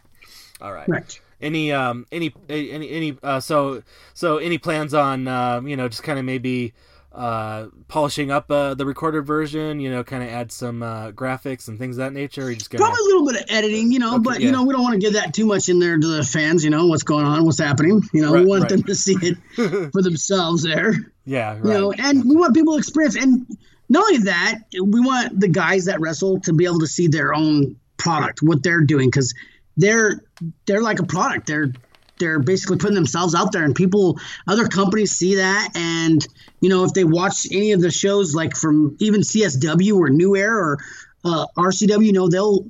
All 0.61 0.73
right. 0.73 0.85
Correct. 0.85 1.21
Any 1.41 1.71
um 1.71 2.05
any 2.11 2.33
any 2.49 2.89
any 2.89 3.17
uh 3.23 3.39
so 3.39 3.83
so 4.13 4.37
any 4.37 4.57
plans 4.57 4.93
on 4.93 5.27
um 5.29 5.65
you 5.67 5.77
know 5.77 5.87
just 5.87 6.03
kind 6.03 6.19
of 6.19 6.25
maybe 6.25 6.73
uh 7.13 7.67
polishing 7.89 8.31
up 8.31 8.49
uh 8.49 8.73
the 8.73 8.85
recorded 8.85 9.23
version 9.23 9.81
you 9.81 9.91
know 9.91 10.01
kind 10.01 10.23
of 10.23 10.29
add 10.29 10.49
some 10.49 10.81
uh 10.81 11.11
graphics 11.11 11.67
and 11.67 11.77
things 11.77 11.97
of 11.97 12.05
that 12.05 12.13
nature 12.13 12.45
or 12.45 12.49
you 12.49 12.55
just 12.55 12.69
gonna 12.69 12.81
Probably 12.83 12.99
a 13.01 13.05
little 13.07 13.25
bit 13.27 13.41
of 13.41 13.45
editing, 13.49 13.91
you 13.91 13.99
know, 13.99 14.15
Okay, 14.15 14.23
but 14.23 14.39
yeah. 14.39 14.45
you 14.45 14.51
know 14.53 14.63
we 14.63 14.73
don't 14.73 14.81
want 14.83 14.93
to 14.93 14.99
give 14.99 15.13
that 15.13 15.33
too 15.33 15.45
much 15.45 15.67
in 15.67 15.79
there 15.79 15.97
to 15.97 16.07
the 16.07 16.23
fans. 16.23 16.63
You 16.63 16.69
know 16.69 16.87
what's 16.87 17.03
going 17.03 17.25
on, 17.25 17.43
what's 17.43 17.59
happening. 17.59 18.01
You 18.13 18.21
know, 18.21 18.33
Right, 18.33 18.43
we 18.43 18.45
want 18.49 18.61
right. 18.63 18.69
them 18.69 18.83
to 18.83 18.95
see 18.95 19.17
it 19.21 19.37
for 19.91 20.01
themselves 20.01 20.63
there. 20.63 20.93
yeah 21.25 21.53
right 21.55 21.65
You 21.65 21.71
know, 21.73 21.91
and 21.91 22.23
we 22.29 22.35
want 22.37 22.55
people 22.55 22.73
to 22.75 22.79
experience. 22.79 23.17
And 23.17 23.45
not 23.89 24.03
only 24.03 24.19
that, 24.23 24.59
we 24.73 25.01
want 25.01 25.37
the 25.37 25.49
guys 25.49 25.85
that 25.85 25.99
wrestle 25.99 26.39
to 26.41 26.53
be 26.53 26.63
able 26.65 26.79
to 26.79 26.87
see 26.87 27.07
their 27.07 27.33
own 27.33 27.75
product, 27.97 28.39
what 28.41 28.63
they're 28.63 28.81
doing, 28.85 29.07
because 29.09 29.33
they're 29.75 30.21
they're 30.65 30.81
like 30.81 30.99
a 30.99 31.05
product. 31.05 31.47
They're 31.47 31.73
they're 32.21 32.39
basically 32.39 32.77
putting 32.77 32.95
themselves 32.95 33.35
out 33.35 33.51
there, 33.51 33.65
and 33.65 33.75
people, 33.75 34.17
other 34.47 34.67
companies 34.67 35.11
see 35.11 35.35
that, 35.35 35.71
and 35.75 36.25
you 36.61 36.69
know, 36.69 36.85
if 36.85 36.93
they 36.93 37.03
watch 37.03 37.45
any 37.51 37.73
of 37.73 37.81
the 37.81 37.91
shows, 37.91 38.33
like 38.33 38.55
from 38.55 38.95
even 38.99 39.19
CSW 39.19 39.97
or 39.97 40.09
New 40.09 40.37
Air 40.37 40.55
or 40.55 40.77
uh, 41.25 41.45
RCW, 41.57 42.05
you 42.05 42.13
know, 42.13 42.29
they'll 42.29 42.65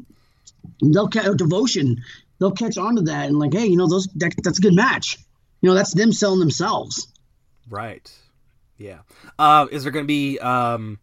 they'll 0.82 1.08
catch 1.10 1.38
devotion. 1.38 2.02
They'll 2.40 2.52
catch 2.52 2.78
on 2.78 2.96
to 2.96 3.04
that 3.04 3.28
and 3.28 3.38
like, 3.38 3.54
hey, 3.54 3.68
you 3.68 3.78
know, 3.78 3.88
those 3.88 4.08
that, 4.16 4.34
that's 4.44 4.58
a 4.58 4.62
good 4.62 4.74
match. 4.74 5.20
You 5.62 5.70
know, 5.70 5.76
that's 5.76 5.94
them 5.94 6.12
selling 6.12 6.40
themselves. 6.40 7.08
Right. 7.70 8.12
Yeah. 8.78 9.00
Uh, 9.38 9.68
is 9.72 9.84
there 9.84 9.92
going 9.92 10.06
to 10.06 10.08
be 10.08 10.40
um, 10.40 11.00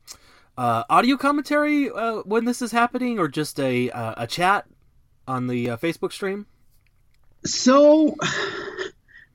uh, 0.57 0.83
audio 0.91 1.17
commentary 1.17 1.91
uh, 1.91 2.23
when 2.23 2.45
this 2.45 2.61
is 2.61 2.73
happening, 2.73 3.21
or 3.21 3.29
just 3.29 3.61
a 3.61 3.91
uh, 3.91 4.15
a 4.17 4.27
chat 4.27 4.67
on 5.29 5.47
the 5.47 5.71
uh, 5.71 5.77
Facebook 5.77 6.13
stream? 6.13 6.47
So 7.45 8.15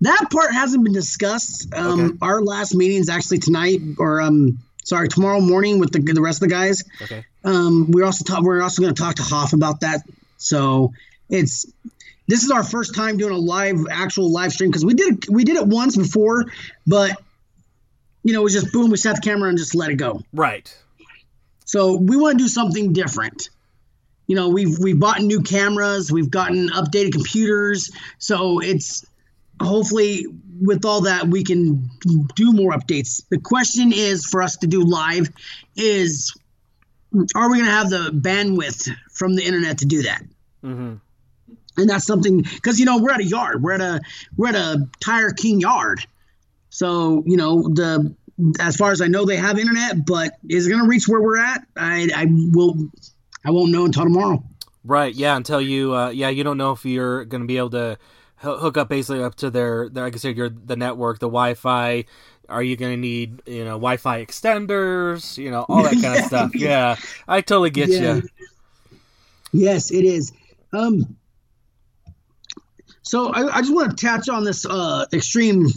That 0.04 0.28
part 0.32 0.52
hasn't 0.54 0.84
been 0.84 0.94
discussed. 0.94 1.74
Um, 1.74 2.00
Okay. 2.02 2.18
Our 2.22 2.42
last 2.42 2.76
meeting 2.76 2.98
is 2.98 3.08
actually 3.08 3.40
tonight, 3.40 3.80
or 3.98 4.20
um, 4.20 4.60
sorry, 4.84 5.08
tomorrow 5.08 5.40
morning 5.40 5.80
with 5.80 5.92
the 5.92 6.00
the 6.00 6.22
rest 6.22 6.44
of 6.44 6.50
the 6.50 6.54
guys. 6.54 6.84
Okay. 7.02 7.26
Um, 7.46 7.90
we're 7.90 8.04
also 8.04 8.26
talk, 8.26 8.44
we're 8.44 8.62
also 8.62 8.82
going 8.82 8.94
to 8.94 9.02
talk 9.02 9.16
to 9.16 9.24
Hoff 9.24 9.54
about 9.54 9.80
that. 9.80 10.02
So 10.38 10.92
it's 11.30 11.66
this 12.28 12.44
is 12.44 12.52
our 12.52 12.64
first 12.64 12.96
time 12.96 13.18
doing 13.18 13.34
a 13.34 13.38
live 13.38 13.78
actual 13.90 14.30
live 14.30 14.52
stream 14.52 14.70
because 14.70 14.86
we 14.86 14.94
did 14.94 15.24
it, 15.24 15.30
we 15.30 15.46
did 15.46 15.56
it 15.56 15.68
once 15.68 15.96
before, 15.96 16.46
but 16.86 17.12
you 18.24 18.34
know 18.34 18.42
it 18.42 18.44
was 18.44 18.54
just 18.54 18.74
boom, 18.74 18.92
we 18.92 18.98
set 18.98 19.16
the 19.16 19.22
camera 19.22 19.48
and 19.48 19.58
just 19.58 19.74
let 19.74 19.90
it 19.90 19.96
go. 19.96 20.22
Right. 20.34 20.76
So 21.64 21.96
we 21.96 22.18
want 22.18 22.38
to 22.38 22.44
do 22.44 22.50
something 22.50 22.92
different. 22.92 23.50
You 24.28 24.36
know, 24.36 24.50
we've 24.50 24.78
we've 24.80 25.00
bought 25.00 25.22
new 25.22 25.42
cameras, 25.42 26.12
we've 26.12 26.32
gotten 26.32 26.70
updated 26.70 27.12
computers, 27.12 27.92
so 28.20 28.60
it's 28.60 29.06
hopefully 29.62 30.26
with 30.62 30.86
all 30.86 31.02
that 31.02 31.28
we 31.28 31.44
can 31.44 31.90
do 32.36 32.54
more 32.54 32.72
updates. 32.72 33.24
The 33.30 33.40
question 33.40 33.92
is 33.94 34.26
for 34.26 34.42
us 34.42 34.58
to 34.58 34.68
do 34.68 34.84
live 34.84 35.30
is 35.76 36.34
are 37.36 37.52
we 37.52 37.58
going 37.58 37.66
to 37.66 37.72
have 37.72 37.90
the 37.90 38.10
bandwidth 38.12 38.90
from 39.12 39.36
the 39.36 39.44
internet 39.44 39.80
to 39.80 39.86
do 39.86 40.04
that? 40.04 40.24
Mm-hmm. 40.64 40.96
And 41.78 41.90
that's 41.90 42.06
something 42.06 42.42
because 42.42 42.80
you 42.80 42.86
know 42.86 43.00
we're 43.00 43.12
at 43.12 43.20
a 43.20 43.26
yard, 43.26 43.64
we're 43.64 43.74
at 43.74 43.82
a 43.82 44.02
we're 44.38 44.50
at 44.50 44.56
a 44.56 44.88
Tire 45.00 45.32
King 45.32 45.60
yard, 45.60 46.06
so 46.70 47.24
you 47.26 47.36
know 47.36 47.64
the 47.64 48.16
as 48.60 48.76
far 48.76 48.92
as 48.92 49.02
I 49.02 49.08
know 49.08 49.26
they 49.26 49.38
have 49.38 49.58
internet, 49.58 50.06
but 50.06 50.34
is 50.48 50.68
it 50.68 50.70
going 50.70 50.84
to 50.84 50.88
reach 50.88 51.08
where 51.08 51.22
we're 51.22 51.40
at? 51.40 51.66
I 51.76 52.10
I 52.16 52.26
will 52.30 52.92
I 53.46 53.52
won't 53.52 53.72
know 53.72 53.86
until 53.86 54.04
tomorrow. 54.04 54.44
Right. 54.84 55.14
Yeah. 55.14 55.36
Until 55.36 55.62
you, 55.62 55.94
uh, 55.96 56.10
yeah, 56.10 56.30
you 56.30 56.44
don't 56.44 56.58
know 56.58 56.72
if 56.72 56.86
you're 56.86 57.26
going 57.26 57.42
to 57.42 57.48
be 57.48 57.58
able 57.58 57.70
to 57.72 57.98
hook 58.38 58.78
up 58.78 58.90
basically 58.90 59.24
up 59.24 59.36
to 59.36 59.50
their, 59.50 59.90
their 59.90 60.04
like 60.06 60.16
I 60.16 60.18
said, 60.18 60.36
your 60.38 60.50
the 60.50 60.76
network, 60.76 61.20
the 61.20 61.28
Wi-Fi. 61.28 62.06
Are 62.50 62.62
you 62.64 62.76
going 62.76 62.92
to 62.92 62.98
need, 62.98 63.42
you 63.46 63.64
know, 63.64 63.72
Wi-Fi 63.72 64.24
extenders? 64.26 65.38
You 65.38 65.50
know, 65.52 65.66
all 65.70 65.84
that 65.84 65.94
kind 66.02 66.20
of 66.20 66.26
stuff. 66.26 66.56
Yeah, 66.56 66.98
I 67.28 67.42
totally 67.42 67.70
get 67.70 67.90
Yeah. 67.90 68.16
you. 68.16 68.24
Yes, 69.54 69.92
it 69.92 70.04
is. 70.04 70.34
Um, 70.74 71.16
so 73.02 73.28
I, 73.32 73.58
I 73.58 73.62
just 73.62 73.74
want 73.74 73.98
to 73.98 74.06
touch 74.06 74.28
on 74.30 74.44
this 74.44 74.66
uh, 74.66 75.06
extreme 75.14 75.68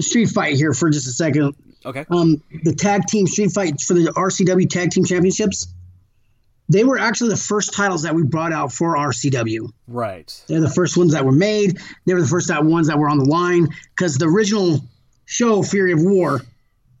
street 0.00 0.26
fight 0.30 0.56
here 0.56 0.72
for 0.72 0.90
just 0.90 1.06
a 1.06 1.12
second. 1.12 1.54
Okay. 1.84 2.06
Um, 2.10 2.42
the 2.64 2.74
tag 2.74 3.02
team 3.06 3.26
street 3.26 3.52
fight 3.52 3.80
for 3.80 3.94
the 3.94 4.06
RCW 4.16 4.68
tag 4.68 4.90
team 4.90 5.04
championships. 5.04 5.68
They 6.68 6.84
were 6.84 6.98
actually 6.98 7.30
the 7.30 7.36
first 7.36 7.74
titles 7.74 8.02
that 8.02 8.14
we 8.14 8.22
brought 8.22 8.52
out 8.52 8.72
for 8.72 8.96
RCW. 8.96 9.70
Right. 9.86 10.42
They're 10.46 10.60
the 10.60 10.70
first 10.70 10.96
ones 10.96 11.12
that 11.12 11.24
were 11.24 11.32
made. 11.32 11.78
They 12.06 12.14
were 12.14 12.22
the 12.22 12.28
first 12.28 12.48
that 12.48 12.64
ones 12.64 12.86
that 12.88 12.98
were 12.98 13.08
on 13.08 13.18
the 13.18 13.26
line 13.26 13.68
because 13.94 14.16
the 14.16 14.26
original 14.26 14.80
show, 15.26 15.62
Fury 15.62 15.92
of 15.92 16.02
War, 16.02 16.40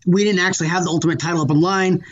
we 0.06 0.24
didn't 0.24 0.40
actually 0.40 0.68
have 0.68 0.84
the 0.84 0.90
Ultimate 0.90 1.18
title 1.18 1.40
up 1.40 1.50
on 1.50 1.60
line. 1.60 2.04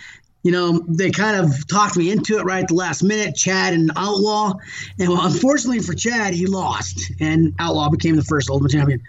You 0.42 0.50
know, 0.50 0.84
they 0.88 1.10
kind 1.10 1.44
of 1.44 1.68
talked 1.68 1.96
me 1.96 2.10
into 2.10 2.38
it 2.38 2.44
right 2.44 2.62
at 2.62 2.68
the 2.68 2.74
last 2.74 3.02
minute, 3.02 3.36
Chad 3.36 3.74
and 3.74 3.92
Outlaw. 3.96 4.54
And 4.98 5.10
well, 5.10 5.24
unfortunately 5.24 5.80
for 5.80 5.94
Chad, 5.94 6.34
he 6.34 6.46
lost, 6.46 7.12
and 7.20 7.54
Outlaw 7.58 7.90
became 7.90 8.16
the 8.16 8.24
first 8.24 8.50
Ultimate 8.50 8.72
Champion. 8.72 9.02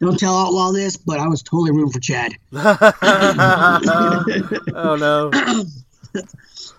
Don't 0.00 0.18
tell 0.18 0.34
Outlaw 0.34 0.70
this, 0.70 0.96
but 0.96 1.18
I 1.18 1.26
was 1.26 1.42
totally 1.42 1.72
rooting 1.72 1.90
for 1.92 2.00
Chad. 2.00 2.32
oh 4.74 4.96
no. 4.96 5.30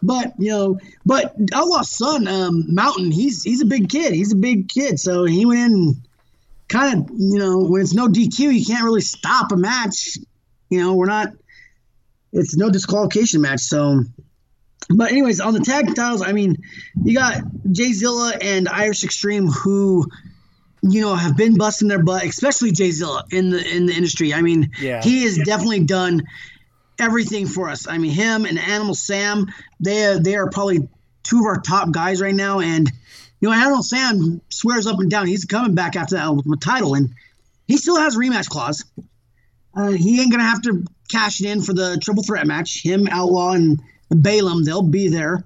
But 0.02 0.34
you 0.38 0.50
know, 0.50 0.80
but 1.06 1.36
Outlaw's 1.54 1.92
son, 1.92 2.28
um, 2.28 2.74
Mountain, 2.74 3.12
he's 3.12 3.44
he's 3.44 3.62
a 3.62 3.66
big 3.66 3.90
kid. 3.90 4.14
He's 4.14 4.32
a 4.32 4.38
big 4.38 4.70
kid, 4.70 5.00
so 5.00 5.26
he 5.26 5.46
went 5.46 5.60
in 5.72 5.96
kind 6.70 7.00
of 7.02 7.10
you 7.18 7.38
know 7.40 7.60
when 7.66 7.82
it's 7.82 7.94
no 7.94 8.08
DQ, 8.08 8.40
you 8.54 8.66
can't 8.66 8.84
really 8.84 9.02
stop 9.02 9.52
a 9.52 9.58
match. 9.58 10.18
You 10.70 10.80
know, 10.82 10.96
we're 10.96 11.08
not. 11.08 11.30
It's 12.32 12.56
no 12.56 12.70
disqualification 12.70 13.42
match, 13.42 13.62
so. 13.62 14.04
But 14.92 15.12
anyways, 15.12 15.40
on 15.40 15.54
the 15.54 15.60
tag 15.60 15.94
titles, 15.96 16.22
I 16.24 16.32
mean, 16.32 16.56
you 17.04 17.16
got 17.16 17.42
Jay 17.72 17.92
Zilla 17.92 18.34
and 18.42 18.68
Irish 18.68 19.04
Extreme 19.04 19.48
who, 19.48 20.08
you 20.82 21.02
know, 21.02 21.14
have 21.16 21.38
been 21.38 21.58
busting 21.58 21.88
their 21.88 22.02
butt, 22.02 22.24
especially 22.24 22.72
Jay 22.72 22.90
Zilla 22.92 23.24
in 23.32 23.50
the 23.52 23.76
in 23.76 23.86
the 23.86 23.94
industry. 23.94 24.34
I 24.34 24.42
mean, 24.42 24.72
Yeah. 24.82 25.02
he 25.04 25.24
has 25.24 25.38
definitely 25.38 25.84
done 25.84 26.24
everything 27.00 27.48
for 27.48 27.70
us. 27.70 27.88
I 27.88 27.98
mean, 27.98 28.12
him 28.12 28.46
and 28.46 28.60
Animal 28.60 28.96
Sam, 28.96 29.48
they 29.80 30.18
they 30.20 30.36
are 30.36 30.50
probably 30.50 30.88
two 31.24 31.40
of 31.40 31.46
our 31.46 31.60
top 31.60 31.92
guys 31.92 32.22
right 32.22 32.36
now. 32.36 32.60
And 32.60 32.90
you 33.40 33.50
know, 33.50 33.56
Animal 33.56 33.84
Sam 33.84 34.42
swears 34.50 34.88
up 34.88 35.00
and 35.00 35.10
down 35.10 35.28
he's 35.28 35.46
coming 35.46 35.76
back 35.76 35.96
after 35.96 36.16
that 36.16 36.26
Ultimate 36.26 36.62
title, 36.62 36.96
and 36.96 37.14
he 37.68 37.78
still 37.78 37.98
has 37.98 38.18
rematch 38.18 38.50
clause. 38.50 38.84
Uh, 39.76 39.92
he 39.92 40.22
ain't 40.22 40.32
gonna 40.32 40.44
have 40.44 40.62
to 40.64 40.86
cash 41.10 41.42
it 41.42 41.48
in 41.48 41.62
for 41.62 41.74
the 41.74 42.00
triple 42.02 42.24
threat 42.24 42.48
match. 42.48 42.84
Him, 42.84 43.08
Outlaw, 43.10 43.52
and 43.52 43.82
Balaam, 44.10 44.64
they'll 44.64 44.82
be 44.82 45.08
there. 45.08 45.44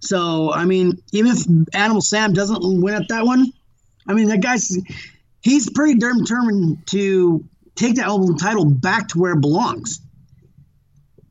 So 0.00 0.52
I 0.52 0.64
mean, 0.64 1.02
even 1.12 1.32
if 1.32 1.74
Animal 1.74 2.02
Sam 2.02 2.32
doesn't 2.32 2.82
win 2.82 2.94
at 2.94 3.08
that 3.08 3.24
one, 3.24 3.52
I 4.06 4.14
mean 4.14 4.28
that 4.28 4.42
guy's 4.42 4.76
he's 5.40 5.70
pretty 5.70 5.94
determined 5.98 6.86
to 6.88 7.44
take 7.74 7.96
that 7.96 8.06
Ultimate 8.06 8.38
title 8.38 8.64
back 8.64 9.08
to 9.08 9.18
where 9.18 9.32
it 9.32 9.40
belongs. 9.40 10.00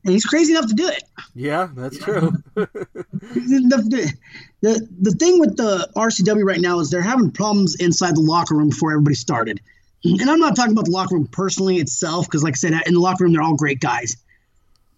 And 0.04 0.12
he's 0.12 0.24
crazy 0.24 0.52
enough 0.52 0.66
to 0.68 0.74
do 0.74 0.86
it. 0.88 1.02
Yeah, 1.34 1.68
that's 1.74 1.98
true. 1.98 2.32
the, 2.54 4.12
the 4.60 4.88
the 5.00 5.10
thing 5.12 5.38
with 5.40 5.56
the 5.56 5.88
RCW 5.96 6.44
right 6.44 6.60
now 6.60 6.80
is 6.80 6.90
they're 6.90 7.02
having 7.02 7.30
problems 7.30 7.76
inside 7.76 8.16
the 8.16 8.20
locker 8.20 8.54
room 8.54 8.68
before 8.70 8.92
everybody 8.92 9.14
started. 9.14 9.60
And 10.04 10.28
I'm 10.30 10.38
not 10.40 10.54
talking 10.56 10.72
about 10.72 10.84
the 10.84 10.90
locker 10.90 11.14
room 11.14 11.26
personally 11.26 11.78
itself, 11.78 12.26
because 12.26 12.42
like 12.42 12.52
I 12.54 12.56
said, 12.56 12.72
in 12.86 12.94
the 12.94 13.00
locker 13.00 13.24
room 13.24 13.32
they're 13.32 13.42
all 13.42 13.56
great 13.56 13.80
guys. 13.80 14.16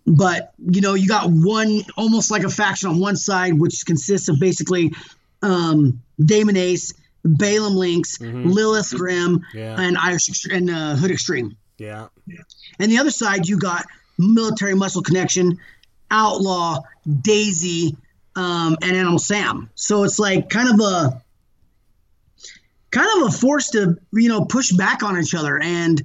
But 0.07 0.53
you 0.59 0.81
know, 0.81 0.95
you 0.95 1.07
got 1.09 1.31
one 1.31 1.83
almost 1.97 2.31
like 2.31 2.42
a 2.45 2.49
faction 2.51 2.88
on 2.90 2.99
one 2.99 3.16
side, 3.16 3.55
which 3.59 3.85
consists 3.87 4.29
of 4.29 4.38
basically 4.40 4.92
um, 5.42 6.03
Damon 6.25 6.57
Ace, 6.57 6.92
Balaam 7.25 7.75
Links, 7.77 8.21
Lilith 8.21 8.92
Grimm, 8.95 9.45
Yeah. 9.55 9.81
and 9.81 9.97
Irish 9.99 10.27
Ext- 10.29 10.53
and 10.53 10.71
uh, 10.71 10.97
Hood 10.97 11.11
Extreme. 11.12 11.57
yeah. 11.79 12.09
And 12.79 12.90
the 12.90 12.99
other 12.99 13.11
side, 13.11 13.49
you 13.49 13.59
got 13.59 13.87
Military 14.18 14.74
Muscle 14.74 15.02
Connection, 15.02 15.59
Outlaw, 16.11 16.81
Daisy, 17.22 17.96
um, 18.37 18.76
and 18.83 18.96
Animal 18.96 19.18
Sam. 19.18 19.70
So 19.74 20.05
it's 20.05 20.18
like 20.18 20.50
kind 20.50 20.68
of 20.68 20.81
a 20.81 21.22
kind 22.90 23.22
of 23.22 23.29
a 23.29 23.37
force 23.37 23.70
to 23.70 23.96
you 24.12 24.29
know 24.29 24.44
push 24.44 24.72
back 24.72 25.02
on 25.02 25.18
each 25.18 25.35
other. 25.35 25.61
And 25.61 26.02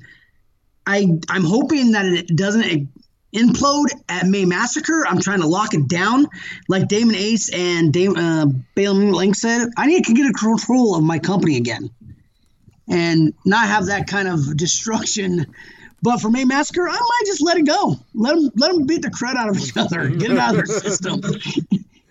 I 0.85 1.19
I'm 1.29 1.43
hoping 1.43 1.91
that 1.91 2.05
it 2.05 2.35
doesn't 2.35 2.89
implode 3.33 3.87
at 4.09 4.25
May 4.25 4.45
Massacre. 4.45 5.05
I'm 5.07 5.19
trying 5.19 5.41
to 5.41 5.47
lock 5.47 5.73
it 5.73 5.87
down, 5.87 6.27
like 6.67 6.87
Damon 6.87 7.15
Ace 7.15 7.53
and 7.53 7.93
Dame, 7.93 8.15
uh, 8.15 8.47
Balaam 8.75 9.11
Link 9.11 9.35
said. 9.35 9.69
I 9.77 9.87
need 9.87 10.05
to 10.05 10.13
get 10.13 10.29
a 10.29 10.33
control 10.33 10.95
of 10.95 11.03
my 11.03 11.19
company 11.19 11.57
again, 11.57 11.89
and 12.87 13.33
not 13.45 13.67
have 13.67 13.87
that 13.87 14.07
kind 14.07 14.27
of 14.27 14.57
destruction. 14.57 15.53
But 16.03 16.19
for 16.19 16.29
May 16.29 16.45
Massacre, 16.45 16.87
I 16.89 16.93
might 16.93 17.23
just 17.25 17.41
let 17.43 17.57
it 17.57 17.65
go. 17.65 17.95
Let 18.13 18.35
them 18.35 18.49
let 18.55 18.71
them 18.73 18.85
beat 18.85 19.03
the 19.03 19.09
crud 19.09 19.35
out 19.35 19.49
of 19.49 19.57
each 19.57 19.75
other. 19.77 20.09
Get 20.09 20.31
it 20.31 20.37
out 20.37 20.51
of 20.51 20.55
their 20.55 20.65
system. 20.65 21.21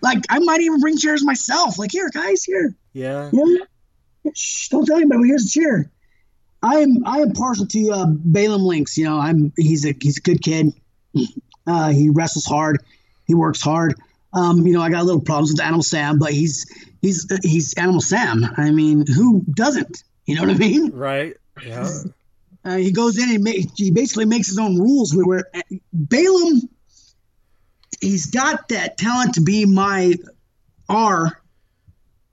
like 0.01 0.19
I 0.29 0.39
might 0.39 0.61
even 0.61 0.79
bring 0.79 0.97
chairs 0.97 1.23
myself. 1.25 1.77
Like 1.77 1.91
here, 1.91 2.09
guys, 2.09 2.43
here. 2.43 2.73
Yeah. 2.93 3.29
Yeah. 3.33 4.31
Shh, 4.33 4.69
don't 4.69 4.85
tell 4.85 4.97
anybody. 4.97 5.27
Here's 5.27 5.43
the 5.43 5.61
chair. 5.61 5.91
I 6.63 6.75
am 6.79 7.05
I 7.05 7.19
am 7.19 7.33
partial 7.33 7.65
to 7.65 7.91
uh, 7.91 8.05
Balaam 8.07 8.61
Links. 8.61 8.97
You 8.97 9.05
know, 9.05 9.17
I'm 9.17 9.51
he's 9.57 9.85
a 9.85 9.93
he's 9.99 10.17
a 10.17 10.21
good 10.21 10.41
kid. 10.41 10.73
Uh, 11.67 11.89
he 11.89 12.09
wrestles 12.09 12.45
hard. 12.45 12.77
He 13.25 13.33
works 13.33 13.61
hard. 13.61 13.95
Um, 14.33 14.65
you 14.65 14.73
know, 14.73 14.81
I 14.81 14.89
got 14.89 15.01
a 15.01 15.03
little 15.03 15.21
problems 15.21 15.51
with 15.51 15.61
Animal 15.61 15.83
Sam, 15.83 16.17
but 16.17 16.31
he's 16.31 16.65
he's 17.01 17.27
he's 17.43 17.73
Animal 17.73 17.99
Sam. 18.01 18.45
I 18.57 18.71
mean, 18.71 19.05
who 19.05 19.43
doesn't? 19.53 20.03
You 20.25 20.35
know 20.35 20.43
what 20.43 20.51
I 20.51 20.57
mean? 20.57 20.91
Right. 20.91 21.35
Yeah. 21.65 21.89
Uh, 22.63 22.77
he 22.77 22.91
goes 22.91 23.17
in 23.17 23.29
and 23.29 23.47
he 23.75 23.91
basically 23.91 24.25
makes 24.25 24.47
his 24.47 24.59
own 24.59 24.77
rules. 24.77 25.15
Where, 25.15 25.25
where 25.25 25.43
Balaam, 25.93 26.61
he's 27.99 28.27
got 28.27 28.67
that 28.69 28.97
talent 28.97 29.35
to 29.35 29.41
be 29.41 29.65
my 29.65 30.13
our 30.89 31.41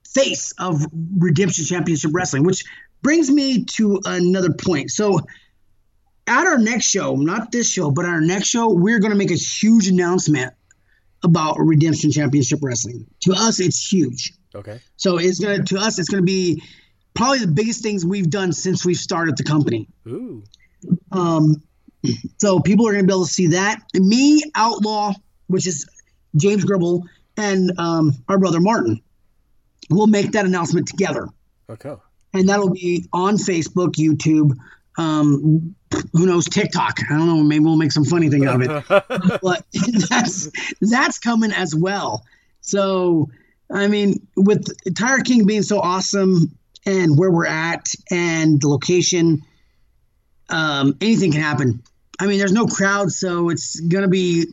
face 0.07 0.53
of 0.59 0.85
Redemption 1.17 1.65
Championship 1.65 2.11
Wrestling, 2.13 2.43
which 2.43 2.63
brings 3.01 3.31
me 3.31 3.65
to 3.65 4.01
another 4.05 4.53
point. 4.53 4.91
So, 4.91 5.19
at 6.27 6.45
our 6.45 6.59
next 6.59 6.85
show, 6.85 7.15
not 7.15 7.51
this 7.51 7.67
show, 7.71 7.89
but 7.89 8.05
our 8.05 8.21
next 8.21 8.47
show, 8.47 8.69
we're 8.69 8.99
going 8.99 9.11
to 9.11 9.17
make 9.17 9.31
a 9.31 9.35
huge 9.35 9.87
announcement 9.87 10.53
about 11.23 11.57
Redemption 11.57 12.11
Championship 12.11 12.59
Wrestling. 12.61 13.07
To 13.21 13.33
us, 13.33 13.59
it's 13.59 13.91
huge. 13.91 14.33
Okay. 14.55 14.79
So 14.97 15.17
it's 15.17 15.39
gonna 15.39 15.63
to 15.63 15.77
us, 15.77 15.99
it's 15.99 16.09
gonna 16.09 16.23
be 16.23 16.61
probably 17.13 17.39
the 17.39 17.47
biggest 17.47 17.81
things 17.83 18.05
we've 18.05 18.29
done 18.29 18.51
since 18.53 18.85
we've 18.85 18.97
started 18.97 19.37
the 19.37 19.43
company. 19.43 19.87
Ooh. 20.07 20.43
Um, 21.11 21.61
so 22.37 22.59
people 22.59 22.87
are 22.87 22.91
going 22.93 23.03
to 23.03 23.07
be 23.07 23.13
able 23.13 23.25
to 23.25 23.31
see 23.31 23.47
that. 23.47 23.81
And 23.93 24.07
me, 24.07 24.43
Outlaw, 24.55 25.13
which 25.47 25.67
is 25.67 25.87
James 26.35 26.63
Gribble, 26.63 27.05
and 27.35 27.77
um, 27.79 28.13
our 28.27 28.37
brother 28.37 28.59
Martin, 28.61 29.01
We'll 29.89 30.07
make 30.07 30.33
that 30.33 30.45
announcement 30.45 30.87
together, 30.87 31.27
Okay. 31.67 31.95
and 32.33 32.47
that'll 32.47 32.69
be 32.69 33.07
on 33.11 33.37
Facebook, 33.37 33.93
YouTube, 33.93 34.55
um, 34.99 35.73
who 36.13 36.27
knows 36.27 36.45
TikTok? 36.45 36.99
I 37.09 37.17
don't 37.17 37.25
know. 37.25 37.41
Maybe 37.41 37.63
we'll 37.65 37.75
make 37.75 37.91
some 37.91 38.05
funny 38.05 38.29
thing 38.29 38.45
out 38.45 38.61
of 38.61 38.69
it. 38.69 39.39
but 39.41 39.65
that's 40.09 40.49
that's 40.79 41.17
coming 41.17 41.51
as 41.51 41.73
well. 41.73 42.23
So 42.61 43.31
I 43.73 43.87
mean, 43.87 44.27
with 44.35 44.67
Tire 44.95 45.21
King 45.21 45.47
being 45.47 45.63
so 45.63 45.79
awesome 45.79 46.55
and 46.85 47.17
where 47.17 47.31
we're 47.31 47.45
at 47.45 47.93
and 48.09 48.61
the 48.61 48.67
location, 48.67 49.41
um, 50.49 50.95
anything 51.01 51.31
can 51.31 51.41
happen. 51.41 51.83
I 52.19 52.27
mean, 52.27 52.39
there's 52.39 52.51
no 52.51 52.65
crowd, 52.65 53.11
so 53.11 53.49
it's 53.49 53.79
gonna 53.79 54.07
be, 54.07 54.47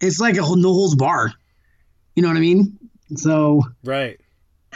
it's 0.00 0.20
like 0.20 0.36
a 0.36 0.42
whole, 0.42 0.56
no 0.56 0.72
holds 0.72 0.94
bar. 0.94 1.32
You 2.14 2.22
know 2.22 2.28
what 2.28 2.36
I 2.36 2.40
mean? 2.40 2.78
So 3.16 3.62
right, 3.84 4.20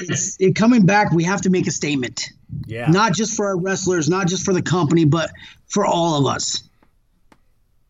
it's 0.01 0.37
it 0.41 0.57
coming 0.57 0.87
back. 0.87 1.13
We 1.13 1.25
have 1.25 1.43
to 1.43 1.51
make 1.51 1.67
a 1.67 1.71
statement. 1.71 2.31
Yeah. 2.67 2.91
Not 2.91 3.13
just 3.13 3.35
for 3.35 3.47
our 3.47 3.59
wrestlers, 3.59 4.09
not 4.09 4.29
just 4.29 4.45
for 4.45 4.53
the 4.55 4.63
company, 4.63 5.05
but 5.05 5.31
for 5.67 5.85
all 5.85 6.19
of 6.19 6.33
us. 6.33 6.69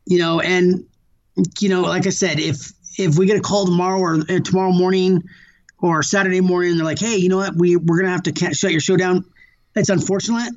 You 0.06 0.18
know, 0.18 0.40
and 0.40 0.86
you 1.60 1.68
know, 1.68 1.82
like 1.82 2.06
I 2.06 2.10
said, 2.10 2.38
if 2.38 2.72
if 2.98 3.16
we 3.18 3.26
get 3.26 3.36
a 3.36 3.40
call 3.40 3.64
tomorrow 3.64 3.98
or 3.98 4.14
uh, 4.16 4.40
tomorrow 4.40 4.72
morning 4.72 5.22
or 5.84 6.02
Saturday 6.02 6.40
morning, 6.40 6.76
they're 6.76 6.84
like, 6.84 6.98
"Hey, 6.98 7.16
you 7.16 7.28
know 7.28 7.36
what? 7.36 7.54
We 7.54 7.76
we're 7.76 7.98
gonna 7.98 8.10
have 8.10 8.22
to 8.22 8.54
shut 8.54 8.72
your 8.72 8.80
show 8.80 8.96
down." 8.96 9.26
It's 9.76 9.90
unfortunate, 9.90 10.54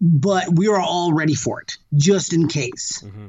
but 0.00 0.44
we 0.54 0.68
are 0.68 0.80
all 0.80 1.12
ready 1.12 1.34
for 1.34 1.60
it, 1.60 1.76
just 1.96 2.32
in 2.32 2.46
case, 2.46 3.02
mm-hmm. 3.04 3.28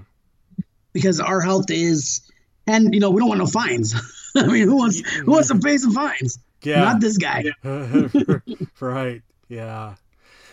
because 0.94 1.20
our 1.20 1.42
health 1.42 1.72
is, 1.72 2.22
and 2.68 2.94
you 2.94 3.00
know, 3.00 3.10
we 3.10 3.20
don't 3.20 3.30
want 3.30 3.40
no 3.40 3.48
fines. 3.48 3.96
I 4.36 4.46
mean, 4.46 4.68
who 4.68 4.76
wants 4.76 5.00
who 5.00 5.32
wants 5.32 5.48
to 5.48 5.58
pay 5.58 5.78
some 5.78 5.92
fines? 5.92 6.38
Yeah, 6.62 6.82
not 6.82 7.02
this 7.02 7.18
guy. 7.18 7.46
right. 8.80 9.24
Yeah. 9.48 9.96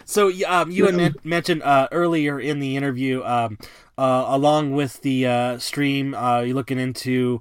So 0.07 0.31
um, 0.47 0.71
you 0.71 0.87
had 0.87 1.25
mentioned 1.27 1.63
uh, 1.63 1.89
earlier 1.93 2.41
in 2.41 2.61
the 2.61 2.77
interview, 2.77 3.23
um, 3.23 3.59
uh, 3.99 4.25
along 4.29 4.73
with 4.73 5.03
the 5.03 5.27
uh, 5.27 5.59
stream, 5.59 6.15
uh, 6.15 6.41
you're 6.41 6.55
looking 6.55 6.79
into, 6.79 7.41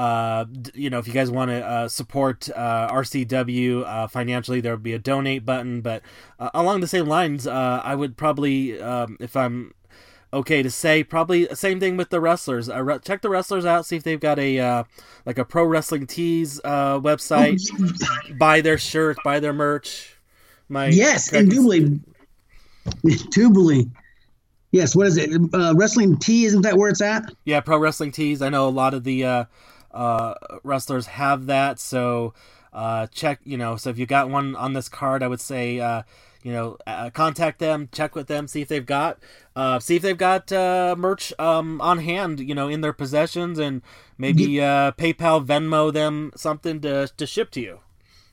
uh, 0.00 0.46
you 0.74 0.90
know, 0.90 0.98
if 0.98 1.06
you 1.06 1.12
guys 1.12 1.30
want 1.30 1.50
to 1.50 1.64
uh, 1.64 1.88
support 1.88 2.48
RCW 2.56 4.10
financially, 4.10 4.60
there 4.60 4.72
would 4.72 4.82
be 4.82 4.94
a 4.94 4.98
donate 4.98 5.44
button. 5.44 5.80
But 5.80 6.02
along 6.38 6.80
the 6.80 6.88
same 6.88 7.06
lines, 7.06 7.46
I 7.46 7.94
would 7.94 8.16
probably, 8.16 8.80
um, 8.80 9.16
if 9.20 9.36
I'm 9.36 9.74
okay 10.32 10.62
to 10.62 10.70
say 10.70 11.02
probably 11.02 11.48
same 11.54 11.80
thing 11.80 11.96
with 11.96 12.10
the 12.10 12.20
wrestlers 12.20 12.68
uh, 12.68 12.80
re- 12.80 13.00
check 13.00 13.20
the 13.20 13.28
wrestlers 13.28 13.66
out 13.66 13.84
see 13.84 13.96
if 13.96 14.04
they've 14.04 14.20
got 14.20 14.38
a 14.38 14.60
uh, 14.60 14.84
like 15.26 15.38
a 15.38 15.44
pro 15.44 15.64
wrestling 15.64 16.06
tees 16.06 16.60
uh, 16.62 17.00
website 17.00 17.58
buy 18.38 18.60
their 18.60 18.78
shirt, 18.78 19.18
buy 19.24 19.40
their 19.40 19.52
merch 19.52 20.20
my 20.70 20.86
yes, 20.86 21.32
indubitably, 21.32 22.00
indubitably. 23.04 23.90
Yes, 24.70 24.94
what 24.94 25.08
is 25.08 25.16
it? 25.16 25.32
Uh, 25.52 25.74
wrestling 25.76 26.16
T 26.16 26.44
isn't 26.44 26.62
that 26.62 26.78
where 26.78 26.88
it's 26.88 27.00
at? 27.00 27.24
Yeah, 27.44 27.58
pro 27.60 27.76
wrestling 27.76 28.12
tees. 28.12 28.40
I 28.40 28.50
know 28.50 28.68
a 28.68 28.70
lot 28.70 28.94
of 28.94 29.02
the 29.02 29.24
uh, 29.92 30.34
wrestlers 30.62 31.06
have 31.06 31.46
that, 31.46 31.78
so 31.78 32.34
uh, 32.72 33.06
check. 33.08 33.40
You 33.44 33.56
know, 33.56 33.76
so 33.76 33.90
if 33.90 33.98
you 33.98 34.06
got 34.06 34.30
one 34.30 34.56
on 34.56 34.72
this 34.72 34.88
card, 34.88 35.22
I 35.22 35.28
would 35.28 35.40
say. 35.40 35.80
Uh, 35.80 36.02
you 36.42 36.54
know, 36.54 36.78
uh, 36.86 37.10
contact 37.10 37.58
them, 37.58 37.90
check 37.92 38.14
with 38.14 38.26
them, 38.26 38.48
see 38.48 38.62
if 38.62 38.68
they've 38.68 38.86
got, 38.86 39.18
uh, 39.54 39.78
see 39.78 39.96
if 39.96 40.00
they've 40.00 40.16
got 40.16 40.50
uh, 40.50 40.94
merch 40.96 41.34
um, 41.38 41.82
on 41.82 41.98
hand, 41.98 42.40
you 42.40 42.54
know, 42.54 42.66
in 42.66 42.80
their 42.80 42.94
possessions, 42.94 43.58
and 43.58 43.82
maybe 44.16 44.58
uh, 44.58 44.92
PayPal, 44.92 45.44
Venmo 45.44 45.92
them 45.92 46.32
something 46.34 46.80
to 46.80 47.08
to 47.08 47.26
ship 47.26 47.50
to 47.50 47.60
you 47.60 47.80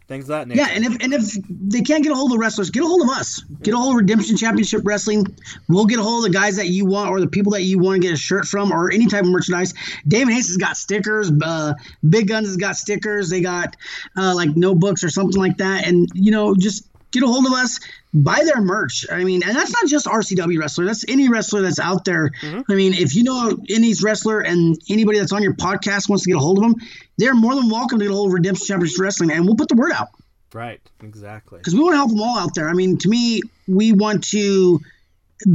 things 0.08 0.28
that 0.28 0.48
nature. 0.48 0.62
Yeah, 0.62 0.70
and 0.72 0.86
if 0.86 1.04
and 1.04 1.14
if 1.14 1.34
they 1.50 1.82
can't 1.82 2.04
get 2.04 2.12
a 2.12 2.16
hold 2.16 2.32
of 2.32 2.38
the 2.38 2.40
wrestlers, 2.40 2.70
get 2.70 2.84
a 2.84 2.88
hold 2.88 3.02
of 3.02 3.10
us. 3.10 3.42
Get 3.62 3.74
a 3.74 3.78
hold 3.78 3.96
of 3.96 3.98
Redemption 3.98 4.38
Championship 4.38 4.82
Wrestling. 4.84 5.26
We'll 5.68 5.86
get 5.86 6.00
a 6.00 6.04
hold 6.04 6.26
of 6.26 6.32
the 6.32 6.38
guys 6.38 6.56
that 6.56 6.68
you 6.68 6.86
want 6.86 7.10
or 7.10 7.20
the 7.20 7.28
people 7.28 7.52
that 7.54 7.64
you 7.64 7.80
want 7.80 8.02
to 8.02 8.08
get 8.08 8.14
a 8.14 8.18
shirt 8.18 8.46
from 8.46 8.72
or 8.72 8.92
any 8.92 9.08
type 9.08 9.24
of 9.24 9.30
merchandise. 9.30 9.74
David 10.08 10.34
Hayes 10.34 10.48
has 10.48 10.58
got 10.58 10.78
stickers. 10.78 11.32
Uh, 11.44 11.74
Big 12.10 12.28
Guns 12.28 12.48
has 12.48 12.58
got 12.58 12.76
stickers. 12.78 13.30
They 13.30 13.42
got 13.42 13.76
uh, 14.16 14.34
like 14.34 14.56
notebooks 14.56 15.04
or 15.04 15.10
something 15.10 15.40
like 15.40 15.58
that. 15.58 15.86
And 15.88 16.10
you 16.14 16.32
know, 16.32 16.56
just 16.56 16.88
get 17.12 17.24
a 17.24 17.28
hold 17.28 17.46
of 17.46 17.54
us, 17.54 17.80
buy 18.24 18.42
their 18.44 18.62
merch. 18.62 19.06
I 19.12 19.24
mean, 19.24 19.42
and 19.46 19.56
that's 19.56 19.72
not 19.72 19.88
just 19.88 20.06
RCW 20.06 20.60
wrestler. 20.60 20.86
That's 20.86 21.06
any 21.08 21.30
wrestler 21.30 21.62
that's 21.62 21.80
out 21.80 22.06
there. 22.06 22.32
Mm-hmm. 22.42 22.72
I 22.72 22.76
mean, 22.76 22.94
if 22.94 23.16
you 23.16 23.24
know 23.24 23.58
any 23.70 23.94
wrestler 24.02 24.42
and 24.42 24.78
anybody 24.90 25.20
that's 25.20 25.32
on 25.32 25.44
your 25.44 25.54
podcast 25.54 26.10
wants 26.10 26.24
to 26.24 26.30
get 26.30 26.38
a 26.38 26.40
hold 26.40 26.58
of 26.58 26.64
them, 26.64 26.76
they're 27.18 27.36
more 27.36 27.56
than 27.56 27.70
welcome 27.70 28.00
to 28.00 28.06
get 28.06 28.12
a 28.12 28.16
hold 28.16 28.28
of 28.30 28.34
Redemption 28.34 28.66
Championship 28.66 29.00
Wrestling, 29.00 29.32
and 29.32 29.46
we'll 29.46 29.56
put 29.56 29.70
the 29.70 29.76
word 29.76 29.92
out. 29.92 30.10
Right, 30.54 30.80
exactly. 31.04 31.60
Because 31.60 31.74
we 31.74 31.82
want 31.82 31.94
to 31.94 31.98
help 31.98 32.10
them 32.10 32.22
all 32.22 32.40
out 32.40 32.56
there. 32.56 32.70
I 32.70 32.74
mean, 32.74 32.98
to 33.00 33.10
me, 33.10 33.42
we 33.68 33.92
want 33.92 34.24
to 34.30 34.80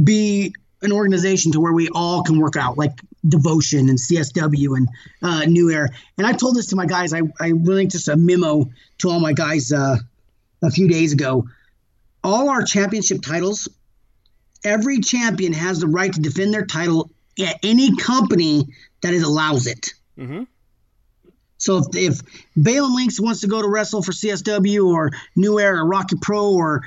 be 0.03 0.53
an 0.81 0.91
organization 0.91 1.51
to 1.53 1.59
where 1.59 1.73
we 1.73 1.89
all 1.89 2.23
can 2.23 2.39
work 2.39 2.55
out, 2.55 2.77
like 2.77 2.91
Devotion 3.27 3.89
and 3.89 3.97
CSW 3.97 4.77
and 4.77 4.89
uh, 5.21 5.45
New 5.45 5.71
Era. 5.71 5.89
And 6.17 6.27
I 6.27 6.33
told 6.33 6.55
this 6.55 6.67
to 6.67 6.75
my 6.75 6.85
guys. 6.85 7.13
I 7.13 7.21
I 7.39 7.51
linked 7.51 7.93
just 7.93 8.07
a 8.07 8.17
memo 8.17 8.69
to 8.99 9.09
all 9.09 9.19
my 9.19 9.33
guys. 9.33 9.71
Uh, 9.71 9.97
a 10.63 10.71
few 10.71 10.87
days 10.87 11.13
ago. 11.13 11.45
All 12.23 12.49
our 12.49 12.63
championship 12.63 13.21
titles, 13.21 13.67
every 14.63 14.99
champion 14.99 15.53
has 15.53 15.79
the 15.79 15.87
right 15.87 16.11
to 16.11 16.19
defend 16.21 16.53
their 16.53 16.65
title 16.65 17.11
at 17.39 17.59
any 17.63 17.95
company 17.97 18.67
that 19.01 19.13
it 19.13 19.23
allows 19.23 19.67
it. 19.67 19.93
Mm-hmm. 20.17 20.43
So 21.57 21.81
if, 21.93 21.95
if 21.95 22.21
Links 22.55 23.19
wants 23.19 23.41
to 23.41 23.47
go 23.47 23.61
to 23.61 23.67
wrestle 23.67 24.03
for 24.03 24.11
CSW 24.11 24.85
or 24.85 25.11
New 25.35 25.59
Era 25.59 25.79
or 25.79 25.87
Rocky 25.87 26.17
Pro 26.21 26.51
or 26.51 26.81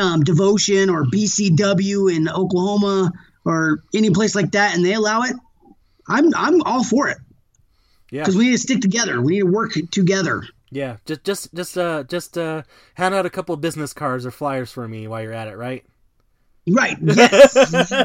um, 0.00 0.22
Devotion 0.22 0.88
or 0.88 1.04
BCW 1.04 2.14
in 2.14 2.28
Oklahoma 2.28 3.12
or 3.44 3.82
any 3.94 4.10
place 4.10 4.34
like 4.34 4.52
that, 4.52 4.74
and 4.74 4.84
they 4.84 4.94
allow 4.94 5.22
it, 5.22 5.34
I'm 6.08 6.34
I'm 6.34 6.62
all 6.62 6.84
for 6.84 7.08
it. 7.08 7.18
Yeah, 8.10 8.22
because 8.22 8.36
we 8.36 8.46
need 8.46 8.52
to 8.52 8.58
stick 8.58 8.80
together. 8.80 9.20
We 9.20 9.34
need 9.34 9.40
to 9.40 9.46
work 9.46 9.72
together. 9.90 10.44
Yeah, 10.74 10.96
just 11.06 11.22
just 11.22 11.54
just 11.54 11.78
uh 11.78 12.02
just 12.02 12.36
uh 12.36 12.62
hand 12.94 13.14
out 13.14 13.26
a 13.26 13.30
couple 13.30 13.56
business 13.56 13.92
cards 13.92 14.26
or 14.26 14.32
flyers 14.32 14.72
for 14.72 14.88
me 14.88 15.06
while 15.06 15.22
you're 15.22 15.32
at 15.32 15.46
it, 15.46 15.56
right? 15.56 15.84
Right. 16.68 16.96
Yes. 17.14 17.54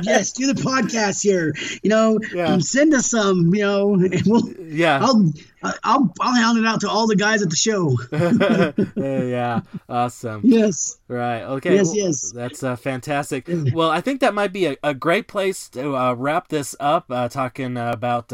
yes. 0.04 0.34
Do 0.34 0.52
the 0.52 0.62
podcast 0.62 1.24
here. 1.24 1.54
You 1.82 1.90
know, 1.90 2.20
yeah. 2.34 2.58
send 2.60 2.94
us 2.94 3.10
some. 3.10 3.54
You 3.56 3.62
know, 3.62 3.88
we'll, 4.26 4.54
yeah. 4.60 5.00
I'll 5.02 5.32
I'll 5.84 6.14
I'll 6.20 6.36
hand 6.36 6.58
it 6.58 6.66
out 6.66 6.82
to 6.82 6.90
all 6.90 7.08
the 7.08 7.16
guys 7.16 7.42
at 7.42 7.50
the 7.50 7.56
show. 7.56 7.98
yeah. 8.96 9.62
Awesome. 9.88 10.42
Yes. 10.44 11.00
Right. 11.08 11.42
Okay. 11.44 11.76
Yes. 11.76 11.96
Yes. 11.96 12.32
That's 12.32 12.62
uh, 12.62 12.76
fantastic. 12.76 13.50
Well, 13.74 13.90
I 13.90 14.02
think 14.02 14.20
that 14.22 14.34
might 14.34 14.54
be 14.54 14.66
a, 14.66 14.78
a 14.84 14.94
great 14.94 15.28
place 15.28 15.70
to 15.70 15.96
uh, 15.96 16.14
wrap 16.14 16.50
this 16.50 16.76
up. 16.80 17.06
Uh, 17.10 17.30
talking 17.30 17.78
about 17.78 18.32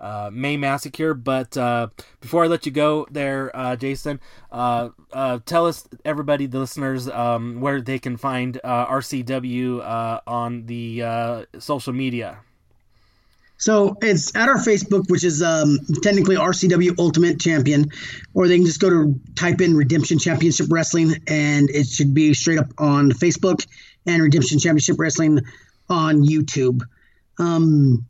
uh, 0.00 0.30
May 0.32 0.56
Massacre. 0.56 1.14
But 1.14 1.56
uh, 1.56 1.88
before 2.20 2.44
I 2.44 2.46
let 2.46 2.66
you 2.66 2.72
go 2.72 3.06
there, 3.10 3.54
uh, 3.56 3.76
Jason, 3.76 4.20
uh, 4.50 4.90
uh, 5.12 5.40
tell 5.44 5.66
us, 5.66 5.86
everybody, 6.04 6.46
the 6.46 6.58
listeners, 6.58 7.08
um, 7.08 7.60
where 7.60 7.80
they 7.80 7.98
can 7.98 8.16
find 8.16 8.58
uh, 8.64 8.86
RCW 8.86 10.22
on 10.26 10.66
the 10.66 11.46
social 11.58 11.92
media. 11.92 12.38
So 13.60 13.94
it's 14.00 14.34
at 14.34 14.48
our 14.48 14.56
Facebook, 14.56 15.10
which 15.10 15.22
is 15.22 15.42
um, 15.42 15.78
technically 16.02 16.34
RCW 16.34 16.98
Ultimate 16.98 17.38
Champion, 17.38 17.90
or 18.32 18.48
they 18.48 18.56
can 18.56 18.64
just 18.64 18.80
go 18.80 18.88
to 18.88 19.20
type 19.34 19.60
in 19.60 19.76
Redemption 19.76 20.18
Championship 20.18 20.68
Wrestling, 20.70 21.16
and 21.26 21.68
it 21.68 21.86
should 21.86 22.14
be 22.14 22.32
straight 22.32 22.58
up 22.58 22.72
on 22.78 23.10
Facebook 23.10 23.66
and 24.06 24.22
Redemption 24.22 24.58
Championship 24.58 24.96
Wrestling 24.98 25.40
on 25.90 26.22
YouTube. 26.22 26.80
Um, 27.38 28.06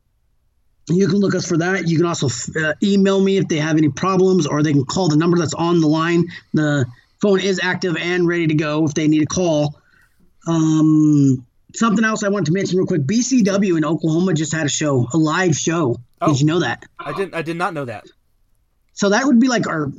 you 0.90 1.08
can 1.08 1.18
look 1.18 1.34
us 1.34 1.46
for 1.46 1.56
that. 1.58 1.88
You 1.88 1.96
can 1.96 2.06
also 2.06 2.28
uh, 2.60 2.74
email 2.82 3.20
me 3.20 3.38
if 3.38 3.48
they 3.48 3.56
have 3.56 3.76
any 3.76 3.88
problems, 3.88 4.46
or 4.46 4.62
they 4.62 4.72
can 4.72 4.84
call 4.84 5.08
the 5.08 5.16
number 5.16 5.38
that's 5.38 5.54
on 5.54 5.80
the 5.80 5.86
line. 5.86 6.24
The 6.54 6.86
phone 7.20 7.40
is 7.40 7.60
active 7.62 7.96
and 7.96 8.26
ready 8.26 8.46
to 8.46 8.54
go 8.54 8.84
if 8.84 8.94
they 8.94 9.08
need 9.08 9.22
a 9.22 9.26
call. 9.26 9.80
Um, 10.46 11.46
something 11.74 12.04
else 12.04 12.22
I 12.22 12.28
wanted 12.28 12.46
to 12.46 12.52
mention 12.52 12.78
real 12.78 12.86
quick: 12.86 13.02
BCW 13.02 13.76
in 13.76 13.84
Oklahoma 13.84 14.34
just 14.34 14.52
had 14.52 14.66
a 14.66 14.70
show, 14.70 15.06
a 15.12 15.16
live 15.16 15.56
show. 15.56 15.96
Oh, 16.20 16.32
did 16.32 16.40
you 16.40 16.46
know 16.46 16.60
that? 16.60 16.84
I 16.98 17.12
didn't. 17.12 17.34
I 17.34 17.42
did 17.42 17.56
not 17.56 17.74
know 17.74 17.84
that. 17.84 18.06
So 18.92 19.10
that 19.10 19.24
would 19.24 19.40
be 19.40 19.48
like 19.48 19.66
our 19.66 19.90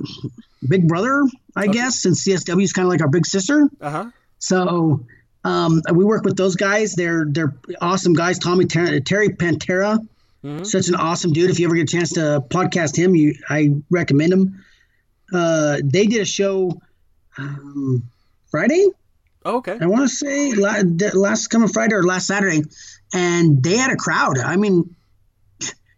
big 0.68 0.88
brother, 0.88 1.24
I 1.56 1.64
okay. 1.64 1.74
guess, 1.74 2.06
and 2.06 2.16
CSW 2.16 2.64
is 2.64 2.74
kind 2.74 2.86
of 2.86 2.92
like 2.92 3.02
our 3.02 3.10
big 3.10 3.26
sister. 3.26 3.70
Uh 3.80 3.90
huh. 3.90 4.12
So 4.38 5.06
um, 5.44 5.82
we 5.94 6.04
work 6.04 6.24
with 6.24 6.38
those 6.38 6.56
guys. 6.56 6.94
They're 6.96 7.26
they're 7.28 7.56
awesome 7.80 8.14
guys. 8.14 8.40
Tommy 8.40 8.66
Ter- 8.66 9.00
Terry 9.00 9.30
Pantera 9.30 10.06
Mm-hmm. 10.44 10.64
Such 10.64 10.88
an 10.88 10.96
awesome 10.96 11.34
dude. 11.34 11.50
If 11.50 11.60
you 11.60 11.68
ever 11.68 11.76
get 11.76 11.84
a 11.84 11.98
chance 11.98 12.14
to 12.14 12.44
podcast 12.50 12.96
him, 12.96 13.16
you 13.16 13.36
I 13.50 13.70
recommend 13.90 14.34
him. 14.34 14.64
Uh, 15.32 15.78
they 15.84 16.08
did 16.08 16.22
a 16.22 16.26
show 16.26 16.82
um, 17.38 18.04
Friday. 18.50 18.88
Oh, 19.46 19.58
okay. 19.58 19.78
I 19.80 19.86
want 19.86 20.02
to 20.02 20.16
say 20.16 20.54
last, 20.54 21.16
last 21.16 21.48
coming 21.48 21.68
Friday 21.68 21.96
or 21.96 22.04
last 22.04 22.28
Saturday, 22.28 22.62
and 23.14 23.64
they 23.64 23.78
had 23.78 23.92
a 23.92 23.96
crowd. 23.96 24.38
I 24.38 24.56
mean, 24.56 24.96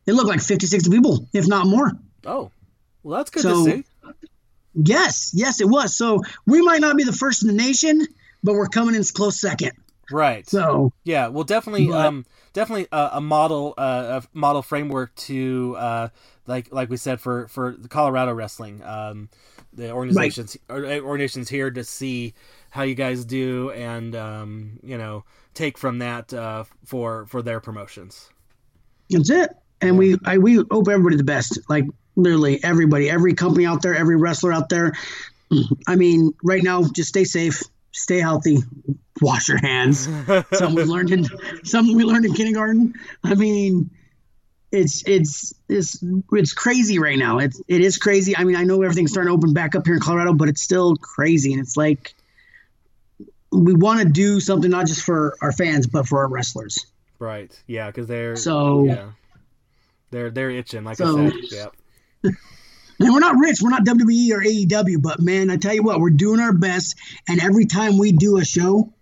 it 0.05 0.13
looked 0.13 0.29
like 0.29 0.41
50, 0.41 0.65
60 0.65 0.89
people, 0.89 1.27
if 1.33 1.47
not 1.47 1.67
more. 1.67 1.91
Oh, 2.25 2.51
well, 3.03 3.17
that's 3.17 3.31
good 3.31 3.43
so, 3.43 3.65
to 3.65 3.71
see. 3.71 3.83
Yes, 4.75 5.31
yes, 5.33 5.61
it 5.61 5.67
was. 5.67 5.95
So 5.95 6.21
we 6.45 6.61
might 6.61 6.81
not 6.81 6.97
be 6.97 7.03
the 7.03 7.13
first 7.13 7.43
in 7.43 7.47
the 7.47 7.53
nation, 7.53 8.05
but 8.43 8.53
we're 8.53 8.67
coming 8.67 8.95
in 8.95 9.03
close 9.03 9.39
second. 9.39 9.71
Right. 10.11 10.47
So 10.49 10.93
yeah, 11.03 11.27
well, 11.27 11.43
definitely, 11.43 11.87
But- 11.87 12.05
um, 12.05 12.25
definitely 12.53 12.87
a, 12.91 13.09
a 13.13 13.21
model, 13.21 13.73
uh, 13.77 14.21
a 14.21 14.37
model 14.37 14.61
framework 14.61 15.13
to, 15.15 15.75
uh, 15.77 16.09
like, 16.47 16.71
like 16.71 16.89
we 16.89 16.97
said 16.97 17.19
for 17.19 17.47
for 17.47 17.75
the 17.77 17.87
Colorado 17.87 18.33
wrestling, 18.33 18.81
um, 18.83 19.29
the 19.73 19.91
organizations, 19.91 20.57
or, 20.69 20.85
uh, 20.85 20.99
organizations 20.99 21.49
here 21.49 21.71
to 21.71 21.83
see 21.83 22.33
how 22.69 22.83
you 22.83 22.95
guys 22.95 23.25
do, 23.25 23.71
and 23.71 24.15
um, 24.15 24.79
you 24.83 24.97
know, 24.97 25.25
take 25.53 25.77
from 25.77 25.99
that 25.99 26.33
uh, 26.33 26.63
for 26.85 27.25
for 27.27 27.41
their 27.41 27.59
promotions. 27.59 28.29
That's 29.09 29.29
it. 29.29 29.49
And 29.81 29.97
we 29.97 30.17
I, 30.25 30.37
we 30.37 30.55
hope 30.55 30.87
everybody 30.87 31.17
the 31.17 31.23
best. 31.23 31.59
Like 31.69 31.85
literally 32.15 32.63
everybody, 32.63 33.09
every 33.09 33.33
company 33.33 33.65
out 33.65 33.81
there, 33.81 33.95
every 33.95 34.15
wrestler 34.15 34.51
out 34.51 34.69
there. 34.69 34.93
I 35.87 35.95
mean, 35.95 36.33
right 36.43 36.63
now, 36.63 36.83
just 36.83 37.09
stay 37.09 37.23
safe, 37.23 37.63
stay 37.93 38.19
healthy, 38.19 38.57
wash 39.21 39.47
your 39.47 39.57
hands. 39.59 39.99
something 40.53 40.75
we 40.75 40.83
learned 40.83 41.11
in 41.11 41.25
something 41.63 41.95
we 41.95 42.03
learned 42.03 42.25
in 42.25 42.33
kindergarten. 42.33 42.93
I 43.23 43.35
mean, 43.35 43.89
it's 44.71 45.03
it's 45.07 45.53
it's 45.69 46.03
it's 46.33 46.53
crazy 46.53 46.99
right 46.99 47.17
now. 47.17 47.37
It's 47.39 47.61
it 47.67 47.81
is 47.81 47.97
crazy. 47.97 48.35
I 48.35 48.43
mean, 48.43 48.55
I 48.55 48.63
know 48.63 48.81
everything's 48.81 49.11
starting 49.11 49.29
to 49.31 49.35
open 49.37 49.53
back 49.53 49.75
up 49.75 49.85
here 49.85 49.95
in 49.95 50.01
Colorado, 50.01 50.33
but 50.33 50.49
it's 50.49 50.61
still 50.61 50.95
crazy, 50.97 51.53
and 51.53 51.61
it's 51.61 51.77
like 51.77 52.13
we 53.51 53.73
want 53.73 53.99
to 54.01 54.05
do 54.09 54.39
something 54.39 54.71
not 54.71 54.87
just 54.87 55.03
for 55.03 55.35
our 55.41 55.51
fans, 55.51 55.85
but 55.87 56.07
for 56.07 56.19
our 56.19 56.27
wrestlers. 56.27 56.87
Right. 57.19 57.57
Yeah, 57.67 57.87
because 57.87 58.07
they're 58.07 58.35
So. 58.35 58.85
yeah, 58.85 59.11
they're 60.09 60.31
they're 60.31 60.49
itching. 60.49 60.83
Like 60.83 60.97
So- 60.97 61.27
I 61.27 61.29
said. 61.49 61.69
Yeah. 62.23 62.31
And 62.99 63.13
we're 63.13 63.19
not 63.19 63.37
rich. 63.37 63.59
We're 63.61 63.69
not 63.69 63.85
WWE 63.85 64.31
or 64.31 64.41
AEW, 64.41 65.01
but 65.01 65.19
man, 65.19 65.49
I 65.49 65.57
tell 65.57 65.73
you 65.73 65.83
what, 65.83 65.99
we're 65.99 66.09
doing 66.11 66.39
our 66.39 66.53
best. 66.53 66.95
And 67.27 67.41
every 67.41 67.65
time 67.65 67.97
we 67.97 68.11
do 68.11 68.37
a 68.37 68.45
show, 68.45 68.93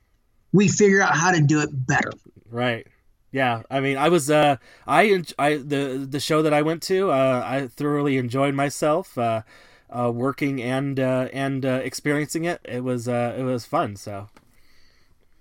we 0.51 0.67
figure 0.67 1.01
out 1.01 1.15
how 1.15 1.31
to 1.31 1.41
do 1.41 1.61
it 1.61 1.69
better. 1.71 2.11
Right. 2.49 2.87
Yeah. 3.31 3.63
I 3.69 3.79
mean, 3.79 3.97
I 3.97 4.09
was 4.09 4.29
uh 4.29 4.57
I 4.87 5.23
I 5.39 5.55
the 5.55 6.05
the 6.09 6.19
show 6.19 6.41
that 6.41 6.53
I 6.53 6.61
went 6.61 6.83
to, 6.83 7.11
uh 7.11 7.43
I 7.45 7.67
thoroughly 7.67 8.17
enjoyed 8.17 8.53
myself 8.53 9.17
uh 9.17 9.41
uh 9.89 10.11
working 10.13 10.61
and 10.61 10.99
uh 10.99 11.29
and 11.31 11.65
uh 11.65 11.81
experiencing 11.83 12.45
it. 12.45 12.59
It 12.65 12.83
was 12.83 13.07
uh 13.07 13.35
it 13.37 13.43
was 13.43 13.65
fun, 13.65 13.95
so. 13.95 14.27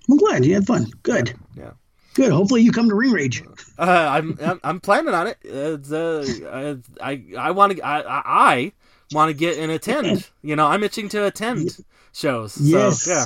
I'm 0.08 0.16
glad 0.16 0.44
you 0.44 0.54
had 0.54 0.66
fun. 0.66 0.86
Good. 1.02 1.34
Yeah. 1.56 1.72
Good. 2.14 2.32
Hopefully 2.32 2.62
you 2.62 2.72
come 2.72 2.88
to 2.88 2.94
Ring 2.94 3.12
Rage. 3.12 3.42
Uh, 3.78 3.82
I'm, 3.82 4.36
I'm 4.42 4.60
I'm 4.64 4.80
planning 4.80 5.14
on 5.14 5.28
it. 5.28 5.38
It's, 5.42 5.92
uh, 5.92 6.76
I 7.00 7.22
I 7.38 7.50
want 7.52 7.76
to 7.76 7.82
I 7.82 8.00
I, 8.00 8.22
I 8.54 8.72
want 9.12 9.28
to 9.30 9.34
get 9.34 9.58
and 9.58 9.70
attend. 9.70 10.28
You 10.42 10.56
know, 10.56 10.66
I'm 10.66 10.82
itching 10.82 11.08
to 11.10 11.26
attend 11.26 11.76
shows. 12.12 12.54
So, 12.54 12.62
Yes. 12.64 13.06
yeah. 13.06 13.24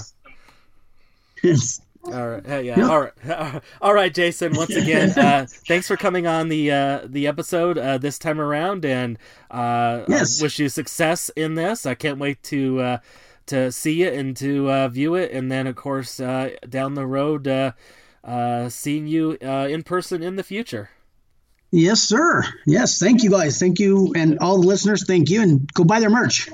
Yes. 1.43 1.81
All 2.05 2.29
right. 2.29 2.45
Hey, 2.47 2.63
yeah. 2.65 2.87
All 2.87 3.01
right. 3.01 3.63
All 3.81 3.95
right, 3.95 4.13
Jason. 4.13 4.53
Once 4.55 4.75
again, 4.77 5.11
uh, 5.19 5.47
thanks 5.67 5.89
for 5.89 5.97
coming 5.97 6.27
on 6.27 6.49
the 6.49 6.71
uh, 6.71 7.01
the 7.07 7.27
episode 7.27 7.79
uh, 7.79 7.97
this 7.99 8.19
time 8.19 8.41
around, 8.41 8.85
and 8.85 9.19
uh, 9.51 10.05
Yes. 10.09 10.41
Wish 10.43 10.59
you 10.59 10.69
success 10.69 11.31
in 11.31 11.55
this. 11.55 11.87
I 11.87 11.95
can't 11.95 12.19
wait 12.19 12.43
to 12.45 12.81
uh, 12.81 12.99
to 13.47 13.73
see 13.73 14.03
it 14.03 14.13
and 14.15 14.37
to 14.37 14.71
uh, 14.71 14.89
view 14.89 15.15
it, 15.15 15.33
and 15.33 15.51
then 15.51 15.67
of 15.67 15.77
course 15.77 16.21
uh, 16.21 16.51
down 16.69 16.95
the 16.95 17.07
road, 17.07 17.47
uh, 18.25 18.69
seeing 18.69 19.07
you 19.07 19.39
uh, 19.43 19.69
in 19.71 19.83
person 19.83 20.23
in 20.23 20.37
the 20.37 20.43
future. 20.43 20.91
Yes, 21.71 22.01
sir. 22.01 22.45
Yes. 22.67 22.99
Thank 22.99 23.23
you 23.23 23.31
guys. 23.31 23.59
Thank 23.59 23.81
you. 23.81 24.13
And 24.15 24.39
all 24.39 24.61
the 24.61 24.67
listeners, 24.67 25.05
thank 25.07 25.29
you. 25.29 25.43
And 25.43 25.73
go 25.75 25.85
buy 25.85 26.01
their 26.01 26.11
merch. 26.11 26.49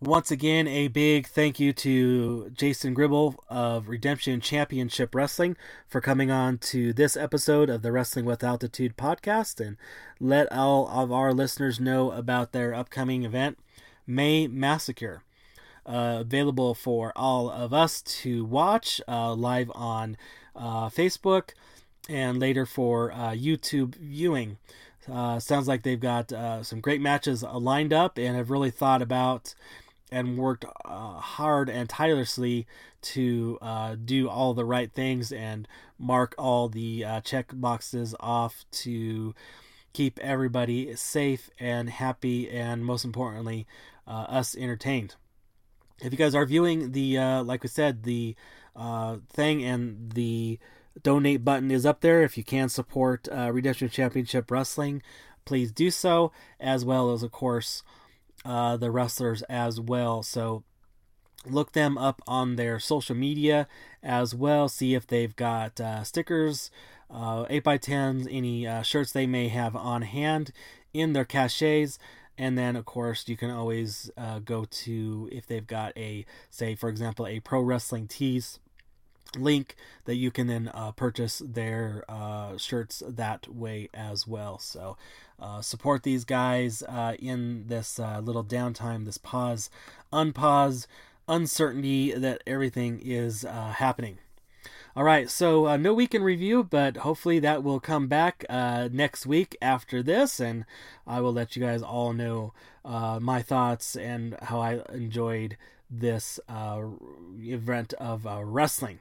Once 0.00 0.32
again, 0.32 0.66
a 0.66 0.88
big 0.88 1.28
thank 1.28 1.60
you 1.60 1.72
to 1.72 2.50
Jason 2.50 2.92
Gribble 2.92 3.36
of 3.48 3.88
Redemption 3.88 4.40
Championship 4.40 5.14
Wrestling 5.14 5.56
for 5.86 6.00
coming 6.00 6.28
on 6.28 6.58
to 6.58 6.92
this 6.92 7.16
episode 7.16 7.70
of 7.70 7.82
the 7.82 7.92
Wrestling 7.92 8.24
with 8.24 8.42
Altitude 8.42 8.96
podcast 8.96 9.64
and 9.64 9.76
let 10.18 10.50
all 10.50 10.88
of 10.88 11.12
our 11.12 11.32
listeners 11.32 11.78
know 11.78 12.10
about 12.10 12.50
their 12.50 12.74
upcoming 12.74 13.24
event, 13.24 13.58
May 14.04 14.48
Massacre. 14.48 15.22
Uh, 15.84 16.18
available 16.20 16.74
for 16.74 17.12
all 17.16 17.50
of 17.50 17.74
us 17.74 18.02
to 18.02 18.44
watch 18.44 19.00
uh, 19.08 19.34
live 19.34 19.68
on 19.74 20.16
uh, 20.54 20.88
Facebook 20.88 21.50
and 22.08 22.38
later 22.38 22.64
for 22.64 23.10
uh, 23.10 23.30
YouTube 23.30 23.96
viewing. 23.96 24.58
Sounds 25.08 25.66
like 25.66 25.82
they've 25.82 25.98
got 25.98 26.30
some 26.64 26.80
great 26.80 27.00
matches 27.00 27.42
lined 27.42 27.92
up 27.92 28.16
and 28.16 28.36
have 28.36 28.50
really 28.50 28.70
thought 28.70 29.02
about 29.02 29.56
and 30.12 30.38
worked 30.38 30.64
hard 30.84 31.68
and 31.68 31.88
tirelessly 31.88 32.64
to 33.00 33.58
do 34.04 34.28
all 34.28 34.54
the 34.54 34.64
right 34.64 34.92
things 34.92 35.32
and 35.32 35.66
mark 35.98 36.36
all 36.38 36.68
the 36.68 37.04
check 37.24 37.50
boxes 37.52 38.14
off 38.20 38.64
to 38.70 39.34
keep 39.92 40.18
everybody 40.20 40.94
safe 40.94 41.50
and 41.58 41.90
happy 41.90 42.48
and 42.48 42.84
most 42.84 43.04
importantly 43.04 43.66
uh, 44.06 44.26
us 44.28 44.56
entertained 44.56 45.16
if 46.02 46.12
you 46.12 46.18
guys 46.18 46.34
are 46.34 46.46
viewing 46.46 46.92
the 46.92 47.18
uh, 47.18 47.42
like 47.42 47.62
we 47.62 47.68
said 47.68 48.02
the 48.02 48.34
uh, 48.76 49.16
thing 49.30 49.64
and 49.64 50.12
the 50.12 50.58
donate 51.02 51.44
button 51.44 51.70
is 51.70 51.86
up 51.86 52.00
there 52.00 52.22
if 52.22 52.36
you 52.36 52.44
can 52.44 52.68
support 52.68 53.28
uh, 53.32 53.50
redemption 53.52 53.88
championship 53.88 54.50
wrestling 54.50 55.02
please 55.44 55.72
do 55.72 55.90
so 55.90 56.32
as 56.60 56.84
well 56.84 57.12
as 57.12 57.22
of 57.22 57.30
course 57.32 57.82
uh, 58.44 58.76
the 58.76 58.90
wrestlers 58.90 59.42
as 59.42 59.80
well. 59.80 60.22
So 60.22 60.64
look 61.46 61.72
them 61.72 61.98
up 61.98 62.22
on 62.26 62.56
their 62.56 62.78
social 62.78 63.16
media 63.16 63.66
as 64.00 64.32
well 64.32 64.68
see 64.68 64.94
if 64.94 65.04
they've 65.08 65.34
got 65.34 65.80
uh, 65.80 66.04
stickers 66.04 66.70
uh, 67.10 67.44
8x10s 67.46 68.28
any 68.30 68.64
uh, 68.64 68.82
shirts 68.82 69.10
they 69.10 69.26
may 69.26 69.48
have 69.48 69.74
on 69.74 70.02
hand 70.02 70.52
in 70.94 71.14
their 71.14 71.24
caches 71.24 71.98
and 72.38 72.56
then 72.56 72.76
of 72.76 72.84
course 72.84 73.28
you 73.28 73.36
can 73.36 73.50
always 73.50 74.10
uh, 74.16 74.38
go 74.38 74.64
to 74.64 75.28
if 75.32 75.46
they've 75.46 75.66
got 75.66 75.96
a 75.96 76.24
say 76.50 76.74
for 76.74 76.88
example 76.88 77.26
a 77.26 77.40
pro 77.40 77.60
wrestling 77.60 78.06
tees 78.06 78.58
link 79.36 79.76
that 80.04 80.16
you 80.16 80.30
can 80.30 80.46
then 80.46 80.70
uh, 80.74 80.92
purchase 80.92 81.42
their 81.44 82.04
uh, 82.08 82.56
shirts 82.56 83.02
that 83.06 83.48
way 83.48 83.88
as 83.94 84.26
well. 84.26 84.58
So 84.58 84.96
uh, 85.40 85.62
support 85.62 86.02
these 86.02 86.24
guys 86.24 86.82
uh, 86.82 87.16
in 87.18 87.66
this 87.66 87.98
uh, 87.98 88.20
little 88.20 88.44
downtime 88.44 89.04
this 89.04 89.18
pause 89.18 89.70
unpause 90.12 90.86
uncertainty 91.28 92.12
that 92.12 92.42
everything 92.46 93.00
is 93.02 93.44
uh, 93.44 93.74
happening 93.76 94.18
all 94.94 95.04
right, 95.04 95.30
so 95.30 95.68
uh, 95.68 95.76
no 95.78 95.94
week 95.94 96.14
in 96.14 96.22
review, 96.22 96.62
but 96.64 96.98
hopefully 96.98 97.38
that 97.38 97.62
will 97.62 97.80
come 97.80 98.08
back 98.08 98.44
uh, 98.50 98.90
next 98.92 99.24
week 99.24 99.56
after 99.62 100.02
this, 100.02 100.38
and 100.38 100.66
I 101.06 101.20
will 101.22 101.32
let 101.32 101.56
you 101.56 101.62
guys 101.62 101.82
all 101.82 102.12
know 102.12 102.52
uh, 102.84 103.18
my 103.18 103.40
thoughts 103.40 103.96
and 103.96 104.36
how 104.42 104.60
I 104.60 104.82
enjoyed 104.92 105.56
this 105.90 106.38
uh, 106.46 106.82
event 107.40 107.94
of 107.94 108.26
uh, 108.26 108.44
wrestling. 108.44 109.00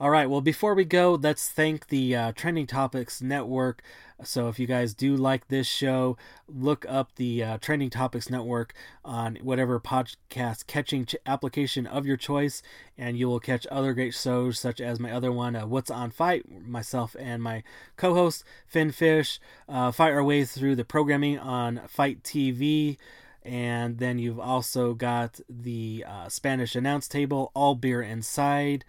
All 0.00 0.10
right, 0.10 0.28
well, 0.28 0.40
before 0.40 0.74
we 0.74 0.84
go, 0.84 1.14
let's 1.14 1.48
thank 1.48 1.86
the 1.86 2.16
uh, 2.16 2.32
Trending 2.32 2.66
Topics 2.66 3.22
Network. 3.22 3.80
So, 4.24 4.48
if 4.48 4.58
you 4.58 4.66
guys 4.66 4.92
do 4.92 5.14
like 5.14 5.46
this 5.46 5.68
show, 5.68 6.16
look 6.48 6.84
up 6.88 7.14
the 7.14 7.44
uh, 7.44 7.58
Trending 7.58 7.90
Topics 7.90 8.28
Network 8.28 8.74
on 9.04 9.36
whatever 9.36 9.78
podcast 9.78 10.66
catching 10.66 11.06
ch- 11.06 11.14
application 11.26 11.86
of 11.86 12.06
your 12.06 12.16
choice, 12.16 12.60
and 12.98 13.16
you 13.16 13.28
will 13.28 13.38
catch 13.38 13.68
other 13.70 13.92
great 13.94 14.14
shows, 14.14 14.58
such 14.58 14.80
as 14.80 14.98
my 14.98 15.12
other 15.12 15.30
one, 15.30 15.54
uh, 15.54 15.64
What's 15.64 15.92
on 15.92 16.10
Fight, 16.10 16.44
myself 16.66 17.14
and 17.16 17.40
my 17.40 17.62
co 17.96 18.14
host, 18.14 18.42
Finn 18.66 18.90
Fish, 18.90 19.38
uh, 19.68 19.92
fight 19.92 20.12
our 20.12 20.24
way 20.24 20.44
through 20.44 20.74
the 20.74 20.84
programming 20.84 21.38
on 21.38 21.82
Fight 21.86 22.24
TV. 22.24 22.96
And 23.44 23.98
then 23.98 24.18
you've 24.18 24.40
also 24.40 24.94
got 24.94 25.38
the 25.48 26.04
uh, 26.04 26.28
Spanish 26.28 26.74
announce 26.74 27.06
table, 27.06 27.52
All 27.54 27.76
Beer 27.76 28.02
Inside. 28.02 28.84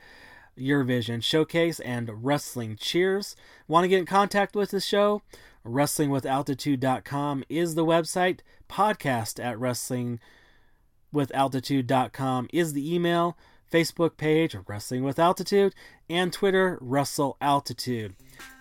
Eurovision 0.57 1.21
Showcase, 1.23 1.79
and 1.79 2.25
Wrestling 2.25 2.77
Cheers. 2.79 3.35
Want 3.67 3.83
to 3.83 3.87
get 3.87 3.99
in 3.99 4.05
contact 4.05 4.55
with 4.55 4.71
the 4.71 4.79
show? 4.79 5.21
WrestlingWithAltitude.com 5.65 7.43
is 7.49 7.75
the 7.75 7.85
website. 7.85 8.39
Podcast 8.69 9.43
at 9.43 9.57
WrestlingWithAltitude.com 9.57 12.49
is 12.53 12.73
the 12.73 12.93
email. 12.93 13.37
Facebook 13.71 14.17
page, 14.17 14.55
Wrestling 14.67 15.03
With 15.03 15.19
Altitude, 15.19 15.73
and 16.09 16.31
Twitter, 16.31 16.77
Wrestle 16.79 17.35
Altitude. 17.41 18.15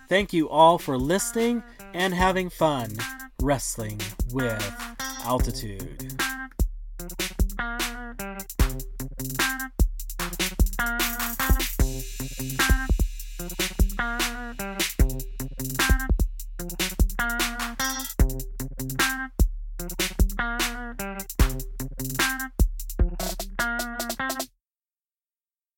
Thank 0.09 0.33
you 0.33 0.49
all 0.49 0.77
for 0.77 0.97
listening 0.97 1.63
and 1.93 2.13
having 2.13 2.49
fun 2.49 2.97
wrestling 3.41 4.01
with 4.31 4.61
altitude. 5.23 6.13
Thank 12.47 12.89
you. 12.89 12.94